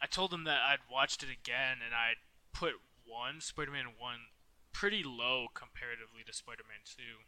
I 0.00 0.06
told 0.06 0.32
him 0.32 0.44
that 0.44 0.60
I'd 0.60 0.90
watched 0.90 1.22
it 1.22 1.30
again 1.30 1.78
and 1.84 1.94
I'd 1.94 2.16
put 2.52 2.80
one 3.04 3.40
Spider-Man 3.40 3.96
one 3.98 4.28
pretty 4.72 5.02
low 5.02 5.46
comparatively 5.54 6.22
to 6.26 6.32
Spider-Man 6.32 6.84
two. 6.84 7.26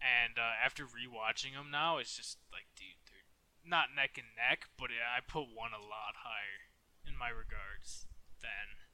And 0.00 0.36
uh, 0.38 0.52
after 0.64 0.84
rewatching 0.84 1.56
them 1.56 1.70
now, 1.70 1.96
it's 1.98 2.16
just 2.16 2.38
like, 2.52 2.66
dude, 2.76 3.00
they're 3.08 3.24
not 3.64 3.94
neck 3.94 4.18
and 4.18 4.36
neck, 4.36 4.68
but 4.78 4.90
I 4.90 5.20
put 5.20 5.48
one 5.54 5.72
a 5.72 5.80
lot 5.80 6.20
higher 6.24 6.68
in 7.08 7.16
my 7.16 7.28
regards 7.28 8.06
than 8.42 8.84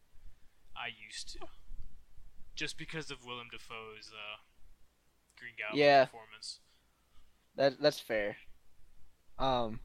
I 0.77 0.87
used 0.87 1.33
to, 1.33 1.47
just 2.55 2.79
because 2.79 3.11
of 3.11 3.25
Willem 3.25 3.49
Dafoe's 3.51 4.13
uh, 4.15 4.39
Green 5.37 5.55
Goblin 5.59 5.81
Yeah. 5.81 6.05
performance. 6.05 6.61
That 7.57 7.81
that's 7.81 7.99
fair. 8.01 8.37
Um 9.39 9.81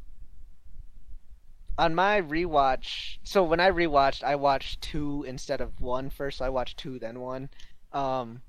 on 1.78 1.94
my 1.96 2.22
rewatch, 2.22 3.18
so 3.24 3.44
when 3.44 3.60
I 3.60 3.70
rewatched, 3.70 4.24
I 4.24 4.36
watched 4.36 4.82
two 4.82 5.26
instead 5.28 5.60
of 5.60 5.82
one 5.82 6.10
first. 6.10 6.38
So 6.38 6.46
I 6.46 6.50
watched 6.50 6.78
two 6.78 7.00
then 7.00 7.20
one. 7.20 7.50
Um 7.96 8.42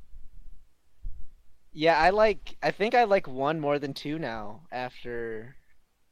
Yeah, 1.72 1.98
I 1.98 2.10
like 2.10 2.56
I 2.62 2.70
think 2.70 2.94
I 2.94 3.04
like 3.04 3.26
one 3.26 3.60
more 3.60 3.78
than 3.78 3.94
two 3.94 4.18
now 4.18 4.62
after 4.70 5.56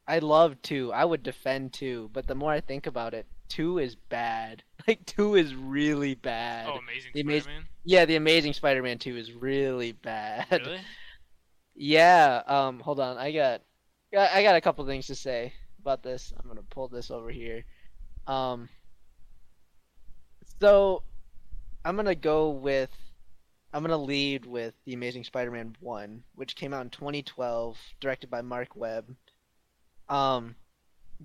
I 0.07 0.19
love 0.19 0.61
two. 0.63 0.93
I 0.93 1.05
would 1.05 1.23
defend 1.23 1.73
two, 1.73 2.11
but 2.13 2.27
the 2.27 2.35
more 2.35 2.53
I 2.53 2.61
think 2.61 2.87
about 2.87 3.15
it, 3.15 3.27
two 3.49 3.79
is 3.79 3.95
bad. 3.95 4.63
Like 4.87 5.07
two 5.07 5.35
is 5.35 5.55
really 5.55 6.15
bad. 6.15 6.67
Oh, 6.69 6.77
Amazing 6.77 7.13
The 7.15 7.25
Amaz- 7.25 7.43
Spider-Man. 7.43 7.65
Yeah, 7.85 8.05
the 8.05 8.17
Amazing 8.17 8.53
Spider-Man 8.53 8.99
2 8.99 9.17
is 9.17 9.33
really 9.33 9.93
bad. 9.93 10.47
Really? 10.51 10.81
Yeah, 11.75 12.43
um, 12.47 12.79
hold 12.81 13.01
on. 13.01 13.17
I 13.19 13.33
got, 13.33 13.63
got 14.13 14.31
I 14.31 14.43
got 14.43 14.55
a 14.55 14.61
couple 14.61 14.87
things 14.87 15.09
to 15.09 15.15
say 15.15 15.53
about 15.81 16.03
this. 16.03 16.33
I'm 16.39 16.47
gonna 16.47 16.63
pull 16.71 16.87
this 16.89 17.11
over 17.11 17.31
here. 17.31 17.65
Um, 18.27 18.69
so 20.61 21.03
I'm 21.85 21.97
gonna 21.97 22.15
go 22.15 22.51
with, 22.51 22.91
I'm 23.75 23.83
gonna 23.83 23.99
lead 23.99 24.47
with 24.47 24.73
the 24.85 24.95
Amazing 24.95 25.25
Spider-Man 25.25 25.75
one, 25.81 26.23
which 26.37 26.55
came 26.55 26.73
out 26.73 26.83
in 26.83 26.91
2012, 26.91 27.77
directed 28.01 28.31
by 28.31 28.41
Marc 28.41 28.77
Webb. 28.77 29.17
Um, 30.09 30.55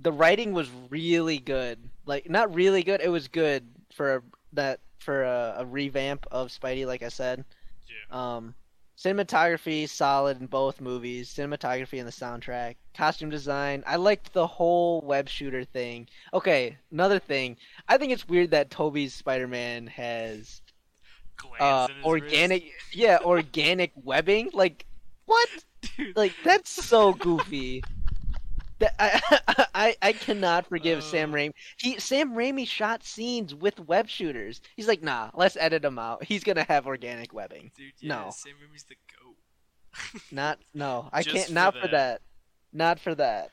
the 0.02 0.12
writing 0.12 0.54
was 0.54 0.68
really 0.90 1.38
good. 1.38 1.78
Like, 2.08 2.28
not 2.28 2.54
really 2.56 2.82
good. 2.82 3.02
It 3.02 3.10
was 3.10 3.28
good 3.28 3.68
for 3.94 4.16
a, 4.16 4.22
that 4.54 4.80
for 4.98 5.24
a, 5.24 5.58
a 5.60 5.66
revamp 5.66 6.26
of 6.32 6.48
Spidey, 6.48 6.88
like 6.88 7.04
I 7.04 7.10
said. 7.10 7.46
Yeah. 7.88 8.36
Um, 8.38 8.56
cinematography 8.98 9.88
solid 9.88 10.42
in 10.42 10.48
both 10.48 10.82
movies. 10.82 11.32
Cinematography 11.32 12.00
and 12.00 12.08
the 12.08 12.12
soundtrack, 12.12 12.78
costume 12.96 13.30
design. 13.30 13.84
I 13.86 13.98
liked 13.98 14.34
the 14.34 14.48
whole 14.48 15.02
web 15.02 15.30
shooter 15.30 15.66
thing. 15.66 16.08
Okay, 16.34 16.78
another 16.92 17.20
thing. 17.20 17.58
I 17.88 17.98
think 17.98 18.12
it's 18.12 18.28
weird 18.28 18.50
that 18.52 18.72
Tobey's 18.72 19.14
Spider-Man 19.14 19.86
has 19.86 20.62
uh, 21.60 21.88
in 21.90 21.96
his 21.98 22.06
organic, 22.06 22.64
yeah, 22.92 23.20
organic 23.24 23.92
webbing. 24.04 24.50
Like 24.54 24.86
what? 25.26 25.50
Dude, 25.98 26.16
Like 26.18 26.34
that's 26.44 26.70
so 26.70 27.14
goofy. 27.14 27.84
That 28.80 28.96
I, 28.98 29.66
I 29.76 29.96
I 30.02 30.14
cannot 30.14 30.66
forgive 30.68 31.04
Sam 31.04 31.32
Oh. 31.32 31.36
Raimi. 31.38 31.52
He 31.78 32.00
Sam 32.00 32.32
Raimi 32.34 32.66
shot 32.68 33.04
scenes 33.04 33.54
with 33.54 33.80
web 33.82 34.08
shooters. 34.08 34.62
He's 34.78 34.88
like, 34.88 35.04
nah, 35.04 35.32
let's 35.36 35.58
edit 35.58 35.84
him 35.84 36.00
out. 36.00 36.24
He's 36.24 36.44
gonna 36.46 36.64
have 36.64 36.88
organic 36.88 37.34
webbing. 37.34 37.72
dude, 37.76 37.92
yeah, 38.00 38.24
no. 38.24 38.30
Sam 38.32 38.54
Raimi's 38.54 38.84
the 38.86 38.96
goat. 39.22 40.22
Not 40.32 40.60
no, 40.74 41.10
I 41.12 41.24
Just 41.24 41.36
can't. 41.36 41.48
for 41.48 41.54
Not 41.54 41.74
for 41.76 41.88
that. 41.88 41.92
that. 41.92 42.22
Not 42.72 43.00
for 43.00 43.16
that. 43.16 43.52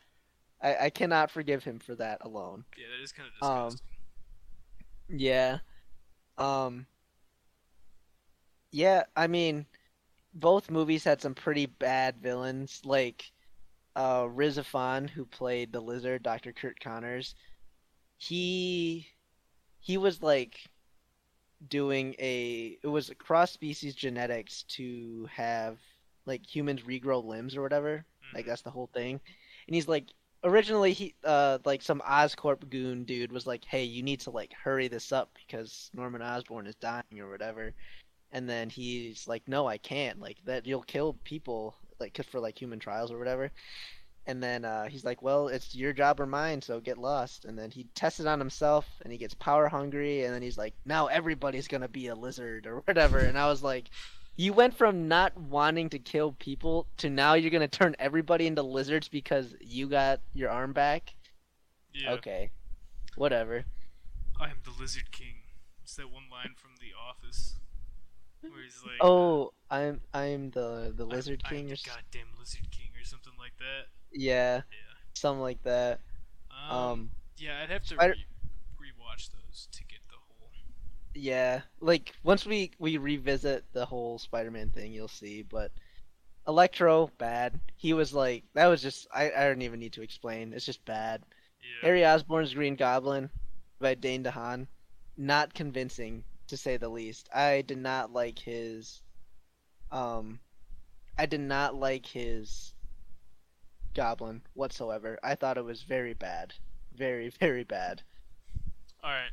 I 0.63 0.77
I 0.87 0.91
cannot 0.91 1.31
forgive 1.33 1.65
him 1.65 1.79
for 1.81 1.95
that 1.97 2.19
alone. 2.21 2.65
Yeah, 2.79 2.87
that 2.97 3.03
is 3.03 3.11
kind 3.13 3.29
of 3.41 3.49
Um, 3.49 3.65
disgusting. 3.71 5.19
Yeah. 5.19 5.59
Um. 6.39 6.87
Yeah, 8.71 9.05
I 9.17 9.27
mean, 9.27 9.67
both 10.35 10.71
movies 10.71 11.05
had 11.05 11.21
some 11.23 11.35
pretty 11.35 11.67
bad 11.67 12.19
villains, 12.23 12.83
like 12.85 13.33
uh 13.97 14.29
Rhys 14.31 14.59
Ifans, 14.59 15.11
who 15.11 15.27
played 15.27 15.73
the 15.73 15.81
lizard, 15.81 16.23
Dr. 16.23 16.53
Curt 16.53 16.81
Connors. 16.81 17.35
He 18.19 19.09
he 19.81 19.99
was 19.99 20.23
like 20.23 20.61
doing 21.69 22.15
a 22.19 22.79
it 22.83 22.87
was 22.87 23.11
cross 23.19 23.51
species 23.53 23.95
genetics 23.95 24.63
to 24.65 25.27
have 25.33 25.79
like 26.27 26.45
humans 26.47 26.83
regrow 26.83 27.25
limbs 27.25 27.57
or 27.57 27.63
whatever. 27.63 28.05
Like 28.35 28.45
Mhm. 28.45 28.49
that's 28.49 28.63
the 28.63 28.71
whole 28.71 28.89
thing. 28.93 29.21
And 29.67 29.75
he's 29.75 29.89
like 29.89 30.13
originally 30.45 30.93
he 30.93 31.15
uh 31.25 31.59
like 31.65 31.83
some 31.83 32.01
Oscorp 32.01 32.69
goon 32.71 33.05
dude 33.05 33.33
was 33.33 33.47
like, 33.47 33.65
"Hey, 33.65 33.85
you 33.85 34.03
need 34.03 34.21
to 34.21 34.31
like 34.31 34.53
hurry 34.53 34.89
this 34.89 35.13
up 35.13 35.31
because 35.47 35.91
Norman 35.95 36.23
Osborn 36.23 36.67
is 36.67 36.75
dying 36.77 37.21
or 37.21 37.31
whatever." 37.31 37.75
And 38.33 38.49
then 38.49 38.71
he's 38.71 39.27
like, 39.29 39.47
"No, 39.49 39.67
I 39.67 39.79
can't. 39.79 40.21
Like 40.21 40.39
that 40.45 40.67
you'll 40.67 40.83
kill 40.83 41.15
people 41.25 41.77
like 42.01 42.15
'cause 42.15 42.27
for 42.27 42.41
like 42.41 42.61
human 42.61 42.79
trials 42.79 43.11
or 43.13 43.19
whatever." 43.19 43.53
And 44.27 44.43
then 44.43 44.65
uh, 44.65 44.89
he's 44.89 45.05
like, 45.05 45.23
"Well, 45.23 45.49
it's 45.49 45.75
your 45.75 45.93
job 45.93 46.21
or 46.21 46.27
mine, 46.27 46.61
so 46.61 46.81
get 46.81 46.99
lost." 46.99 47.45
And 47.45 47.57
then 47.59 47.71
he 47.71 47.85
tests 47.95 48.19
it 48.21 48.27
on 48.27 48.41
himself, 48.41 48.87
and 49.03 49.13
he 49.13 49.19
gets 49.19 49.35
power 49.35 49.69
hungry. 49.69 50.25
And 50.25 50.35
then 50.35 50.43
he's 50.43 50.59
like, 50.59 50.75
"Now 50.85 51.07
everybody's 51.07 51.69
gonna 51.69 51.89
be 51.89 52.09
a 52.09 52.15
lizard 52.15 52.67
or 52.67 52.81
whatever." 52.81 53.21
And 53.21 53.39
I 53.39 53.47
was 53.47 53.63
like, 53.63 53.89
"You 54.37 54.53
went 54.53 54.75
from 54.77 55.09
not 55.09 55.37
wanting 55.37 55.89
to 55.91 55.99
kill 56.01 56.33
people 56.33 56.87
to 56.99 57.09
now 57.09 57.35
you're 57.35 57.53
gonna 57.53 57.69
turn 57.69 57.95
everybody 57.99 58.47
into 58.49 58.63
lizards 58.63 59.09
because 59.09 59.55
you 59.61 59.89
got 59.89 60.21
your 60.35 60.51
arm 60.51 60.73
back." 60.73 61.15
Yeah. 61.95 62.13
Okay, 62.15 62.51
whatever. 63.17 63.65
I 64.39 64.51
am 64.51 64.59
the 64.65 64.73
Lizard 64.79 65.13
King. 65.13 65.37
It's 65.83 65.95
that 65.97 66.11
one 66.11 66.29
line 66.31 66.55
from 66.57 66.73
The 66.81 66.93
Office 66.93 67.57
where 68.53 68.63
he's 68.63 68.83
like, 68.85 68.97
Oh, 69.01 69.53
I'm 69.71 70.01
I'm 70.15 70.51
the 70.51 70.93
the 70.97 71.05
uh, 71.05 71.07
I'm- 71.07 71.17
lizard 71.17 71.43
I'm 71.45 71.51
king 71.51 71.67
the 71.67 71.73
or 71.73 71.75
s- 71.75 71.83
goddamn 71.83 72.29
Lizard 72.39 72.71
King 72.71 72.89
or 73.01 73.05
something 73.05 73.33
like 73.39 73.57
that. 73.59 73.87
yeah, 74.13 74.57
Yeah. 74.57 74.63
something 75.15 75.43
like 75.43 75.63
that. 75.65 76.01
Um, 76.69 76.77
Um, 76.77 77.11
yeah, 77.37 77.63
I'd 77.63 77.71
have 77.71 77.83
to 77.83 77.95
Spider- 77.95 78.15
re- 78.79 78.91
rewatch 78.91 79.31
those 79.31 79.69
to 79.73 79.85
get 79.85 80.01
the 80.09 80.17
whole. 80.17 80.51
Yeah, 81.15 81.63
like 81.81 82.15
once 82.23 82.45
we 82.47 82.71
we 82.79 82.97
revisit 82.99 83.65
the 83.73 83.87
whole 83.87 84.19
Spider-Man 84.19 84.71
thing, 84.71 84.93
you'll 84.93 85.09
see. 85.09 85.43
But 85.43 85.73
Electro, 86.49 87.09
bad. 87.19 87.59
He 87.77 87.93
was 87.93 88.15
like 88.15 88.45
that 88.55 88.67
was 88.67 88.81
just 88.83 89.09
I 89.13 89.31
I 89.33 89.45
don't 89.49 89.63
even 89.63 89.81
need 89.81 89.93
to 89.95 90.03
explain. 90.03 90.53
It's 90.53 90.65
just 90.67 90.85
bad. 90.85 91.23
Yeah. 91.61 91.87
Harry 91.89 92.07
Osborn's 92.07 92.55
Green 92.55 92.77
Goblin 92.77 93.29
by 93.81 93.95
Dane 93.95 94.23
DeHaan, 94.23 94.69
not 95.17 95.53
convincing 95.55 96.23
to 96.49 96.57
say 96.57 96.77
the 96.77 96.89
least. 96.89 97.29
I 97.35 97.63
did 97.63 97.79
not 97.79 98.13
like 98.13 98.39
his, 98.39 99.03
um, 99.91 100.41
I 101.19 101.27
did 101.27 101.41
not 101.41 101.75
like 101.75 102.07
his 102.07 102.75
Goblin 103.95 104.43
whatsoever. 104.55 105.19
I 105.23 105.35
thought 105.35 105.59
it 105.59 105.65
was 105.65 105.83
very 105.83 106.15
bad, 106.15 106.55
very 106.95 107.29
very 107.41 107.65
bad. 107.65 108.03
All 109.03 109.11
right. 109.11 109.31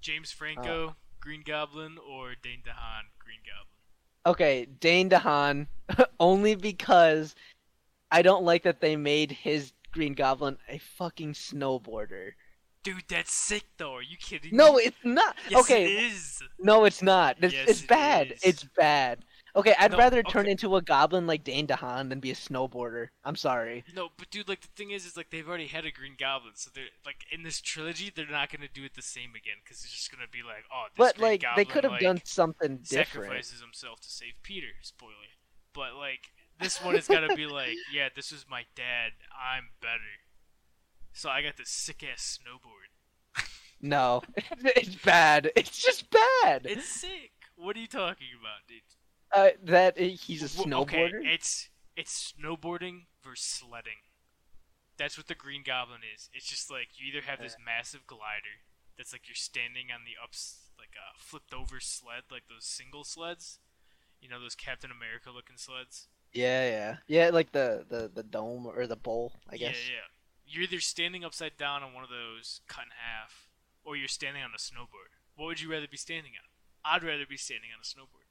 James 0.00 0.32
Uh. 0.32 0.36
Franco, 0.36 0.96
Green 1.20 1.42
Goblin, 1.44 1.98
or 1.98 2.34
Dane 2.42 2.62
DeHaan, 2.64 3.04
Green 3.18 3.40
Goblin. 3.44 3.66
Okay, 4.26 4.64
Dane 4.80 5.08
DeHaan, 5.08 5.68
only 6.20 6.54
because 6.56 7.34
I 8.10 8.22
don't 8.22 8.44
like 8.44 8.64
that 8.64 8.80
they 8.80 8.96
made 8.96 9.30
his 9.30 9.72
Green 9.92 10.14
Goblin 10.14 10.58
a 10.68 10.78
fucking 10.78 11.32
snowboarder. 11.34 12.32
Dude, 12.86 13.02
that's 13.08 13.32
sick 13.32 13.64
though. 13.78 13.94
Are 13.94 14.02
you 14.02 14.16
kidding 14.16 14.54
No, 14.56 14.74
me? 14.74 14.84
it's 14.84 14.96
not. 15.04 15.34
Yes, 15.48 15.60
okay, 15.60 15.84
it 15.84 16.04
is. 16.12 16.40
no, 16.60 16.84
it's 16.84 17.02
not. 17.02 17.36
It's, 17.42 17.52
Yes, 17.52 17.68
it's 17.68 17.82
bad. 17.82 18.30
is. 18.32 18.42
It's 18.44 18.64
bad. 18.64 19.24
Okay, 19.56 19.74
I'd 19.78 19.90
No, 19.90 19.98
rather 19.98 20.22
turn 20.22 20.42
okay. 20.42 20.52
into 20.52 20.76
a 20.76 20.82
goblin 20.82 21.26
like 21.26 21.42
Dane 21.42 21.66
DeHaan 21.66 22.10
than 22.10 22.20
be 22.20 22.30
a 22.30 22.34
snowboarder. 22.34 23.08
I'm 23.24 23.34
sorry. 23.34 23.84
No, 23.92 24.10
but 24.16 24.30
dude, 24.30 24.48
like 24.48 24.60
the 24.60 24.68
thing 24.76 24.92
is, 24.92 25.04
is 25.04 25.16
like 25.16 25.30
they've 25.30 25.48
already 25.48 25.66
had 25.66 25.84
a 25.84 25.90
Green 25.90 26.14
Goblin, 26.16 26.52
so 26.54 26.70
they're 26.72 26.84
like 27.04 27.24
in 27.32 27.42
this 27.42 27.60
trilogy, 27.60 28.12
they're 28.14 28.26
not 28.30 28.52
gonna 28.52 28.68
do 28.72 28.84
it 28.84 28.94
the 28.94 29.02
same 29.02 29.30
again 29.30 29.56
because 29.64 29.82
it's 29.82 29.92
just 29.92 30.12
gonna 30.12 30.28
be 30.30 30.42
like, 30.44 30.64
oh, 30.72 30.84
this 30.90 30.96
But 30.98 31.16
Green 31.16 31.30
like 31.30 31.42
Goblin, 31.42 31.56
they 31.56 31.64
could 31.72 31.84
have 31.84 31.92
like, 31.94 32.02
done 32.02 32.20
something 32.24 32.76
different. 32.84 33.26
sacrifices 33.26 33.60
himself 33.60 33.98
to 34.02 34.10
save 34.10 34.34
Peter. 34.44 34.68
Spoiler. 34.82 35.12
But 35.72 35.94
like 35.96 36.30
this 36.60 36.80
one 36.84 36.94
is 36.94 37.08
gotta 37.08 37.34
be 37.34 37.46
like, 37.46 37.74
yeah, 37.92 38.10
this 38.14 38.30
is 38.30 38.44
my 38.48 38.64
dad. 38.76 39.12
I'm 39.34 39.70
better. 39.80 40.20
So 41.16 41.30
I 41.30 41.40
got 41.40 41.56
this 41.56 41.70
sick 41.70 42.04
ass 42.04 42.38
snowboard. 42.38 42.92
No, 43.80 44.22
it's 44.36 44.94
bad. 44.96 45.50
It's 45.56 45.82
just 45.82 46.10
bad. 46.10 46.66
It's 46.66 46.86
sick. 46.86 47.32
What 47.56 47.74
are 47.74 47.80
you 47.80 47.86
talking 47.86 48.28
about, 48.38 48.68
dude? 48.68 48.82
Uh, 49.32 49.56
that 49.64 49.98
he's 49.98 50.42
a 50.42 50.58
W- 50.58 50.76
Okay, 50.82 51.10
it's 51.24 51.70
it's 51.96 52.34
snowboarding 52.38 53.06
versus 53.24 53.46
sledding. 53.46 54.04
That's 54.98 55.16
what 55.16 55.26
the 55.26 55.34
Green 55.34 55.62
Goblin 55.64 56.00
is. 56.14 56.28
It's 56.34 56.46
just 56.46 56.70
like 56.70 56.88
you 56.98 57.06
either 57.08 57.26
have 57.26 57.40
this 57.40 57.56
massive 57.64 58.06
glider 58.06 58.60
that's 58.98 59.12
like 59.12 59.26
you're 59.26 59.34
standing 59.34 59.86
on 59.92 60.00
the 60.04 60.22
ups 60.22 60.68
like 60.78 60.90
a 60.96 61.18
flipped 61.18 61.54
over 61.54 61.80
sled, 61.80 62.24
like 62.30 62.44
those 62.48 62.66
single 62.66 63.04
sleds. 63.04 63.58
You 64.20 64.28
know 64.28 64.40
those 64.40 64.54
Captain 64.54 64.90
America 64.90 65.30
looking 65.30 65.56
sleds. 65.56 66.08
Yeah, 66.34 66.68
yeah, 66.68 66.96
yeah. 67.08 67.30
Like 67.30 67.52
the 67.52 67.86
the 67.88 68.10
the 68.14 68.22
dome 68.22 68.66
or 68.66 68.86
the 68.86 68.96
bowl, 68.96 69.32
I 69.48 69.56
guess. 69.56 69.76
Yeah, 69.88 69.94
yeah. 69.94 70.15
You're 70.46 70.64
either 70.64 70.80
standing 70.80 71.24
upside 71.24 71.56
down 71.56 71.82
on 71.82 71.92
one 71.92 72.04
of 72.04 72.10
those 72.10 72.60
cut 72.68 72.84
in 72.84 72.90
half, 72.90 73.48
or 73.84 73.96
you're 73.96 74.08
standing 74.08 74.42
on 74.42 74.50
a 74.54 74.58
snowboard. 74.58 75.12
What 75.36 75.46
would 75.46 75.60
you 75.60 75.70
rather 75.70 75.88
be 75.88 75.96
standing 75.96 76.32
on? 76.40 76.48
I'd 76.84 77.04
rather 77.04 77.26
be 77.28 77.36
standing 77.36 77.70
on 77.74 77.80
a 77.80 77.84
snowboard. 77.84 78.26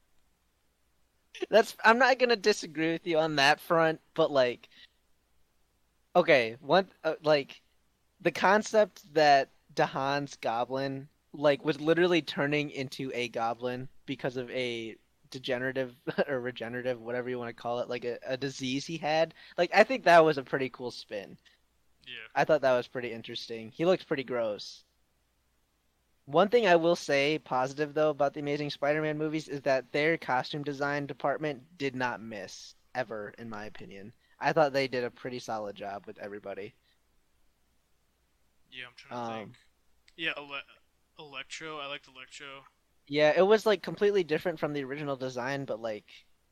That's 1.50 1.76
I'm 1.84 1.98
not 1.98 2.18
gonna 2.18 2.36
disagree 2.36 2.92
with 2.92 3.06
you 3.06 3.18
on 3.18 3.36
that 3.36 3.60
front, 3.60 4.00
but 4.14 4.30
like, 4.30 4.68
okay, 6.14 6.56
one 6.60 6.88
uh, 7.04 7.14
like, 7.22 7.60
the 8.22 8.30
concept 8.30 9.02
that 9.14 9.50
DeHaan's 9.74 10.36
goblin 10.36 11.08
like 11.32 11.64
was 11.64 11.80
literally 11.80 12.22
turning 12.22 12.70
into 12.70 13.10
a 13.14 13.28
goblin 13.28 13.88
because 14.06 14.38
of 14.38 14.50
a 14.50 14.96
degenerative 15.30 15.94
or 16.28 16.40
regenerative, 16.40 17.00
whatever 17.00 17.28
you 17.28 17.38
want 17.38 17.54
to 17.54 17.62
call 17.62 17.80
it, 17.80 17.88
like 17.88 18.04
a, 18.04 18.18
a 18.26 18.36
disease 18.36 18.86
he 18.86 18.96
had. 18.96 19.34
Like 19.58 19.70
I 19.74 19.84
think 19.84 20.04
that 20.04 20.24
was 20.24 20.38
a 20.38 20.42
pretty 20.42 20.70
cool 20.70 20.90
spin. 20.90 21.36
Yeah. 22.06 22.14
I 22.34 22.44
thought 22.44 22.60
that 22.62 22.76
was 22.76 22.88
pretty 22.88 23.12
interesting. 23.12 23.70
He 23.70 23.84
looked 23.84 24.06
pretty 24.06 24.24
gross. 24.24 24.84
One 26.26 26.48
thing 26.48 26.66
I 26.66 26.76
will 26.76 26.96
say 26.96 27.38
positive 27.38 27.94
though 27.94 28.10
about 28.10 28.34
the 28.34 28.40
Amazing 28.40 28.70
Spider-Man 28.70 29.16
movies 29.18 29.48
is 29.48 29.60
that 29.62 29.92
their 29.92 30.16
costume 30.16 30.64
design 30.64 31.06
department 31.06 31.62
did 31.78 31.94
not 31.94 32.20
miss 32.20 32.74
ever, 32.94 33.32
in 33.38 33.48
my 33.48 33.66
opinion. 33.66 34.12
I 34.40 34.52
thought 34.52 34.72
they 34.72 34.88
did 34.88 35.04
a 35.04 35.10
pretty 35.10 35.38
solid 35.38 35.76
job 35.76 36.04
with 36.06 36.18
everybody. 36.18 36.74
Yeah, 38.70 38.86
I'm 38.86 38.92
trying 38.96 39.10
to 39.10 39.32
Um, 39.32 39.44
think. 39.46 39.56
Yeah, 40.16 40.32
Ele- 40.36 40.62
Electro. 41.18 41.78
I 41.78 41.86
liked 41.86 42.08
Electro. 42.08 42.64
Yeah, 43.06 43.32
it 43.36 43.42
was 43.46 43.64
like 43.64 43.82
completely 43.82 44.24
different 44.24 44.58
from 44.58 44.72
the 44.72 44.84
original 44.84 45.16
design, 45.16 45.64
but 45.64 45.80
like 45.80 46.06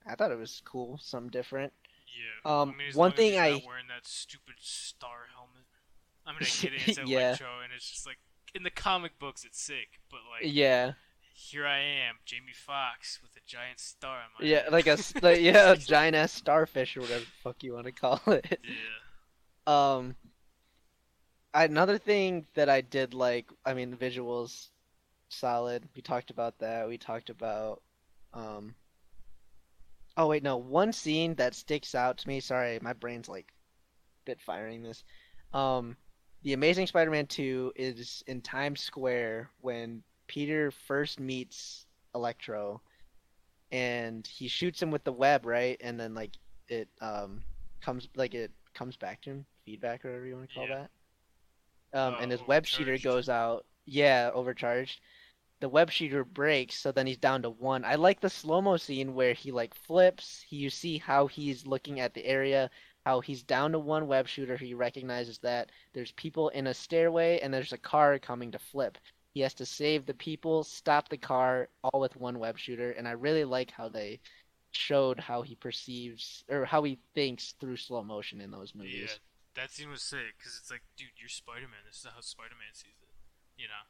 I 0.06 0.14
thought 0.14 0.30
it 0.30 0.38
was 0.38 0.62
cool, 0.64 0.98
something 0.98 1.30
different. 1.30 1.72
Yeah. 2.06 2.60
Um, 2.60 2.70
I 2.70 2.74
mean, 2.76 2.92
one 2.94 3.12
thing 3.12 3.38
I- 3.38 3.62
wearing 3.66 3.88
that 3.88 4.06
stupid 4.06 4.54
star 4.60 5.26
helmet. 5.34 5.43
I 6.26 6.32
mean, 6.32 6.38
I 6.42 6.44
get 6.44 6.72
it, 6.74 6.88
it's 6.88 6.98
Yeah. 7.04 7.28
Electro, 7.28 7.48
and 7.62 7.72
it's 7.74 7.88
just 7.90 8.06
like 8.06 8.18
in 8.54 8.62
the 8.62 8.70
comic 8.70 9.18
books, 9.18 9.44
it's 9.44 9.60
sick, 9.60 10.00
but 10.10 10.20
like 10.30 10.52
Yeah, 10.52 10.92
here 11.34 11.66
I 11.66 11.78
am, 11.78 12.16
Jamie 12.24 12.52
Foxx 12.54 13.20
with 13.22 13.32
a 13.36 13.40
giant 13.46 13.80
star 13.80 14.16
on 14.18 14.24
my 14.40 14.46
yeah, 14.46 14.62
head. 14.64 14.72
like 14.72 14.86
a 14.86 14.96
like, 15.22 15.40
yeah, 15.40 15.72
a 15.72 15.76
giant 15.76 16.16
ass 16.16 16.32
starfish 16.32 16.96
or 16.96 17.00
whatever 17.00 17.24
the 17.24 17.30
fuck 17.42 17.62
you 17.62 17.74
want 17.74 17.86
to 17.86 17.92
call 17.92 18.20
it. 18.28 18.58
yeah. 18.62 19.94
Um, 19.96 20.14
another 21.54 21.98
thing 21.98 22.46
that 22.54 22.68
I 22.68 22.80
did 22.80 23.14
like, 23.14 23.46
I 23.64 23.74
mean, 23.74 23.90
the 23.90 23.96
visuals, 23.96 24.68
solid. 25.28 25.82
We 25.96 26.02
talked 26.02 26.30
about 26.30 26.58
that. 26.60 26.88
We 26.88 26.98
talked 26.98 27.30
about, 27.30 27.82
um. 28.32 28.74
Oh 30.16 30.28
wait, 30.28 30.44
no. 30.44 30.56
One 30.58 30.92
scene 30.92 31.34
that 31.36 31.54
sticks 31.56 31.94
out 31.94 32.18
to 32.18 32.28
me. 32.28 32.38
Sorry, 32.38 32.78
my 32.80 32.92
brain's 32.92 33.28
like, 33.28 33.52
bit 34.24 34.40
firing 34.40 34.82
this. 34.82 35.02
Um, 35.52 35.96
the 36.44 36.52
Amazing 36.54 36.86
Spider-Man 36.88 37.26
two 37.26 37.72
is 37.76 38.22
in 38.28 38.42
Times 38.42 38.80
Square 38.82 39.50
when 39.60 40.02
Peter 40.28 40.70
first 40.70 41.20
meets 41.20 41.86
Electro, 42.14 42.82
and 43.72 44.26
he 44.26 44.48
shoots 44.48 44.82
him 44.82 44.90
with 44.90 45.04
the 45.04 45.12
web, 45.12 45.46
right? 45.46 45.78
And 45.82 45.98
then 46.00 46.14
like 46.14 46.32
it 46.68 46.88
um 47.00 47.44
comes 47.82 48.08
like 48.16 48.34
it 48.34 48.52
comes 48.74 48.96
back 48.96 49.22
to 49.22 49.30
him, 49.30 49.46
feedback 49.66 50.04
or 50.04 50.10
whatever 50.10 50.26
you 50.26 50.36
want 50.36 50.48
to 50.48 50.54
call 50.54 50.68
Yeah. 50.68 50.86
that. 51.92 51.98
Um, 51.98 52.14
Uh, 52.14 52.18
and 52.20 52.32
his 52.32 52.46
web 52.46 52.66
shooter 52.66 52.98
goes 52.98 53.28
out. 53.28 53.66
Yeah, 53.86 54.30
overcharged. 54.34 55.00
The 55.60 55.68
web 55.68 55.90
shooter 55.90 56.24
breaks, 56.24 56.76
so 56.78 56.92
then 56.92 57.06
he's 57.06 57.18
down 57.18 57.42
to 57.42 57.50
one. 57.50 57.84
I 57.84 57.94
like 57.96 58.20
the 58.20 58.30
slow 58.30 58.60
mo 58.60 58.76
scene 58.76 59.14
where 59.14 59.32
he 59.34 59.52
like 59.52 59.74
flips. 59.74 60.42
He, 60.42 60.56
you 60.56 60.70
see 60.70 60.98
how 60.98 61.26
he's 61.26 61.66
looking 61.66 62.00
at 62.00 62.14
the 62.14 62.24
area, 62.26 62.70
how 63.04 63.20
he's 63.20 63.42
down 63.42 63.72
to 63.72 63.78
one 63.78 64.06
web 64.06 64.26
shooter. 64.26 64.56
He 64.56 64.74
recognizes 64.74 65.38
that 65.38 65.70
there's 65.92 66.12
people 66.12 66.48
in 66.50 66.66
a 66.68 66.74
stairway 66.74 67.38
and 67.40 67.52
there's 67.52 67.72
a 67.72 67.78
car 67.78 68.18
coming 68.18 68.50
to 68.52 68.58
flip. 68.58 68.98
He 69.34 69.40
has 69.40 69.54
to 69.54 69.66
save 69.66 70.06
the 70.06 70.14
people, 70.14 70.64
stop 70.64 71.08
the 71.08 71.16
car, 71.18 71.68
all 71.82 72.00
with 72.00 72.16
one 72.16 72.38
web 72.38 72.58
shooter. 72.58 72.92
And 72.92 73.06
I 73.06 73.12
really 73.12 73.44
like 73.44 73.70
how 73.70 73.88
they 73.88 74.20
showed 74.70 75.20
how 75.20 75.42
he 75.42 75.54
perceives 75.54 76.44
or 76.48 76.64
how 76.64 76.82
he 76.82 76.98
thinks 77.14 77.54
through 77.60 77.76
slow 77.76 78.02
motion 78.02 78.40
in 78.40 78.50
those 78.50 78.74
movies. 78.74 78.94
Yeah, 78.96 79.62
that 79.62 79.70
scene 79.70 79.90
was 79.90 80.02
sick 80.02 80.34
because 80.38 80.58
it's 80.60 80.70
like, 80.70 80.82
dude, 80.96 81.08
you're 81.18 81.28
Spider-Man. 81.28 81.84
This 81.86 81.98
is 81.98 82.06
how 82.14 82.20
Spider-Man 82.20 82.72
sees 82.72 82.94
it. 83.02 83.08
You 83.56 83.66
know, 83.68 83.84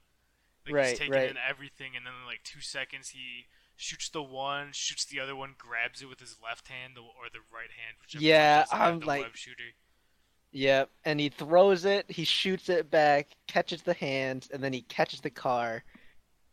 like 0.67 0.75
Right, 0.75 0.89
he's 0.91 0.99
taking 0.99 1.15
right. 1.15 1.31
in 1.31 1.37
everything, 1.39 1.97
and 1.97 2.05
then 2.05 2.13
in 2.21 2.27
like 2.27 2.43
two 2.43 2.61
seconds, 2.61 3.11
he 3.11 3.47
shoots 3.77 4.09
the 4.09 4.23
one, 4.23 4.69
shoots 4.73 5.05
the 5.05 5.21
other 5.21 5.35
one, 5.37 5.55
grabs 5.59 6.03
it 6.03 6.09
with 6.09 6.21
his 6.21 6.37
left 6.43 6.69
hand 6.69 6.95
or 6.99 7.29
the 7.33 7.41
right 7.53 7.71
hand, 7.71 7.97
whichever. 8.01 8.25
Yeah, 8.25 8.65
I'm 8.73 9.01
the 9.01 9.07
like- 9.07 9.23
web 9.23 9.37
shooter. 9.37 9.63
Yep, 10.53 10.89
and 11.05 11.19
he 11.19 11.31
throws 11.31 11.85
it, 11.85 12.09
he 12.09 12.23
shoots 12.25 12.69
it 12.69 12.89
back, 12.89 13.27
catches 13.49 13.83
the 13.83 13.95
hand, 13.95 14.47
and 14.53 14.63
then 14.63 14.73
he 14.73 14.83
catches 14.83 15.21
the 15.21 15.31
car. 15.31 15.83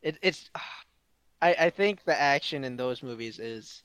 It, 0.02 0.18
it's, 0.24 0.50
I, 1.42 1.56
I 1.60 1.70
think 1.70 2.04
the 2.04 2.20
action 2.20 2.64
in 2.64 2.78
those 2.78 3.04
movies 3.04 3.38
is 3.40 3.84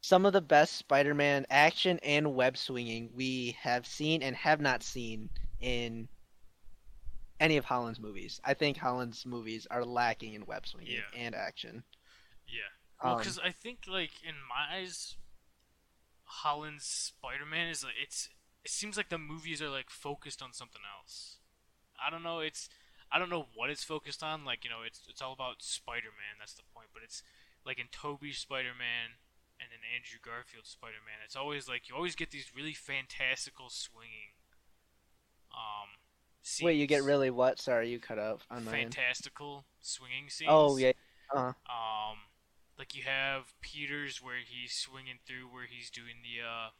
some 0.00 0.24
of 0.24 0.32
the 0.32 0.40
best 0.40 0.76
Spider-Man 0.78 1.44
action 1.50 1.98
and 2.02 2.34
web 2.34 2.56
swinging 2.56 3.10
we 3.14 3.54
have 3.60 3.86
seen 3.86 4.22
and 4.22 4.34
have 4.36 4.60
not 4.62 4.82
seen 4.82 5.28
in 5.60 6.08
any 7.38 7.58
of 7.58 7.64
Holland's 7.66 8.00
movies. 8.00 8.40
I 8.44 8.54
think 8.54 8.76
Holland's 8.78 9.26
movies 9.26 9.66
are 9.70 9.84
lacking 9.84 10.34
in 10.34 10.46
web 10.46 10.66
swinging 10.66 10.94
Yeah. 10.94 11.20
and 11.20 11.34
action. 11.34 11.82
Yeah. 12.50 12.70
Well, 13.02 13.14
Um, 13.14 13.18
because 13.18 13.38
I 13.38 13.50
think 13.50 13.80
like 13.88 14.10
in 14.26 14.34
my 14.48 14.76
eyes, 14.76 15.16
Holland's 16.24 16.84
Spider-Man 16.84 17.68
is 17.68 17.84
like 17.84 17.94
it's. 18.00 18.28
It 18.62 18.70
seems 18.70 18.96
like 18.98 19.08
the 19.08 19.18
movies 19.18 19.62
are 19.62 19.70
like 19.70 19.88
focused 19.88 20.42
on 20.42 20.52
something 20.52 20.82
else. 20.84 21.36
I 21.98 22.10
don't 22.10 22.22
know. 22.22 22.40
It's 22.40 22.68
I 23.10 23.18
don't 23.18 23.30
know 23.30 23.46
what 23.54 23.70
it's 23.70 23.84
focused 23.84 24.22
on. 24.22 24.44
Like 24.44 24.64
you 24.64 24.70
know, 24.70 24.82
it's 24.86 25.00
it's 25.08 25.22
all 25.22 25.32
about 25.32 25.62
Spider-Man. 25.62 26.36
That's 26.38 26.54
the 26.54 26.62
point. 26.74 26.88
But 26.92 27.02
it's 27.02 27.22
like 27.64 27.78
in 27.78 27.86
Tobey's 27.90 28.38
Spider-Man 28.38 29.16
and 29.58 29.68
in 29.72 29.80
Andrew 29.94 30.18
Garfield's 30.22 30.70
Spider-Man. 30.70 31.24
It's 31.24 31.36
always 31.36 31.68
like 31.68 31.88
you 31.88 31.94
always 31.94 32.14
get 32.14 32.30
these 32.30 32.52
really 32.54 32.74
fantastical 32.74 33.70
swinging. 33.70 34.36
Um. 35.52 35.96
Scenes. 36.42 36.64
Wait, 36.66 36.76
you 36.78 36.86
get 36.86 37.02
really 37.02 37.28
what? 37.30 37.60
Sorry, 37.60 37.90
you 37.90 37.98
cut 37.98 38.18
out 38.18 38.40
on 38.50 38.64
my 38.64 38.72
end. 38.72 38.94
fantastical 38.94 39.66
swinging 39.82 40.30
scenes. 40.30 40.48
Oh 40.50 40.76
yeah. 40.78 40.92
Uh-huh. 41.34 41.48
Um, 41.48 42.18
like 42.80 42.96
you 42.96 43.02
have 43.04 43.52
Peters 43.60 44.22
where 44.24 44.40
he's 44.40 44.72
swinging 44.72 45.20
through 45.28 45.52
where 45.52 45.68
he's 45.68 45.90
doing 45.92 46.24
the 46.24 46.40
uh, 46.40 46.70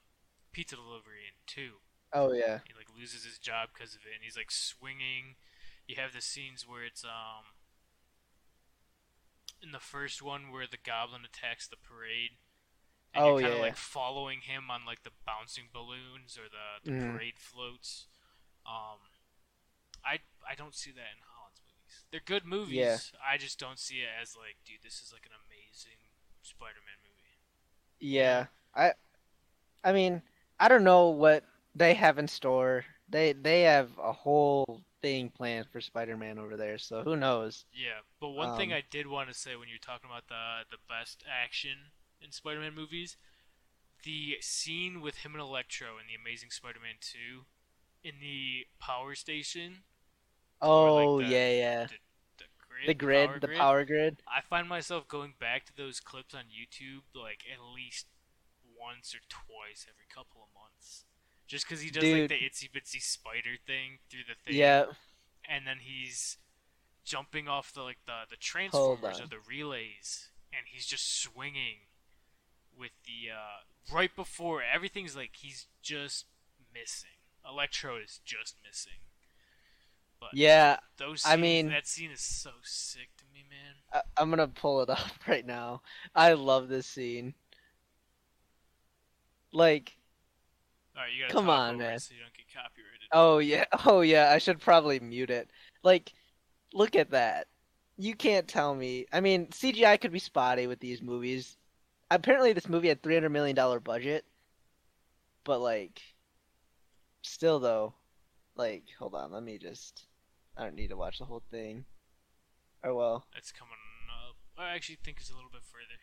pizza 0.51 0.75
delivery 0.77 1.29
in 1.29 1.37
two. 1.47 1.85
oh 2.17 2.33
yeah. 2.33 2.65
He 2.65 2.73
like 2.73 2.89
loses 2.97 3.25
his 3.29 3.37
job 3.39 3.69
because 3.77 3.93
of 3.95 4.01
it, 4.09 4.17
and 4.17 4.25
he's 4.25 4.37
like 4.37 4.51
swinging. 4.51 5.37
You 5.87 5.97
have 6.01 6.15
the 6.17 6.23
scenes 6.25 6.65
where 6.67 6.83
it's 6.85 7.05
um 7.05 7.53
in 9.63 9.73
the 9.73 9.79
first 9.83 10.23
one 10.23 10.51
where 10.51 10.67
the 10.67 10.81
Goblin 10.83 11.23
attacks 11.25 11.69
the 11.69 11.77
parade. 11.77 12.41
And 13.13 13.25
Oh, 13.25 13.29
you're 13.37 13.41
kind 13.43 13.53
of 13.53 13.59
yeah. 13.59 13.65
like 13.67 13.77
following 13.77 14.41
him 14.41 14.71
on 14.71 14.87
like 14.87 15.03
the 15.03 15.11
bouncing 15.27 15.65
balloons 15.73 16.39
or 16.39 16.49
the, 16.49 16.81
the 16.91 16.97
Mhm. 16.97 17.13
parade 17.13 17.39
floats. 17.39 18.07
Um, 18.65 19.01
I 20.05 20.21
I 20.49 20.55
don't 20.57 20.75
see 20.75 20.91
that 20.93 21.13
in 21.19 21.23
Holland's 21.37 21.61
movies. 21.67 22.05
They're 22.11 22.25
good 22.25 22.47
movies. 22.47 22.79
Yeah. 22.79 22.99
I 23.21 23.37
just 23.37 23.59
don't 23.59 23.79
see 23.79 24.01
it 24.01 24.09
as 24.21 24.37
like, 24.37 24.57
dude, 24.65 24.83
this 24.83 25.03
is 25.03 25.13
like 25.13 25.27
an 25.27 25.33
amazing 25.71 25.99
Spider-Man 26.43 26.99
movie. 27.05 28.15
Yeah, 28.15 28.47
I, 28.75 28.93
I 29.85 29.93
mean, 29.93 30.23
I 30.59 30.69
don't 30.69 30.85
know 30.85 31.09
what 31.11 31.45
they 31.75 31.95
have 31.95 32.19
in 32.19 32.29
store. 32.29 32.85
They 33.09 33.33
they 33.33 33.63
have 33.63 33.91
a 34.03 34.13
whole 34.13 34.83
thing 35.03 35.31
planned 35.31 35.67
for 35.73 35.81
Spider-Man 35.81 36.39
over 36.39 36.57
there, 36.57 36.79
so 36.79 37.03
who 37.03 37.17
knows? 37.17 37.65
Yeah, 37.73 38.01
but 38.21 38.31
one 38.31 38.57
thing 38.57 38.73
Um, 38.73 38.79
I 38.79 38.83
did 38.91 39.07
want 39.07 39.29
to 39.29 39.35
say 39.35 39.57
when 39.57 39.69
you're 39.69 39.79
talking 39.79 40.11
about 40.11 40.29
the 40.29 40.65
the 40.71 40.79
best 40.89 41.25
action 41.29 41.77
in 42.21 42.33
Spider-Man 42.33 42.75
movies, 42.75 43.17
the 44.05 44.37
scene 44.41 45.01
with 45.01 45.19
him 45.19 45.33
and 45.35 45.41
Electro 45.43 45.99
in 45.99 46.07
the 46.07 46.15
Amazing 46.15 46.51
Spider-Man 46.51 46.97
2 47.01 47.45
in 48.03 48.15
the 48.21 48.67
power 48.79 49.15
station, 49.15 49.85
Oh 50.63 51.15
like 51.17 51.27
the- 51.29 51.33
yeah, 51.35 51.51
yeah. 51.51 51.87
the 51.87 51.95
grid, 52.85 52.89
The 52.89 52.95
grid, 52.95 53.29
power 53.29 53.39
the 53.41 53.49
power 53.49 53.85
grid. 53.85 54.23
I 54.27 54.41
find 54.41 54.69
myself 54.69 55.09
going 55.09 55.35
back 55.39 55.67
to 55.67 55.77
those 55.77 56.01
clips 56.01 56.35
on 56.35 56.45
YouTube 56.45 57.03
like 57.15 57.43
at 57.53 57.61
least 57.75 58.07
once 58.79 59.15
or 59.15 59.21
twice 59.29 59.87
every 59.89 60.07
couple 60.13 60.43
of 60.43 60.49
months. 60.55 61.05
Just 61.47 61.67
because 61.69 61.83
he 61.83 61.91
does 61.91 62.05
like 62.05 62.29
the 62.29 62.37
itsy 62.37 62.71
bitsy 62.71 63.03
spider 63.03 63.57
thing 63.67 63.99
through 64.09 64.23
the 64.29 64.35
thing 64.45 64.59
Yeah, 64.59 64.85
and 65.49 65.67
then 65.67 65.79
he's 65.81 66.39
jumping 67.05 67.49
off 67.49 67.73
the 67.73 67.83
like 67.83 67.99
the 68.07 68.23
the 68.31 68.37
transformers 68.37 69.21
or 69.21 69.27
the 69.27 69.43
relays, 69.49 70.31
and 70.53 70.67
he's 70.73 70.87
just 70.87 71.21
swinging 71.21 71.89
with 72.79 72.93
the 73.05 73.31
uh, 73.33 73.95
right 73.95 74.15
before 74.15 74.63
everything's 74.63 75.17
like 75.17 75.33
he's 75.37 75.67
just 75.83 76.27
missing. 76.73 77.19
Electro 77.49 77.97
is 77.97 78.21
just 78.25 78.57
missing. 78.65 79.01
But 80.21 80.31
yeah. 80.35 80.77
those 80.99 81.23
I 81.27 81.37
mean- 81.37 81.69
that 81.71 81.87
scene 81.87 82.11
is 82.11 82.21
so 82.21 82.51
sick 82.63 83.09
to 83.19 83.25
me, 83.33 83.45
man. 83.49 83.75
I, 83.93 84.21
I'm 84.23 84.31
gonna 84.31 84.49
pull 84.49 84.83
it 84.83 84.91
up 84.91 84.99
right 85.27 85.47
now. 85.47 85.83
I 86.15 86.35
love 86.35 86.69
this 86.69 86.87
scene. 86.87 87.35
Like, 89.53 89.97
All 90.97 91.03
right, 91.03 91.13
you 91.13 91.23
gotta 91.23 91.33
Come 91.35 91.51
on, 91.51 91.79
man. 91.79 91.99
so 91.99 92.15
you 92.15 92.21
don't 92.21 92.33
get 92.35 92.47
copyrighted. 92.55 93.09
Oh 93.13 93.39
yeah, 93.39 93.65
oh 93.87 94.03
yeah. 94.03 94.31
I 94.31 94.39
should 94.39 94.61
probably 94.61 95.01
mute 95.01 95.31
it. 95.31 95.51
Like, 95.83 96.13
look 96.73 96.95
at 96.95 97.11
that. 97.11 97.49
You 97.97 98.15
can't 98.15 98.47
tell 98.47 98.75
me. 98.75 99.07
I 99.13 99.21
mean, 99.21 99.49
CGI 99.49 100.01
could 100.01 100.13
be 100.13 100.21
spotty 100.21 100.67
with 100.67 100.79
these 100.81 101.03
movies. 101.03 101.57
Apparently, 102.11 102.53
this 102.53 102.69
movie 102.69 102.89
had 102.89 103.03
three 103.03 103.15
hundred 103.15 103.31
million 103.31 103.57
dollar 103.57 103.81
budget, 103.81 104.25
but 105.45 105.61
like, 105.61 106.01
still 107.23 107.59
though, 107.59 107.95
like, 108.57 108.85
hold 108.99 109.15
on. 109.15 109.33
Let 109.33 109.43
me 109.43 109.59
just. 109.59 110.05
I 110.61 110.65
don't 110.65 110.75
need 110.77 110.91
to 110.91 110.97
watch 110.97 111.19
the 111.19 111.25
whole 111.25 111.43
thing. 111.51 111.87
Oh 112.85 112.95
well. 112.95 113.25
It's 113.35 113.51
coming 113.51 113.73
up. 114.29 114.37
I 114.59 114.75
actually 114.75 114.99
think 115.03 115.17
it's 115.19 115.31
a 115.31 115.35
little 115.35 115.49
bit 115.51 115.63
further. 115.65 115.99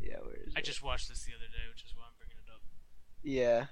Yeah, 0.00 0.24
where 0.24 0.36
is 0.36 0.54
it? 0.54 0.56
I 0.56 0.60
it? 0.60 0.64
just 0.64 0.82
watched 0.82 1.10
this 1.10 1.24
the 1.24 1.32
other 1.34 1.44
day, 1.44 1.68
which 1.70 1.84
is 1.84 1.94
why 1.94 2.04
I'm 2.06 2.16
bringing 2.16 2.38
it 2.38 2.50
up. 2.50 2.62
Yeah. 3.22 3.66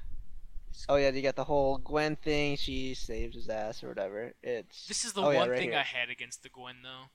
Oh 0.91 0.97
yeah, 0.97 1.11
you 1.11 1.23
got 1.23 1.37
the 1.37 1.45
whole 1.45 1.79
Gwen 1.79 2.17
thing. 2.17 2.59
She 2.59 2.93
saves 2.93 3.35
his 3.35 3.49
ass 3.49 3.83
or 3.83 3.89
whatever. 3.89 4.35
It's 4.43 4.87
This 4.87 5.07
is 5.07 5.15
the 5.15 5.23
oh, 5.23 5.31
yeah, 5.31 5.39
one 5.39 5.49
right 5.49 5.59
thing 5.59 5.71
here. 5.71 5.79
I 5.79 5.83
had 5.83 6.11
against 6.11 6.43
the 6.43 6.51
Gwen, 6.51 6.77
though. 6.83 7.09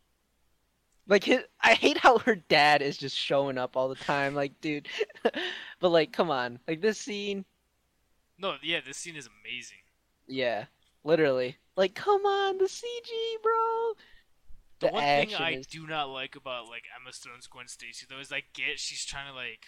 like 1.05 1.23
his. 1.23 1.43
I 1.61 1.75
hate 1.75 1.97
how 1.97 2.17
her 2.17 2.33
dad 2.35 2.81
is 2.81 2.97
just 2.97 3.15
showing 3.15 3.59
up 3.59 3.77
all 3.77 3.89
the 3.89 3.95
time. 3.95 4.33
Like, 4.33 4.59
dude, 4.59 4.87
but 5.79 5.89
like, 5.89 6.11
come 6.11 6.31
on, 6.31 6.57
like 6.67 6.81
this 6.81 6.97
scene. 6.97 7.45
No, 8.39 8.55
yeah, 8.63 8.79
this 8.83 8.97
scene 8.97 9.15
is 9.15 9.29
amazing. 9.43 9.77
Yeah, 10.25 10.65
literally. 11.03 11.57
Like, 11.75 11.95
come 11.95 12.25
on, 12.25 12.57
the 12.59 12.65
CG, 12.65 13.41
bro. 13.41 13.93
The, 14.79 14.87
The 14.87 14.93
one 14.93 15.03
thing 15.03 15.35
I 15.35 15.51
is- 15.55 15.67
do 15.67 15.87
not 15.87 16.09
like 16.09 16.35
about 16.35 16.67
like 16.67 16.83
Emma 16.99 17.13
Stone's 17.13 17.47
Gwen 17.47 17.67
Stacy 17.67 18.05
though 18.09 18.19
is 18.19 18.31
I 18.31 18.43
get 18.53 18.79
she's 18.79 19.05
trying 19.05 19.27
to 19.27 19.33
like 19.33 19.65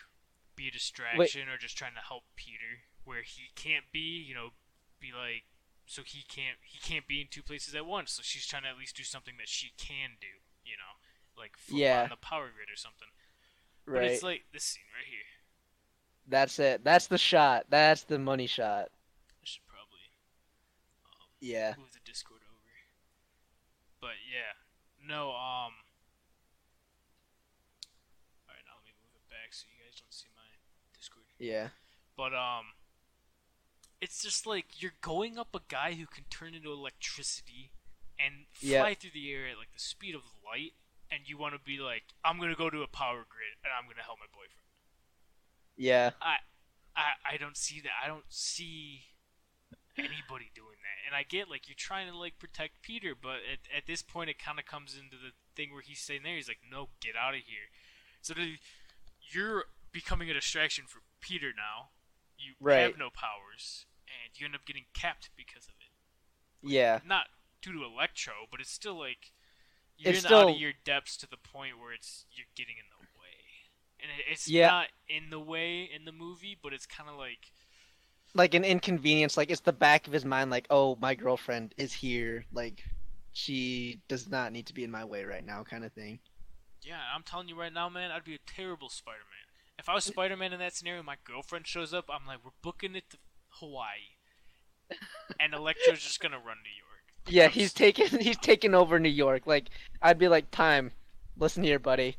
be 0.55 0.67
a 0.67 0.71
distraction 0.71 1.47
or 1.49 1.57
just 1.57 1.77
trying 1.77 1.93
to 1.95 2.01
help 2.01 2.23
Peter 2.35 2.83
where 3.05 3.21
he 3.21 3.51
can't 3.55 3.85
be, 3.91 3.99
you 4.27 4.33
know, 4.35 4.49
be 4.99 5.11
like 5.13 5.43
so 5.85 6.01
he 6.05 6.23
can't 6.27 6.57
he 6.63 6.79
can't 6.79 7.07
be 7.07 7.21
in 7.21 7.27
two 7.29 7.43
places 7.43 7.75
at 7.75 7.85
once. 7.85 8.11
So 8.11 8.21
she's 8.23 8.45
trying 8.45 8.63
to 8.63 8.69
at 8.69 8.77
least 8.77 8.97
do 8.97 9.03
something 9.03 9.35
that 9.37 9.47
she 9.47 9.71
can 9.77 10.11
do, 10.19 10.27
you 10.65 10.73
know, 10.77 11.41
like 11.41 11.55
flip 11.57 11.79
Yeah. 11.79 12.03
on 12.03 12.09
the 12.09 12.17
power 12.17 12.49
grid 12.53 12.69
or 12.69 12.75
something. 12.77 13.07
Right. 13.85 14.01
But 14.01 14.11
it's 14.11 14.23
like 14.23 14.43
this 14.51 14.63
scene 14.65 14.83
right 14.97 15.07
here. 15.09 15.19
That's 16.27 16.59
it. 16.59 16.83
That's 16.83 17.07
the 17.07 17.17
shot. 17.19 17.67
That's 17.69 18.03
the 18.03 18.19
money 18.19 18.47
shot. 18.47 18.89
I 19.41 19.43
should 19.45 19.65
probably 19.67 20.09
um, 21.05 21.27
Yeah. 21.39 21.73
move 21.77 21.93
the 21.93 21.94
Discord 21.94 21.94
over. 21.94 21.94
But 24.05 24.21
yeah, 24.29 24.53
no. 25.01 25.33
Um. 25.33 25.81
All 28.45 28.53
right, 28.53 28.61
now 28.69 28.77
let 28.77 28.85
me 28.85 28.93
move 29.01 29.17
it 29.17 29.25
back 29.33 29.49
so 29.49 29.65
you 29.65 29.81
guys 29.81 29.97
don't 29.97 30.13
see 30.13 30.29
my 30.37 30.45
Discord. 30.93 31.25
Yeah. 31.39 31.69
But 32.15 32.37
um, 32.37 32.77
it's 33.99 34.21
just 34.21 34.45
like 34.45 34.77
you're 34.77 34.93
going 35.01 35.39
up 35.39 35.55
a 35.55 35.61
guy 35.67 35.93
who 35.93 36.05
can 36.05 36.25
turn 36.29 36.53
into 36.53 36.71
electricity 36.71 37.71
and 38.19 38.45
fly 38.53 38.89
Yeah. 38.89 38.93
through 38.93 39.17
the 39.17 39.33
air 39.33 39.47
at 39.49 39.57
like 39.57 39.73
the 39.73 39.81
speed 39.81 40.13
of 40.13 40.21
light, 40.45 40.73
and 41.09 41.25
you 41.25 41.39
want 41.39 41.55
to 41.55 41.59
be 41.59 41.79
like, 41.79 42.13
I'm 42.23 42.39
gonna 42.39 42.53
go 42.53 42.69
to 42.69 42.83
a 42.83 42.87
power 42.87 43.25
grid 43.27 43.57
and 43.65 43.73
I'm 43.73 43.89
gonna 43.89 44.05
help 44.05 44.19
my 44.19 44.29
boyfriend. 44.29 44.69
Yeah. 45.77 46.11
I, 46.21 46.45
I, 46.95 47.33
I 47.33 47.37
don't 47.37 47.57
see 47.57 47.81
that. 47.81 47.97
I 48.03 48.07
don't 48.07 48.29
see 48.29 49.01
anybody 49.97 50.51
doing 50.53 50.77
that. 50.81 50.99
And 51.07 51.15
I 51.15 51.23
get 51.23 51.49
like 51.49 51.67
you're 51.67 51.75
trying 51.77 52.09
to 52.11 52.17
like 52.17 52.39
protect 52.39 52.81
Peter, 52.81 53.13
but 53.15 53.43
at, 53.51 53.59
at 53.75 53.85
this 53.87 54.01
point 54.01 54.29
it 54.29 54.39
kind 54.39 54.59
of 54.59 54.65
comes 54.65 54.95
into 54.95 55.15
the 55.17 55.31
thing 55.55 55.71
where 55.73 55.81
he's 55.81 55.99
saying 55.99 56.21
there, 56.23 56.35
he's 56.35 56.47
like, 56.47 56.63
no, 56.69 56.89
get 57.01 57.15
out 57.15 57.33
of 57.33 57.41
here. 57.41 57.69
So 58.21 58.33
the, 58.33 58.57
you're 59.31 59.65
becoming 59.91 60.29
a 60.29 60.33
distraction 60.33 60.85
for 60.87 60.99
Peter 61.21 61.51
now. 61.55 61.89
You 62.37 62.53
Right. 62.59 62.81
have 62.81 62.97
no 62.97 63.09
powers, 63.09 63.85
and 64.07 64.37
you 64.39 64.45
end 64.45 64.55
up 64.55 64.65
getting 64.65 64.85
capped 64.93 65.29
because 65.37 65.67
of 65.67 65.75
it. 65.79 66.69
Yeah. 66.69 66.99
Not 67.05 67.27
due 67.61 67.71
to 67.73 67.83
Electro, 67.85 68.33
but 68.51 68.59
it's 68.59 68.71
still 68.71 68.97
like 68.99 69.31
you're 69.97 70.13
It's 70.13 70.25
in 70.25 70.33
out 70.33 70.49
of 70.49 70.57
your 70.57 70.73
depths 70.83 71.15
to 71.17 71.27
the 71.29 71.37
point 71.37 71.79
where 71.79 71.93
it's 71.93 72.25
you're 72.31 72.47
getting 72.55 72.75
in 72.77 72.85
the 72.91 73.05
way. 73.19 73.39
And 74.01 74.11
it, 74.19 74.25
it's 74.31 74.47
Yeah. 74.47 74.67
not 74.67 74.87
in 75.07 75.29
the 75.29 75.39
way 75.39 75.83
in 75.83 76.03
the 76.05 76.11
movie, 76.11 76.57
but 76.61 76.73
it's 76.73 76.85
kind 76.85 77.09
of 77.09 77.15
like 77.15 77.51
Like 78.35 78.53
an 78.53 78.63
inconvenience. 78.63 79.37
Like 79.37 79.49
it's 79.49 79.61
the 79.61 79.73
back 79.73 80.05
of 80.05 80.13
his 80.13 80.25
mind. 80.25 80.51
Like, 80.51 80.67
oh, 80.69 80.97
my 81.01 81.15
girlfriend 81.15 81.73
is 81.77 81.91
here. 81.91 82.45
Like, 82.53 82.83
she 83.33 83.99
does 84.07 84.29
not 84.29 84.51
need 84.51 84.67
to 84.67 84.73
be 84.73 84.83
in 84.83 84.91
my 84.91 85.03
way 85.03 85.23
right 85.23 85.45
now, 85.45 85.63
kind 85.63 85.83
of 85.83 85.91
thing. 85.93 86.19
Yeah, 86.81 86.99
I'm 87.13 87.23
telling 87.23 87.47
you 87.47 87.59
right 87.59 87.73
now, 87.73 87.89
man, 87.89 88.11
I'd 88.11 88.23
be 88.23 88.35
a 88.35 88.39
terrible 88.47 88.89
Spider-Man. 88.89 89.25
If 89.79 89.89
I 89.89 89.95
was 89.95 90.05
Spider-Man 90.05 90.53
in 90.53 90.59
that 90.59 90.73
scenario, 90.73 91.01
my 91.01 91.15
girlfriend 91.23 91.65
shows 91.65 91.93
up, 91.93 92.05
I'm 92.09 92.27
like, 92.27 92.39
we're 92.45 92.51
booking 92.61 92.95
it 92.95 93.09
to 93.09 93.17
Hawaii, 93.49 94.15
and 95.39 95.53
Electro's 95.53 96.01
just 96.01 96.21
gonna 96.21 96.37
run 96.37 96.57
New 96.63 96.77
York. 96.77 96.85
Yeah, 97.27 97.47
he's 97.47 97.73
taking 97.73 98.07
he's 98.19 98.37
taking 98.37 98.73
over 98.73 98.99
New 98.99 99.09
York. 99.09 99.47
Like 99.47 99.69
I'd 100.01 100.19
be 100.19 100.27
like, 100.27 100.51
time, 100.51 100.91
listen 101.37 101.63
here, 101.63 101.79
buddy. 101.79 102.17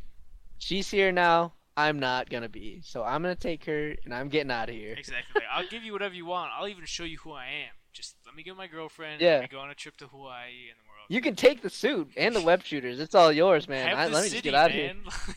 She's 0.58 0.90
here 0.90 1.12
now. 1.12 1.52
I'm 1.76 1.98
not 1.98 2.30
gonna 2.30 2.48
be. 2.48 2.80
So 2.84 3.02
I'm 3.04 3.22
gonna 3.22 3.34
take 3.34 3.64
her 3.66 3.94
and 4.04 4.14
I'm 4.14 4.28
getting 4.28 4.50
out 4.50 4.68
of 4.68 4.74
here. 4.74 4.94
exactly. 4.96 5.42
I'll 5.52 5.66
give 5.68 5.82
you 5.84 5.92
whatever 5.92 6.14
you 6.14 6.24
want. 6.26 6.50
I'll 6.58 6.68
even 6.68 6.84
show 6.86 7.04
you 7.04 7.18
who 7.18 7.32
I 7.32 7.44
am. 7.46 7.74
Just 7.92 8.16
let 8.26 8.34
me 8.34 8.42
get 8.42 8.56
my 8.56 8.66
girlfriend. 8.66 9.20
Yeah. 9.20 9.40
Me 9.40 9.48
go 9.50 9.58
on 9.58 9.70
a 9.70 9.74
trip 9.74 9.96
to 9.98 10.06
Hawaii, 10.06 10.68
and 10.70 10.78
then 10.78 10.84
we're 10.88 10.98
all. 10.98 11.06
You 11.08 11.20
can 11.20 11.34
take 11.34 11.62
the 11.62 11.70
suit 11.70 12.10
and 12.16 12.34
the 12.36 12.42
web 12.42 12.62
shooters. 12.62 13.00
It's 13.00 13.14
all 13.14 13.32
yours, 13.32 13.68
man. 13.68 13.88
Have 13.88 13.98
I, 13.98 14.08
the 14.08 14.14
let 14.14 14.22
me 14.24 14.28
city, 14.28 14.36
just 14.36 14.44
get 14.44 14.54
out 14.54 14.70
man. 14.70 14.96
of 15.06 15.34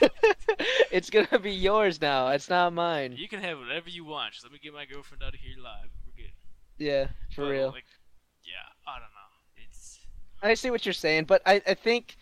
here. 0.00 0.10
it's 0.90 1.10
gonna 1.10 1.38
be 1.38 1.52
yours 1.52 2.00
now. 2.00 2.28
It's 2.28 2.48
not 2.48 2.72
mine. 2.72 3.14
you 3.16 3.28
can 3.28 3.40
have 3.40 3.58
whatever 3.58 3.88
you 3.90 4.04
want. 4.04 4.32
Just 4.32 4.44
let 4.44 4.52
me 4.52 4.58
get 4.62 4.72
my 4.72 4.84
girlfriend 4.86 5.22
out 5.22 5.34
of 5.34 5.40
here 5.40 5.56
live. 5.62 5.90
We're 6.06 6.22
good. 6.24 6.32
Yeah, 6.78 7.06
for 7.34 7.42
But, 7.44 7.50
real. 7.50 7.66
Like, 7.70 7.84
yeah, 8.44 8.52
I 8.90 8.94
don't 8.94 9.02
know. 9.02 9.66
It's 9.68 9.98
I 10.42 10.54
see 10.54 10.70
what 10.70 10.86
you're 10.86 10.92
saying, 10.94 11.24
but 11.24 11.42
I, 11.44 11.60
I 11.66 11.74
think 11.74 12.16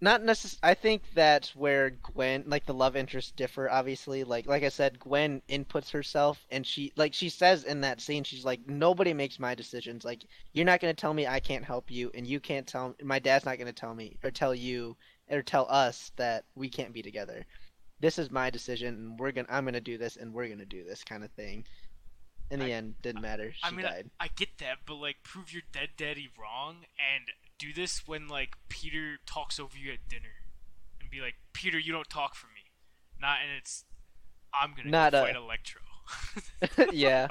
not 0.00 0.22
necess- 0.22 0.58
I 0.62 0.74
think 0.74 1.02
that's 1.14 1.54
where 1.54 1.90
Gwen 1.90 2.44
like 2.46 2.64
the 2.64 2.74
love 2.74 2.96
interests 2.96 3.32
differ 3.32 3.68
obviously. 3.70 4.24
Like 4.24 4.46
like 4.46 4.62
I 4.62 4.68
said 4.70 4.98
Gwen 4.98 5.42
inputs 5.48 5.90
herself 5.90 6.46
and 6.50 6.66
she 6.66 6.92
like 6.96 7.12
she 7.12 7.28
says 7.28 7.64
in 7.64 7.82
that 7.82 8.00
scene 8.00 8.24
she's 8.24 8.44
like 8.44 8.66
nobody 8.66 9.12
makes 9.12 9.38
my 9.38 9.54
decisions. 9.54 10.04
Like 10.04 10.24
you're 10.52 10.64
not 10.64 10.80
going 10.80 10.94
to 10.94 11.00
tell 11.00 11.12
me 11.14 11.26
I 11.26 11.40
can't 11.40 11.64
help 11.64 11.90
you 11.90 12.10
and 12.14 12.26
you 12.26 12.40
can't 12.40 12.66
tell 12.66 12.94
my 13.02 13.18
dad's 13.18 13.44
not 13.44 13.58
going 13.58 13.66
to 13.66 13.72
tell 13.72 13.94
me 13.94 14.16
or 14.24 14.30
tell 14.30 14.54
you 14.54 14.96
or 15.30 15.42
tell 15.42 15.66
us 15.70 16.12
that 16.16 16.44
we 16.54 16.68
can't 16.68 16.92
be 16.94 17.02
together. 17.02 17.44
This 18.00 18.18
is 18.18 18.30
my 18.30 18.48
decision 18.50 18.94
and 18.94 19.18
we're 19.18 19.32
going 19.32 19.46
to 19.46 19.54
I'm 19.54 19.64
going 19.64 19.74
to 19.74 19.80
do 19.80 19.98
this 19.98 20.16
and 20.16 20.32
we're 20.32 20.46
going 20.46 20.58
to 20.58 20.64
do 20.64 20.84
this 20.84 21.04
kind 21.04 21.24
of 21.24 21.30
thing. 21.32 21.66
In 22.50 22.58
the 22.58 22.66
I- 22.66 22.70
end 22.70 22.94
didn't 23.02 23.20
matter. 23.22 23.52
She 23.52 23.60
I 23.62 23.70
mean, 23.70 23.86
I- 23.86 24.02
I 24.18 24.28
get 24.34 24.58
that, 24.58 24.78
but 24.84 24.96
like, 24.96 25.22
prove 25.22 25.52
your 25.52 25.62
dead 25.72 25.90
daddy 25.96 26.28
wrong 26.36 26.78
and 27.14 27.24
do 27.60 27.72
this 27.72 28.02
when 28.08 28.26
like 28.26 28.56
Peter 28.68 29.18
talks 29.26 29.60
over 29.60 29.76
you 29.78 29.92
at 29.92 30.08
dinner, 30.08 30.34
and 31.00 31.08
be 31.10 31.20
like, 31.20 31.34
Peter, 31.52 31.78
you 31.78 31.92
don't 31.92 32.08
talk 32.10 32.34
for 32.34 32.46
me. 32.48 32.62
Not, 33.20 33.38
and 33.42 33.52
it's, 33.58 33.84
I'm 34.52 34.72
gonna 34.76 34.88
Not 34.90 35.12
go 35.12 35.22
a- 35.22 35.26
fight 35.26 35.36
Electro. 35.36 35.80
yeah, 36.92 37.28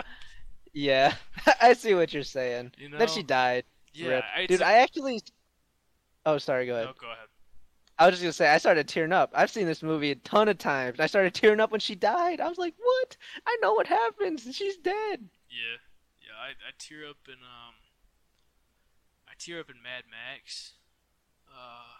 yeah. 0.74 1.16
I 1.62 1.74
see 1.74 1.94
what 1.96 2.14
you're 2.14 2.24
saying. 2.24 2.72
You 2.78 2.90
Then 2.96 3.08
she 3.08 3.24
died. 3.24 3.64
yeah, 3.94 4.22
it's 4.38 4.48
dude. 4.52 4.62
a- 4.62 4.66
I 4.68 4.74
actually. 4.76 5.22
Oh, 6.26 6.38
sorry. 6.38 6.66
Go 6.68 6.76
ahead. 6.76 6.86
no, 6.86 6.94
go 7.00 7.08
ahead. 7.08 7.28
I 7.98 8.06
was 8.06 8.14
just 8.14 8.24
gonna 8.24 8.32
say 8.34 8.48
I 8.48 8.60
started 8.60 8.88
tearing 8.88 9.12
up. 9.12 9.32
I've 9.34 9.50
seen 9.52 9.66
this 9.66 9.84
movie 9.84 10.12
a 10.12 10.16
ton 10.16 10.48
of 10.48 10.58
times. 10.58 11.00
I 11.02 11.08
started 11.08 11.34
tearing 11.34 11.60
up 11.60 11.72
when 11.72 11.82
she 11.82 11.96
died. 11.96 12.40
I 12.40 12.48
was 12.48 12.58
like, 12.58 12.76
"What? 12.78 13.18
I 13.46 13.58
know 13.62 13.74
what 13.74 13.88
happens. 13.88 14.44
She's 14.56 14.78
dead." 14.78 15.28
Yeah, 15.50 15.78
yeah. 16.22 16.38
I, 16.40 16.50
I 16.52 16.72
tear 16.78 17.10
up 17.10 17.18
in 17.28 17.34
um, 17.34 17.74
I 17.76 17.79
tear 19.40 19.62
up 19.62 19.70
in 19.70 19.82
Mad 19.82 20.04
Max. 20.10 20.74
Uh, 21.48 21.98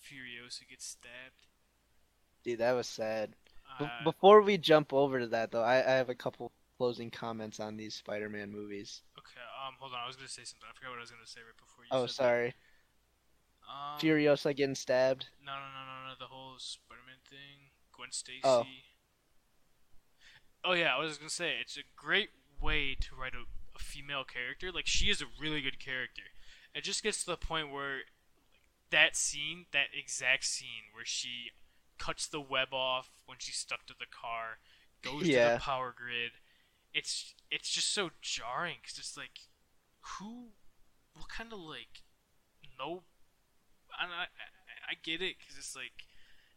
Furiosa 0.00 0.68
gets 0.68 0.86
stabbed. 0.86 1.46
Dude, 2.44 2.58
that 2.58 2.72
was 2.72 2.86
sad. 2.86 3.34
Uh, 3.78 3.88
Before 4.04 4.42
we 4.42 4.58
jump 4.58 4.92
over 4.92 5.20
to 5.20 5.26
that, 5.28 5.50
though, 5.50 5.62
I, 5.62 5.78
I 5.78 5.92
have 5.92 6.08
a 6.08 6.14
couple 6.14 6.52
closing 6.76 7.10
comments 7.10 7.60
on 7.60 7.76
these 7.76 7.94
Spider-Man 7.94 8.50
movies. 8.50 9.02
okay. 9.18 9.40
Um, 9.66 9.74
hold 9.78 9.92
on. 9.92 10.00
I 10.04 10.06
was 10.06 10.16
gonna 10.16 10.28
say 10.28 10.42
something. 10.44 10.68
I 10.68 10.74
forgot 10.76 10.90
what 10.90 10.98
I 10.98 11.02
was 11.02 11.10
gonna 11.10 11.26
say 11.26 11.40
right 11.40 11.56
before 11.56 11.84
you. 11.84 11.90
Oh, 11.92 12.06
said 12.06 12.24
sorry. 12.24 12.54
Um, 13.68 14.00
Furiosa 14.00 14.56
getting 14.56 14.74
stabbed. 14.74 15.26
No, 15.44 15.52
no, 15.52 15.58
no, 15.58 15.84
no, 15.86 16.08
no. 16.08 16.14
The 16.18 16.26
whole 16.26 16.54
Spider-Man 16.58 17.22
thing. 17.28 17.70
Gwen 17.92 18.10
Stacy. 18.10 18.40
Oh. 18.42 18.66
Oh 20.64 20.72
yeah, 20.72 20.94
I 20.94 20.98
was 20.98 21.18
gonna 21.18 21.30
say 21.30 21.54
it's 21.60 21.76
a 21.76 21.82
great 21.96 22.30
way 22.60 22.96
to 23.00 23.14
write 23.14 23.34
a, 23.34 23.44
a 23.74 23.78
female 23.78 24.24
character. 24.24 24.70
Like 24.72 24.86
she 24.86 25.06
is 25.10 25.20
a 25.22 25.26
really 25.40 25.60
good 25.60 25.78
character. 25.78 26.22
It 26.74 26.84
just 26.84 27.02
gets 27.02 27.22
to 27.24 27.30
the 27.30 27.36
point 27.36 27.70
where 27.72 28.00
that 28.90 29.16
scene, 29.16 29.66
that 29.72 29.86
exact 29.98 30.44
scene 30.44 30.92
where 30.92 31.04
she 31.04 31.50
cuts 31.98 32.26
the 32.26 32.40
web 32.40 32.68
off 32.72 33.10
when 33.26 33.38
she's 33.40 33.56
stuck 33.56 33.86
to 33.86 33.94
the 33.98 34.06
car, 34.10 34.58
goes 35.02 35.22
to 35.52 35.54
the 35.54 35.60
power 35.60 35.94
grid. 35.96 36.32
It's 36.94 37.34
it's 37.50 37.70
just 37.70 37.92
so 37.92 38.10
jarring 38.20 38.76
because 38.82 38.98
it's 38.98 39.16
like, 39.16 39.48
who, 40.18 40.48
what 41.14 41.28
kind 41.28 41.52
of 41.52 41.58
like, 41.60 42.02
no, 42.78 43.02
I 43.98 44.04
I, 44.04 44.22
I- 44.22 44.26
I 44.90 44.94
get 45.02 45.22
it 45.22 45.36
because 45.38 45.56
it's 45.56 45.76
like 45.76 46.04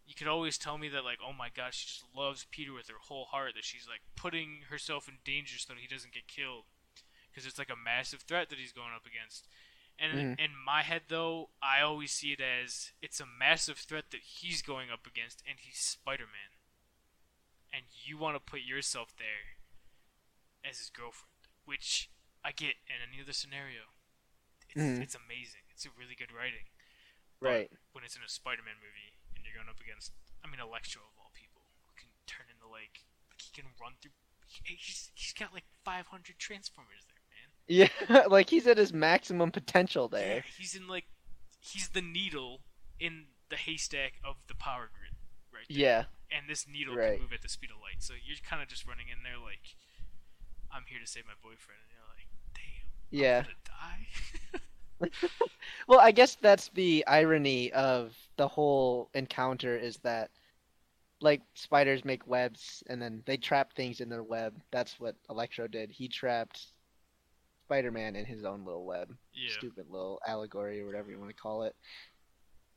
you 0.06 0.14
could 0.14 0.28
always 0.28 0.58
tell 0.58 0.78
me 0.78 0.90
that 0.90 1.06
like, 1.06 1.20
oh 1.26 1.32
my 1.32 1.50
god, 1.56 1.74
she 1.74 1.88
just 1.88 2.04
loves 2.16 2.46
Peter 2.52 2.74
with 2.74 2.90
her 2.90 3.00
whole 3.08 3.26
heart. 3.26 3.54
That 3.56 3.64
she's 3.64 3.88
like 3.88 4.02
putting 4.16 4.64
herself 4.70 5.08
in 5.08 5.16
danger 5.24 5.58
so 5.58 5.74
that 5.74 5.80
he 5.80 5.88
doesn't 5.88 6.14
get 6.14 6.28
killed, 6.28 6.66
because 7.36 7.46
it's 7.46 7.60
like 7.60 7.70
a 7.70 7.76
massive 7.76 8.22
threat 8.22 8.48
that 8.50 8.58
he's 8.58 8.72
going 8.72 8.94
up 8.96 9.06
against. 9.06 9.46
And 10.00 10.38
Mhm. 10.38 10.40
in 10.40 10.56
my 10.56 10.84
head, 10.84 11.04
though, 11.10 11.52
I 11.62 11.82
always 11.82 12.14
see 12.14 12.32
it 12.32 12.40
as 12.40 12.94
it's 13.02 13.20
a 13.20 13.26
massive 13.26 13.78
threat 13.80 14.12
that 14.12 14.22
he's 14.40 14.62
going 14.62 14.90
up 14.90 15.06
against, 15.06 15.44
and 15.46 15.60
he's 15.60 15.80
Spider 15.80 16.28
Man. 16.28 16.56
And 17.74 17.86
you 17.92 18.18
want 18.18 18.36
to 18.36 18.40
put 18.40 18.62
yourself 18.62 19.16
there 19.18 19.58
as 20.64 20.80
his 20.80 20.90
girlfriend, 20.90 21.48
which 21.66 22.10
I 22.44 22.52
get 22.54 22.76
in 22.88 23.02
any 23.02 23.22
other 23.22 23.34
scenario. 23.34 23.92
It's, 24.70 24.80
Mhm. 24.82 25.02
it's 25.02 25.16
amazing. 25.16 25.64
It's 25.70 25.86
a 25.86 25.92
really 25.92 26.16
good 26.16 26.32
writing. 26.32 26.70
But 27.42 27.48
Right. 27.50 27.72
When 27.92 28.04
it's 28.06 28.16
in 28.16 28.24
a 28.24 28.30
Spider 28.30 28.64
Man 28.64 28.80
movie 28.80 29.18
and 29.36 29.44
you're 29.46 29.54
going 29.56 29.68
up 29.70 29.80
against, 29.82 30.14
I 30.44 30.48
mean, 30.48 30.60
Electro 30.62 31.04
of 31.04 31.18
all 31.18 31.32
people, 31.32 31.68
who 31.86 31.94
can 31.96 32.10
turn 32.26 32.50
into 32.50 32.68
like, 32.68 33.04
like 33.30 33.42
he 33.42 33.52
can 33.52 33.76
run 33.76 33.98
through. 33.98 34.14
he- 34.48 34.76
He's, 34.76 35.12
he's 35.16 35.34
got 35.34 35.54
like 35.54 35.66
500 35.84 36.38
Transformers 36.40 37.06
there. 37.06 37.15
Yeah, 37.68 37.90
like 38.30 38.50
he's 38.50 38.68
at 38.68 38.78
his 38.78 38.94
maximum 38.94 39.52
potential 39.52 40.08
there. 40.08 40.36
Yeah, 40.38 40.42
he's 40.58 40.76
in 40.76 40.88
like, 40.88 41.06
he's 41.60 41.90
the 41.90 42.02
needle 42.02 42.62
in 43.00 43.26
the 43.50 43.56
haystack 43.56 44.14
of 44.24 44.36
the 44.48 44.56
power 44.56 44.90
grid, 44.94 45.14
right? 45.54 45.66
there. 45.70 45.78
Yeah. 45.78 46.04
And 46.32 46.50
this 46.50 46.68
needle 46.68 46.96
Right. 46.96 47.14
can 47.14 47.22
move 47.22 47.34
at 47.34 47.42
the 47.42 47.50
speed 47.50 47.70
of 47.72 47.78
light, 47.82 48.00
so 48.00 48.14
you're 48.14 48.38
kind 48.48 48.62
of 48.62 48.68
just 48.68 48.88
running 48.88 49.08
in 49.10 49.24
there 49.24 49.38
like, 49.44 49.62
I'm 50.72 50.84
here 50.88 51.00
to 51.00 51.08
save 51.08 51.26
my 51.26 51.34
boyfriend, 51.42 51.80
and 51.82 51.92
you're 51.92 52.10
like, 52.16 52.28
damn, 52.54 52.90
Yeah. 53.12 53.38
I'm 53.40 53.44
gonna 53.44 55.10
die. 55.10 55.10
Well, 55.88 56.00
I 56.00 56.12
guess 56.12 56.36
that's 56.42 56.70
the 56.70 57.06
irony 57.06 57.72
of 57.74 58.16
the 58.38 58.48
whole 58.48 59.10
encounter 59.14 59.78
is 59.78 59.98
that 59.98 60.32
like 61.22 61.42
spiders 61.54 62.04
make 62.06 62.26
webs 62.28 62.82
and 62.88 63.02
then 63.02 63.22
they 63.26 63.38
trap 63.38 63.74
things 63.74 64.00
in 64.02 64.10
their 64.10 64.24
web. 64.24 64.54
That's 64.72 65.00
what 65.00 65.16
Electro 65.30 65.68
did. 65.68 65.92
He 65.92 66.08
trapped 66.08 66.68
Spider-Man 67.66 68.16
in 68.16 68.26
his 68.26 68.44
own 68.44 68.64
little 68.66 68.86
web. 68.86 69.14
yeah. 69.34 69.52
Stupid 69.52 69.86
little 69.90 70.20
allegory 70.28 70.82
or 70.82 70.86
whatever 70.86 71.10
you 71.10 71.20
want 71.20 71.30
to 71.30 71.36
call 71.36 71.64
it. 71.64 71.76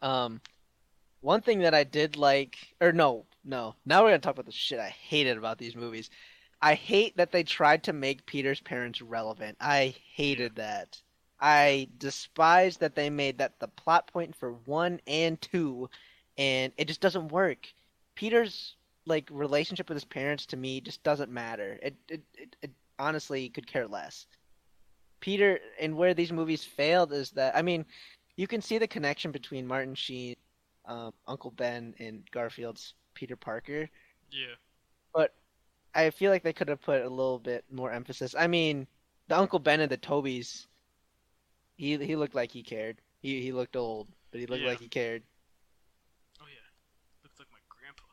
Um 0.02 0.40
one 1.20 1.40
thing 1.40 1.60
that 1.60 1.74
I 1.74 1.84
did 1.84 2.16
like 2.16 2.56
or 2.80 2.92
no, 2.92 3.26
no. 3.44 3.74
Now 3.84 4.02
we're 4.02 4.10
going 4.10 4.20
to 4.20 4.24
talk 4.24 4.34
about 4.34 4.46
the 4.46 4.52
shit 4.52 4.78
I 4.78 4.88
hated 4.88 5.36
about 5.36 5.58
these 5.58 5.74
movies. 5.74 6.10
I 6.62 6.74
hate 6.74 7.16
that 7.16 7.32
they 7.32 7.42
tried 7.42 7.82
to 7.84 7.92
make 7.92 8.26
Peter's 8.26 8.60
parents 8.60 9.02
relevant. 9.02 9.56
I 9.60 9.94
hated 10.14 10.56
that. 10.56 11.00
I 11.40 11.88
despise 11.98 12.76
that 12.78 12.94
they 12.94 13.10
made 13.10 13.38
that 13.38 13.58
the 13.60 13.68
plot 13.68 14.12
point 14.12 14.34
for 14.34 14.52
one 14.64 15.00
and 15.06 15.40
two, 15.40 15.88
and 16.36 16.72
it 16.76 16.88
just 16.88 17.00
doesn't 17.00 17.28
work. 17.28 17.66
Peter's 18.14 18.74
like 19.06 19.28
relationship 19.32 19.88
with 19.88 19.96
his 19.96 20.04
parents 20.04 20.46
to 20.46 20.56
me 20.56 20.80
just 20.80 21.02
doesn't 21.02 21.30
matter. 21.30 21.78
It 21.82 21.96
it, 22.08 22.22
it, 22.34 22.56
it 22.62 22.70
honestly 22.98 23.48
could 23.48 23.66
care 23.66 23.86
less. 23.86 24.26
Peter 25.20 25.58
and 25.80 25.96
where 25.96 26.14
these 26.14 26.32
movies 26.32 26.64
failed 26.64 27.12
is 27.12 27.30
that 27.32 27.56
I 27.56 27.62
mean, 27.62 27.84
you 28.36 28.46
can 28.46 28.60
see 28.62 28.78
the 28.78 28.86
connection 28.86 29.30
between 29.32 29.66
Martin 29.66 29.94
Sheen, 29.94 30.36
um, 30.86 31.12
Uncle 31.26 31.50
Ben, 31.50 31.94
and 31.98 32.22
Garfield's 32.30 32.94
Peter 33.14 33.36
Parker. 33.36 33.88
Yeah. 34.30 34.54
But 35.12 35.34
I 35.94 36.10
feel 36.10 36.30
like 36.30 36.42
they 36.42 36.52
could 36.52 36.68
have 36.68 36.80
put 36.80 37.02
a 37.02 37.08
little 37.08 37.38
bit 37.38 37.64
more 37.70 37.90
emphasis. 37.90 38.34
I 38.38 38.46
mean, 38.46 38.86
the 39.28 39.36
Uncle 39.38 39.58
Ben 39.58 39.80
and 39.80 39.90
the 39.90 39.96
Tobeys, 39.96 40.66
he 41.76 41.96
he 41.98 42.14
looked 42.16 42.34
like 42.34 42.52
he 42.52 42.62
cared. 42.62 43.00
He 43.20 43.40
he 43.42 43.52
looked 43.52 43.76
old, 43.76 44.08
but 44.30 44.40
he 44.40 44.46
looked 44.46 44.62
Yeah. 44.62 44.68
like 44.68 44.80
he 44.80 44.88
cared. 44.88 45.22
Oh 46.40 46.44
yeah. 46.46 46.60
Looks 47.24 47.38
like 47.40 47.48
my 47.50 47.58
grandpa. 47.68 48.04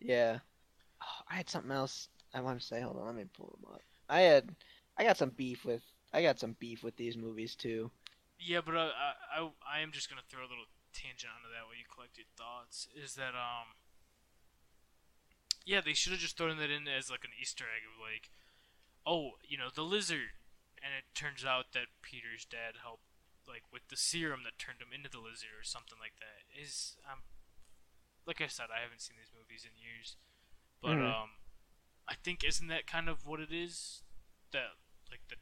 Yeah. 0.00 0.38
Oh, 1.00 1.22
I 1.30 1.36
had 1.36 1.48
something 1.48 1.70
else 1.72 2.08
I 2.34 2.40
want 2.40 2.60
to 2.60 2.66
say. 2.66 2.80
Hold 2.80 2.96
on, 2.98 3.06
let 3.06 3.14
me 3.14 3.24
pull 3.36 3.56
them 3.62 3.72
up. 3.74 3.82
I 4.08 4.20
had 4.22 4.54
I 4.98 5.04
got 5.04 5.16
some 5.16 5.30
beef 5.30 5.64
with 5.64 5.82
I 6.12 6.22
got 6.22 6.38
some 6.38 6.56
beef 6.58 6.82
with 6.82 6.96
these 6.96 7.16
movies 7.16 7.54
too. 7.54 7.90
Yeah, 8.38 8.60
but 8.64 8.74
uh, 8.74 8.90
I, 8.94 9.40
I, 9.40 9.50
I 9.78 9.80
am 9.80 9.92
just 9.92 10.08
gonna 10.08 10.26
throw 10.28 10.40
a 10.42 10.50
little 10.50 10.66
tangent 10.92 11.32
onto 11.32 11.48
that 11.52 11.66
while 11.66 11.76
you 11.76 11.84
collect 11.92 12.16
your 12.18 12.26
thoughts. 12.36 12.88
Is 12.94 13.14
that 13.14 13.34
um, 13.34 13.76
yeah, 15.64 15.80
they 15.84 15.92
should 15.92 16.12
have 16.12 16.20
just 16.20 16.36
thrown 16.36 16.56
that 16.58 16.70
in 16.70 16.88
as 16.88 17.10
like 17.10 17.24
an 17.24 17.36
Easter 17.40 17.64
egg 17.64 17.84
of 17.84 18.00
like, 18.00 18.30
oh, 19.04 19.36
you 19.46 19.58
know, 19.58 19.68
the 19.74 19.82
lizard, 19.82 20.40
and 20.82 20.92
it 20.96 21.04
turns 21.14 21.44
out 21.44 21.72
that 21.74 21.92
Peter's 22.02 22.44
dad 22.44 22.80
helped 22.82 23.04
like 23.46 23.64
with 23.72 23.88
the 23.88 23.96
serum 23.96 24.40
that 24.44 24.58
turned 24.58 24.80
him 24.80 24.92
into 24.92 25.10
the 25.10 25.20
lizard 25.20 25.52
or 25.58 25.64
something 25.64 25.98
like 26.00 26.16
that. 26.20 26.48
Is 26.50 26.96
um, 27.10 27.20
like 28.26 28.40
I 28.40 28.46
said, 28.48 28.72
I 28.72 28.80
haven't 28.82 29.02
seen 29.02 29.16
these 29.20 29.32
movies 29.36 29.64
in 29.68 29.76
years, 29.76 30.16
but 30.80 30.96
Mhm. 30.96 31.04
um, 31.04 31.30
I 32.08 32.14
think 32.14 32.44
isn't 32.44 32.68
that 32.68 32.86
kind 32.86 33.08
of 33.08 33.26
what 33.26 33.40
it 33.40 33.52
is 33.52 34.02
that 34.52 34.80
like 35.10 35.20
the 35.28 35.36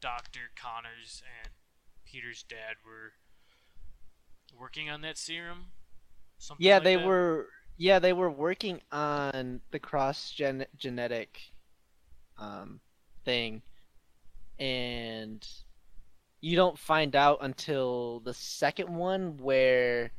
Doctor 0.00 0.50
Connors 0.56 1.22
and 1.42 1.52
Peter's 2.04 2.42
dad 2.42 2.76
were 2.84 3.12
working 4.58 4.90
on 4.90 5.00
that 5.02 5.18
serum. 5.18 5.66
Something 6.38 6.64
Yeah, 6.64 6.76
like 6.76 6.84
they 6.84 6.96
that? 6.96 7.06
were. 7.06 7.48
Yeah, 7.76 7.98
they 7.98 8.12
were 8.12 8.30
working 8.30 8.80
on 8.92 9.60
the 9.72 9.78
cross 9.80 10.30
gen 10.30 10.66
genetic 10.76 11.40
um, 12.38 12.80
thing, 13.24 13.62
and 14.58 15.46
you 16.40 16.56
don't 16.56 16.78
find 16.78 17.16
out 17.16 17.38
until 17.40 18.20
the 18.20 18.34
second 18.34 18.94
one 18.94 19.36
where 19.38 20.12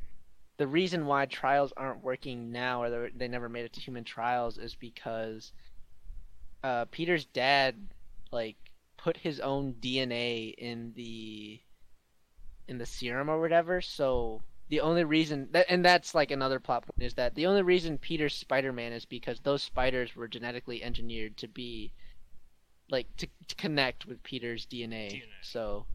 the 0.58 0.68
reason 0.68 1.06
why 1.06 1.26
trials 1.26 1.74
aren't 1.78 2.04
working 2.04 2.52
now, 2.52 2.82
or 2.84 2.90
they- 2.90 3.18
they 3.18 3.28
never 3.28 3.50
made 3.50 3.66
it 3.66 3.74
to 3.74 3.82
human 3.82 4.04
trials, 4.04 4.58
is 4.58 4.76
because 4.76 5.54
uh, 6.64 6.86
Peter's 6.92 7.26
dad 7.26 7.76
like 8.32 8.58
put 9.06 9.18
his 9.18 9.40
own 9.40 9.72
DNA 9.80 10.52
in 10.58 10.92
the 10.96 11.60
in 12.68 12.80
the 12.80 12.86
serum 12.88 13.30
or 13.30 13.40
whatever. 13.40 13.80
So 13.80 14.42
the 14.70 14.80
only 14.82 15.04
reason 15.04 15.48
that 15.52 15.68
and 15.70 15.86
that's 15.86 16.16
like 16.16 16.32
another 16.32 16.60
plot 16.60 16.88
point 16.88 17.06
is 17.06 17.14
that 17.14 17.36
the 17.36 17.46
only 17.46 17.62
reason 17.62 18.00
Peter's 18.00 18.34
Spider-Man 18.34 18.94
is 18.94 19.06
because 19.06 19.40
those 19.40 19.62
spiders 19.62 20.16
were 20.16 20.28
genetically 20.28 20.84
engineered 20.84 21.38
to 21.38 21.48
be 21.48 21.92
like 22.90 23.06
to, 23.18 23.28
to 23.48 23.56
connect 23.58 24.08
with 24.08 24.24
Peter's 24.24 24.66
DNA. 24.66 25.12
DNA. 25.12 25.24
So 25.44 25.86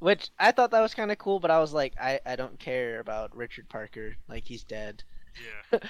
which 0.00 0.28
I 0.38 0.52
thought 0.52 0.72
that 0.72 0.82
was 0.82 0.92
kind 0.92 1.10
of 1.10 1.16
cool, 1.16 1.40
but 1.40 1.50
I 1.50 1.60
was 1.60 1.72
like 1.72 1.94
I 1.98 2.20
I 2.26 2.36
don't 2.36 2.58
care 2.58 3.00
about 3.00 3.34
Richard 3.34 3.70
Parker, 3.70 4.16
like 4.28 4.44
he's 4.44 4.64
dead. 4.64 5.02
Yeah. 5.72 5.78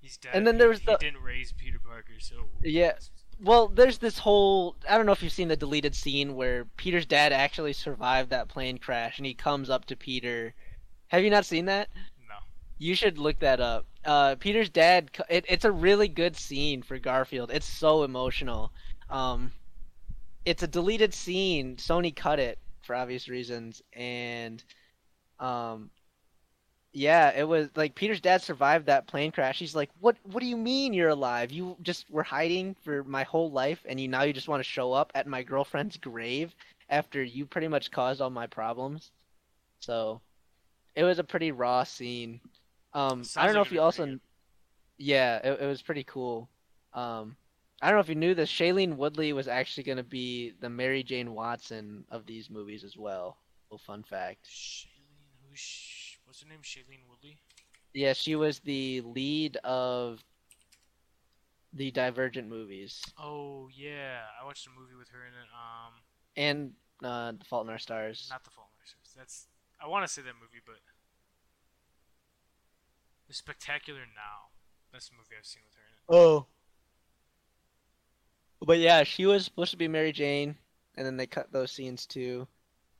He's 0.00 0.18
dead. 0.18 0.30
And 0.34 0.46
then 0.46 0.56
there 0.56 0.68
was 0.68 0.78
he 0.78 0.86
the- 0.86 0.98
didn't 0.98 1.20
raise 1.22 1.50
Peter 1.50 1.80
Parker, 1.84 2.12
so 2.20 2.44
Yeah. 2.62 2.92
Well, 3.40 3.68
there's 3.68 3.98
this 3.98 4.18
whole 4.18 4.76
I 4.88 4.96
don't 4.96 5.06
know 5.06 5.12
if 5.12 5.22
you've 5.22 5.32
seen 5.32 5.48
the 5.48 5.56
deleted 5.56 5.94
scene 5.94 6.36
where 6.36 6.64
Peter's 6.76 7.06
dad 7.06 7.32
actually 7.32 7.72
survived 7.72 8.30
that 8.30 8.48
plane 8.48 8.78
crash 8.78 9.18
and 9.18 9.26
he 9.26 9.34
comes 9.34 9.68
up 9.68 9.84
to 9.86 9.96
Peter. 9.96 10.54
Have 11.08 11.22
you 11.22 11.30
not 11.30 11.44
seen 11.44 11.66
that? 11.66 11.88
No. 12.28 12.36
You 12.78 12.94
should 12.94 13.18
look 13.18 13.38
that 13.40 13.60
up. 13.60 13.86
Uh, 14.04 14.36
Peter's 14.36 14.70
dad. 14.70 15.10
It, 15.28 15.44
it's 15.48 15.64
a 15.64 15.72
really 15.72 16.08
good 16.08 16.36
scene 16.36 16.82
for 16.82 16.98
Garfield. 16.98 17.50
It's 17.52 17.66
so 17.66 18.04
emotional. 18.04 18.72
Um, 19.10 19.52
it's 20.44 20.62
a 20.62 20.68
deleted 20.68 21.12
scene. 21.12 21.76
Sony 21.76 22.14
cut 22.14 22.38
it 22.38 22.58
for 22.82 22.94
obvious 22.94 23.28
reasons, 23.28 23.82
and 23.92 24.62
um, 25.40 25.90
yeah, 26.96 27.30
it 27.36 27.46
was 27.46 27.68
like 27.76 27.94
Peter's 27.94 28.22
dad 28.22 28.40
survived 28.40 28.86
that 28.86 29.06
plane 29.06 29.30
crash. 29.30 29.58
He's 29.58 29.76
like, 29.76 29.90
"What? 30.00 30.16
What 30.22 30.40
do 30.40 30.46
you 30.46 30.56
mean 30.56 30.94
you're 30.94 31.10
alive? 31.10 31.52
You 31.52 31.76
just 31.82 32.08
were 32.10 32.22
hiding 32.22 32.74
for 32.82 33.04
my 33.04 33.22
whole 33.22 33.50
life, 33.50 33.84
and 33.84 34.00
you 34.00 34.08
now 34.08 34.22
you 34.22 34.32
just 34.32 34.48
want 34.48 34.60
to 34.60 34.68
show 34.68 34.94
up 34.94 35.12
at 35.14 35.26
my 35.26 35.42
girlfriend's 35.42 35.98
grave 35.98 36.54
after 36.88 37.22
you 37.22 37.44
pretty 37.44 37.68
much 37.68 37.90
caused 37.90 38.22
all 38.22 38.30
my 38.30 38.46
problems." 38.46 39.10
So, 39.78 40.22
it 40.94 41.04
was 41.04 41.18
a 41.18 41.24
pretty 41.24 41.52
raw 41.52 41.84
scene. 41.84 42.40
Um, 42.94 43.24
I 43.36 43.44
don't 43.44 43.52
know 43.52 43.60
like 43.60 43.66
if 43.66 43.72
you 43.74 43.82
also, 43.82 44.18
yeah, 44.96 45.36
it, 45.44 45.60
it 45.60 45.66
was 45.66 45.82
pretty 45.82 46.04
cool. 46.04 46.48
Um, 46.94 47.36
I 47.82 47.88
don't 47.88 47.98
know 47.98 48.00
if 48.00 48.08
you 48.08 48.14
knew 48.14 48.34
this. 48.34 48.50
Shailene 48.50 48.96
Woodley 48.96 49.34
was 49.34 49.48
actually 49.48 49.84
going 49.84 49.98
to 49.98 50.02
be 50.02 50.54
the 50.60 50.70
Mary 50.70 51.02
Jane 51.02 51.34
Watson 51.34 52.06
of 52.10 52.24
these 52.24 52.48
movies 52.48 52.84
as 52.84 52.96
well. 52.96 53.36
Little 53.70 53.84
fun 53.84 54.02
fact. 54.02 54.46
Shailene, 54.46 55.50
who's 55.50 56.05
what's 56.26 56.42
her 56.42 56.48
name? 56.48 56.60
Shailene 56.62 57.08
Woodley. 57.08 57.38
Yeah, 57.94 58.12
she 58.12 58.36
was 58.36 58.58
the 58.60 59.00
lead 59.00 59.56
of 59.64 60.22
the 61.72 61.90
Divergent 61.90 62.48
movies 62.48 63.02
Oh 63.18 63.68
yeah, 63.74 64.20
I 64.40 64.44
watched 64.44 64.66
a 64.66 64.70
movie 64.70 64.94
with 64.98 65.08
her 65.10 65.20
in 65.20 65.32
it. 65.32 65.48
Um, 65.52 65.92
and 66.36 66.72
uh, 67.04 67.32
The 67.38 67.44
Fault 67.44 67.66
in 67.66 67.70
Our 67.70 67.78
Stars. 67.78 68.28
not 68.30 68.44
the 68.44 68.50
Fallen 68.50 68.70
Sisters. 68.84 69.14
That's 69.16 69.46
I 69.82 69.86
want 69.86 70.06
to 70.06 70.12
say 70.12 70.22
that 70.22 70.34
movie, 70.40 70.62
but 70.64 70.76
the 73.28 73.34
Spectacular 73.34 74.00
Now. 74.00 74.50
That's 74.92 75.08
the 75.08 75.16
movie 75.16 75.34
I've 75.38 75.44
seen 75.46 75.62
with 75.66 75.74
her 75.74 75.80
in 75.82 75.92
it. 75.94 76.22
Oh. 76.22 76.46
But 78.64 78.78
yeah, 78.78 79.02
she 79.04 79.26
was 79.26 79.44
supposed 79.44 79.70
to 79.72 79.76
be 79.76 79.88
Mary 79.88 80.12
Jane, 80.12 80.56
and 80.96 81.06
then 81.06 81.16
they 81.16 81.26
cut 81.26 81.52
those 81.52 81.70
scenes 81.72 82.06
too. 82.06 82.46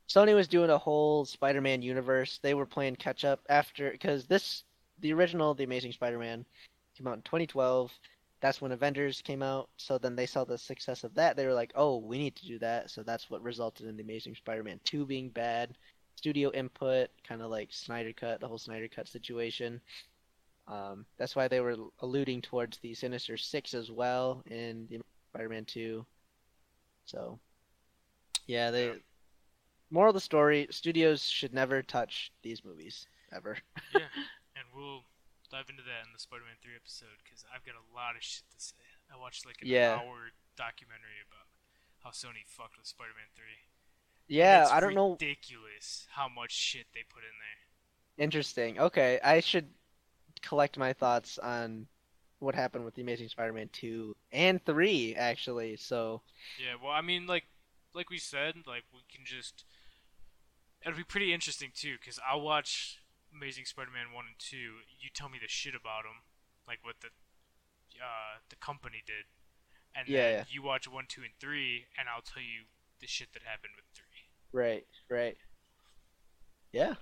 Sony 0.07 0.33
was 0.33 0.47
doing 0.47 0.69
a 0.69 0.77
whole 0.77 1.25
Spider-Man 1.25 1.81
universe. 1.81 2.39
They 2.41 2.53
were 2.53 2.65
playing 2.65 2.95
catch 2.95 3.25
up 3.25 3.41
after 3.49 3.91
because 3.91 4.25
this 4.25 4.63
the 4.99 5.13
original 5.13 5.53
The 5.53 5.65
Amazing 5.65 5.91
Spider-Man 5.91 6.45
came 6.97 7.07
out 7.07 7.17
in 7.17 7.21
2012. 7.23 7.91
That's 8.39 8.61
when 8.61 8.71
Avengers 8.71 9.21
came 9.21 9.43
out. 9.43 9.69
So 9.77 9.97
then 9.97 10.15
they 10.15 10.25
saw 10.25 10.43
the 10.43 10.57
success 10.57 11.03
of 11.03 11.13
that. 11.15 11.35
They 11.35 11.45
were 11.45 11.53
like, 11.53 11.71
"Oh, 11.75 11.97
we 11.97 12.17
need 12.17 12.35
to 12.37 12.47
do 12.47 12.59
that." 12.59 12.89
So 12.89 13.03
that's 13.03 13.29
what 13.29 13.43
resulted 13.43 13.87
in 13.87 13.97
The 13.97 14.03
Amazing 14.03 14.35
Spider-Man 14.35 14.79
2 14.83 15.05
being 15.05 15.29
bad. 15.29 15.75
Studio 16.15 16.51
input, 16.51 17.09
kind 17.27 17.41
of 17.41 17.51
like 17.51 17.71
Snyder 17.71 18.13
Cut, 18.13 18.39
the 18.39 18.47
whole 18.47 18.57
Snyder 18.57 18.87
Cut 18.87 19.07
situation. 19.07 19.79
Um, 20.67 21.05
that's 21.17 21.35
why 21.35 21.47
they 21.47 21.59
were 21.59 21.75
alluding 21.99 22.41
towards 22.41 22.77
the 22.79 22.93
Sinister 22.93 23.37
Six 23.37 23.73
as 23.73 23.91
well 23.91 24.43
in 24.47 24.87
the 24.89 24.99
Spider-Man 25.31 25.65
2. 25.65 26.05
So, 27.05 27.39
yeah, 28.47 28.71
they. 28.71 28.93
Moral 29.89 30.09
of 30.09 30.15
the 30.15 30.21
story: 30.21 30.67
studios 30.69 31.23
should 31.23 31.53
never 31.53 31.81
touch 31.81 32.31
these 32.43 32.63
movies 32.65 33.07
ever. 33.31 33.57
yeah, 33.93 34.11
and 34.55 34.65
we'll 34.75 35.03
dive 35.49 35.69
into 35.69 35.83
that 35.83 36.05
in 36.05 36.11
the 36.13 36.19
Spider-Man 36.19 36.55
3 36.61 36.73
episode 36.75 37.17
because 37.23 37.45
I've 37.53 37.63
got 37.65 37.75
a 37.75 37.95
lot 37.95 38.15
of 38.17 38.23
shit 38.23 38.43
to 38.51 38.59
say. 38.59 38.75
I 39.13 39.17
watched 39.17 39.45
like 39.45 39.61
an 39.61 39.67
Yeah. 39.69 39.95
hour 39.95 40.31
documentary 40.57 41.23
about 41.25 41.47
how 42.03 42.09
Sony 42.09 42.43
fucked 42.45 42.77
with 42.77 42.85
Spider-Man 42.87 43.27
3. 43.33 43.45
Yeah, 44.27 44.63
It's 44.63 44.71
I 44.71 44.81
don't 44.81 44.93
know. 44.93 45.11
Ridiculous 45.11 46.05
how 46.11 46.27
much 46.27 46.51
shit 46.51 46.87
they 46.93 47.03
put 47.07 47.23
in 47.23 47.31
there. 47.39 48.25
Interesting. 48.25 48.77
Okay, 48.79 49.19
I 49.23 49.39
should 49.39 49.69
collect 50.41 50.77
my 50.77 50.91
thoughts 50.91 51.37
on 51.37 51.87
what 52.39 52.53
happened 52.53 52.83
with 52.83 52.95
the 52.95 53.01
Amazing 53.01 53.29
Spider-Man 53.29 53.69
2 53.71 54.15
and 54.33 54.63
3 54.65 55.15
actually. 55.15 55.77
So, 55.77 56.21
Yeah, 56.61 56.75
well, 56.83 56.91
I 56.91 56.99
mean, 57.01 57.25
like, 57.25 57.45
like 57.93 58.09
we 58.09 58.17
said, 58.17 58.55
like 58.67 58.83
we 58.93 58.99
can 59.09 59.23
just. 59.25 59.63
It'll 60.85 60.97
be 60.97 61.03
pretty 61.03 61.33
interesting 61.33 61.71
too, 61.73 61.97
because 61.99 62.19
I'll 62.27 62.41
watch 62.41 62.99
Amazing 63.33 63.65
Spider-Man 63.65 64.13
one 64.13 64.25
and 64.27 64.39
two. 64.39 64.81
You 64.99 65.09
tell 65.13 65.29
me 65.29 65.37
the 65.41 65.47
shit 65.47 65.75
about 65.75 66.03
them, 66.03 66.23
like 66.67 66.79
what 66.83 66.95
the, 67.01 67.07
uh, 68.01 68.39
the 68.49 68.55
company 68.57 69.03
did, 69.05 69.25
and 69.95 70.07
Yeah, 70.07 70.31
then 70.31 70.31
yeah. 70.31 70.43
you 70.49 70.61
watch 70.63 70.87
one, 70.87 71.05
two, 71.07 71.21
and 71.23 71.33
three, 71.39 71.87
and 71.97 72.07
I'll 72.09 72.21
tell 72.21 72.43
you 72.43 72.65
the 72.99 73.07
shit 73.07 73.33
that 73.33 73.43
happened 73.43 73.73
with 73.75 73.85
three. 73.93 74.29
right, 74.51 74.85
right. 75.09 75.37
Yeah. 76.71 76.95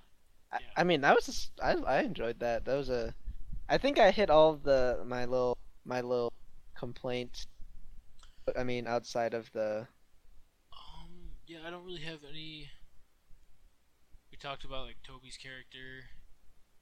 I, 0.52 0.60
Yeah. 0.60 0.66
I 0.76 0.84
mean, 0.84 1.00
that 1.02 1.14
was 1.14 1.26
just, 1.26 1.52
I 1.62 1.72
I 1.74 2.00
enjoyed 2.02 2.40
that. 2.40 2.64
That 2.64 2.74
was 2.76 2.90
a 2.90 3.14
I 3.68 3.78
think 3.78 3.98
I 3.98 4.10
hit 4.12 4.30
all 4.30 4.50
of 4.52 4.62
the 4.62 5.02
my 5.06 5.24
little 5.26 5.58
my 5.84 6.00
little 6.00 6.32
complaints. 6.76 7.46
I 8.56 8.64
mean, 8.64 8.86
outside 8.86 9.34
of 9.34 9.50
the 9.52 9.88
Um, 10.72 11.32
yeah, 11.46 11.66
I 11.66 11.70
don't 11.70 11.84
really 11.84 12.02
have 12.02 12.20
any. 12.28 12.70
We 14.36 14.48
talked 14.48 14.64
about 14.64 14.84
like 14.86 14.96
Tobey's 15.02 15.38
character. 15.38 16.12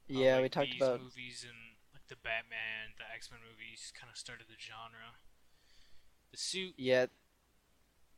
yeah, 0.07 0.35
like, 0.35 0.43
we 0.43 0.49
talked 0.49 0.71
these 0.71 0.81
about 0.81 0.99
movies 0.99 1.45
and 1.47 1.79
like 1.93 2.03
the 2.09 2.17
Batman, 2.17 2.91
the 2.97 3.05
X 3.15 3.31
Men 3.31 3.39
movies, 3.39 3.93
kind 3.97 4.11
of 4.11 4.17
started 4.17 4.47
the 4.49 4.59
genre. 4.59 5.15
The 6.31 6.37
suit, 6.37 6.73
yeah 6.77 7.05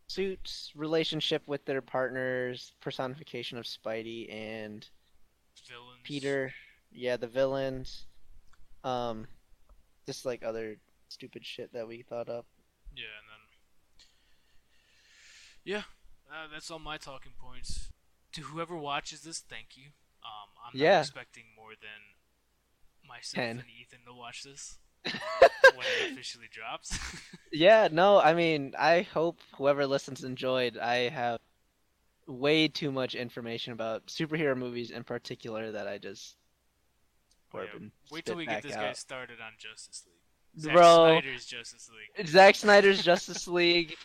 suits 0.08 0.72
relationship 0.76 1.44
with 1.48 1.66
their 1.66 1.82
partners, 1.82 2.74
personification 2.82 3.58
of 3.58 3.66
Spidey 3.66 4.34
and 4.34 4.88
villains. 5.68 6.00
Peter, 6.04 6.54
yeah, 6.92 7.18
the 7.18 7.28
villains, 7.28 8.06
um, 8.84 9.28
just 10.06 10.26
like 10.26 10.44
other 10.44 10.78
stupid 11.10 11.46
shit 11.46 11.72
that 11.74 11.88
we 11.88 12.02
thought 12.02 12.30
up. 12.30 12.46
Yeah, 12.96 13.04
and 13.22 13.30
then. 13.30 13.44
Yeah, 15.64 15.84
uh, 16.32 16.48
that's 16.52 16.72
all 16.72 16.80
my 16.80 16.98
talking 16.98 17.34
points. 17.38 17.90
To 18.38 18.44
whoever 18.44 18.78
watches 18.78 19.22
this, 19.22 19.40
thank 19.40 19.76
you. 19.76 19.86
Um, 20.24 20.50
I'm 20.64 20.78
not 20.78 20.84
Yeah. 20.84 21.00
expecting 21.00 21.46
more 21.56 21.72
than 21.72 23.08
myself 23.08 23.34
Ten. 23.44 23.60
and 23.60 23.68
Ethan 23.82 24.00
to 24.06 24.14
watch 24.14 24.44
this 24.44 24.78
when 25.06 25.86
it 26.02 26.12
officially 26.12 26.48
drops. 26.52 26.98
Yeah, 27.52 27.88
no, 27.92 28.20
I 28.20 28.34
mean, 28.36 28.76
I 28.78 29.02
hope 29.02 29.40
whoever 29.56 29.88
listens 29.88 30.24
enjoyed. 30.24 30.78
I 30.78 31.10
have 31.10 31.40
way 32.28 32.68
too 32.68 32.92
much 32.92 33.16
information 33.16 33.74
about 33.74 34.06
superhero 34.08 34.56
movies 34.56 34.92
in 34.92 35.04
particular 35.04 35.72
that 35.72 35.88
I 35.88 35.98
just 35.98 36.36
Oh, 37.54 37.62
yeah, 37.62 37.88
Wait 38.12 38.26
till 38.26 38.36
we 38.36 38.46
get 38.46 38.62
this 38.62 38.76
guy 38.76 38.92
started 38.94 39.40
on 39.42 39.54
Justice 39.58 40.06
League. 40.06 40.62
Zack 40.62 40.74
Bro, 40.76 41.06
Snyder's 41.22 41.46
Justice 41.46 41.90
League. 41.90 42.28
Zack 42.28 42.56
Snyder's 42.56 43.02
Justice 43.02 43.48
League. 43.48 43.96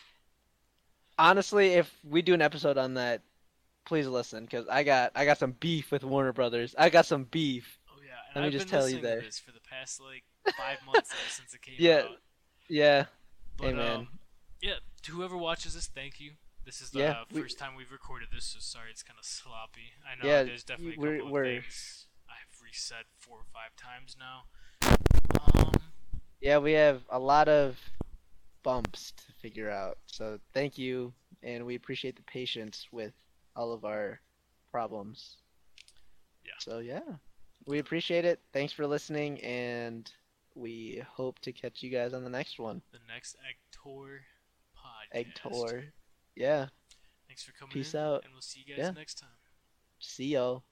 Honestly, 1.19 1.73
if 1.73 1.93
we 2.03 2.23
do 2.23 2.33
an 2.33 2.41
episode 2.41 2.79
on 2.79 2.95
that, 2.95 3.21
please 3.85 4.07
listen 4.07 4.45
because 4.45 4.67
I 4.67 4.83
got 4.83 5.11
I 5.15 5.25
got 5.25 5.37
some 5.37 5.51
beef 5.59 5.91
with 5.91 6.03
Warner 6.03 6.33
Brothers. 6.33 6.75
I 6.77 6.89
got 6.89 7.05
some 7.05 7.25
beef. 7.25 7.79
Oh 7.89 7.99
yeah, 8.05 8.11
and 8.33 8.35
Let 8.35 8.41
me 8.41 8.47
I've 8.47 8.53
just 8.53 8.69
been 8.71 8.79
tell 8.79 8.89
you 8.89 9.01
there. 9.01 9.21
this 9.21 9.39
for 9.39 9.51
the 9.51 9.59
past 9.61 9.99
like 10.01 10.23
five 10.57 10.77
months 10.85 11.11
ever 11.11 11.29
since 11.29 11.53
it 11.53 11.61
came 11.61 11.75
Yeah. 11.77 11.99
out. 12.03 12.17
Yeah, 12.69 13.05
But 13.57 13.67
Amen. 13.67 13.91
um, 13.91 14.07
yeah, 14.61 14.75
to 15.03 15.11
whoever 15.11 15.37
watches 15.37 15.73
this, 15.75 15.87
thank 15.87 16.19
you. 16.19 16.31
This 16.65 16.79
is 16.81 16.91
the 16.91 16.99
Yeah, 16.99 17.11
uh, 17.11 17.25
we- 17.31 17.41
first 17.41 17.59
time 17.59 17.75
we've 17.75 17.91
recorded 17.91 18.29
this, 18.33 18.45
so 18.45 18.59
sorry 18.59 18.89
it's 18.89 19.03
kind 19.03 19.19
of 19.19 19.25
sloppy. 19.25 19.91
I 20.09 20.15
know 20.15 20.29
Yeah, 20.29 20.43
there's 20.43 20.63
definitely 20.63 20.95
a 20.95 20.99
we're- 20.99 21.17
couple 21.19 21.33
we're- 21.33 21.57
of 21.57 21.63
things 21.65 22.07
I've 22.29 22.61
reset 22.61 23.05
four 23.19 23.37
or 23.39 23.45
five 23.53 23.75
times 23.75 24.15
now. 24.17 24.45
Um, 25.55 25.71
yeah, 26.39 26.57
we 26.57 26.71
have 26.71 27.03
a 27.09 27.19
lot 27.19 27.49
of 27.49 27.77
bumps 28.63 29.11
to 29.11 29.33
figure 29.33 29.69
out. 29.69 29.97
So 30.05 30.39
thank 30.53 30.77
you, 30.77 31.13
and 31.43 31.65
we 31.65 31.75
appreciate 31.75 32.15
the 32.15 32.23
patience 32.23 32.87
with 32.93 33.13
all 33.55 33.71
of 33.73 33.85
our 33.85 34.19
problems. 34.71 35.37
Yeah. 36.45 36.51
So 36.59 36.79
yeah, 36.79 37.01
we 37.65 37.79
appreciate 37.79 38.25
it. 38.25 38.39
Thanks 38.51 38.73
for 38.73 38.85
listening, 38.87 39.39
and 39.41 40.11
we 40.55 41.01
hope 41.09 41.39
to 41.39 41.51
catch 41.51 41.81
you 41.81 41.89
guys 41.89 42.13
on 42.13 42.23
the 42.23 42.29
next 42.29 42.59
one. 42.59 42.81
the 42.91 42.99
next 43.07 43.35
Egg 43.47 43.55
Tour 43.83 44.21
podcast. 44.77 45.17
Egg 45.17 45.27
tour. 45.35 45.83
Yeah. 46.35 46.67
Thanks 47.27 47.43
for 47.43 47.51
coming 47.53 47.73
Peace 47.73 47.93
in, 47.93 47.99
out. 48.01 48.23
and 48.25 48.33
we'll 48.33 48.41
see 48.41 48.63
you 48.65 48.75
guys 48.75 48.83
Yeah. 48.85 48.91
next 48.91 49.15
time. 49.19 49.29
See 49.99 50.25
y'all. 50.33 50.63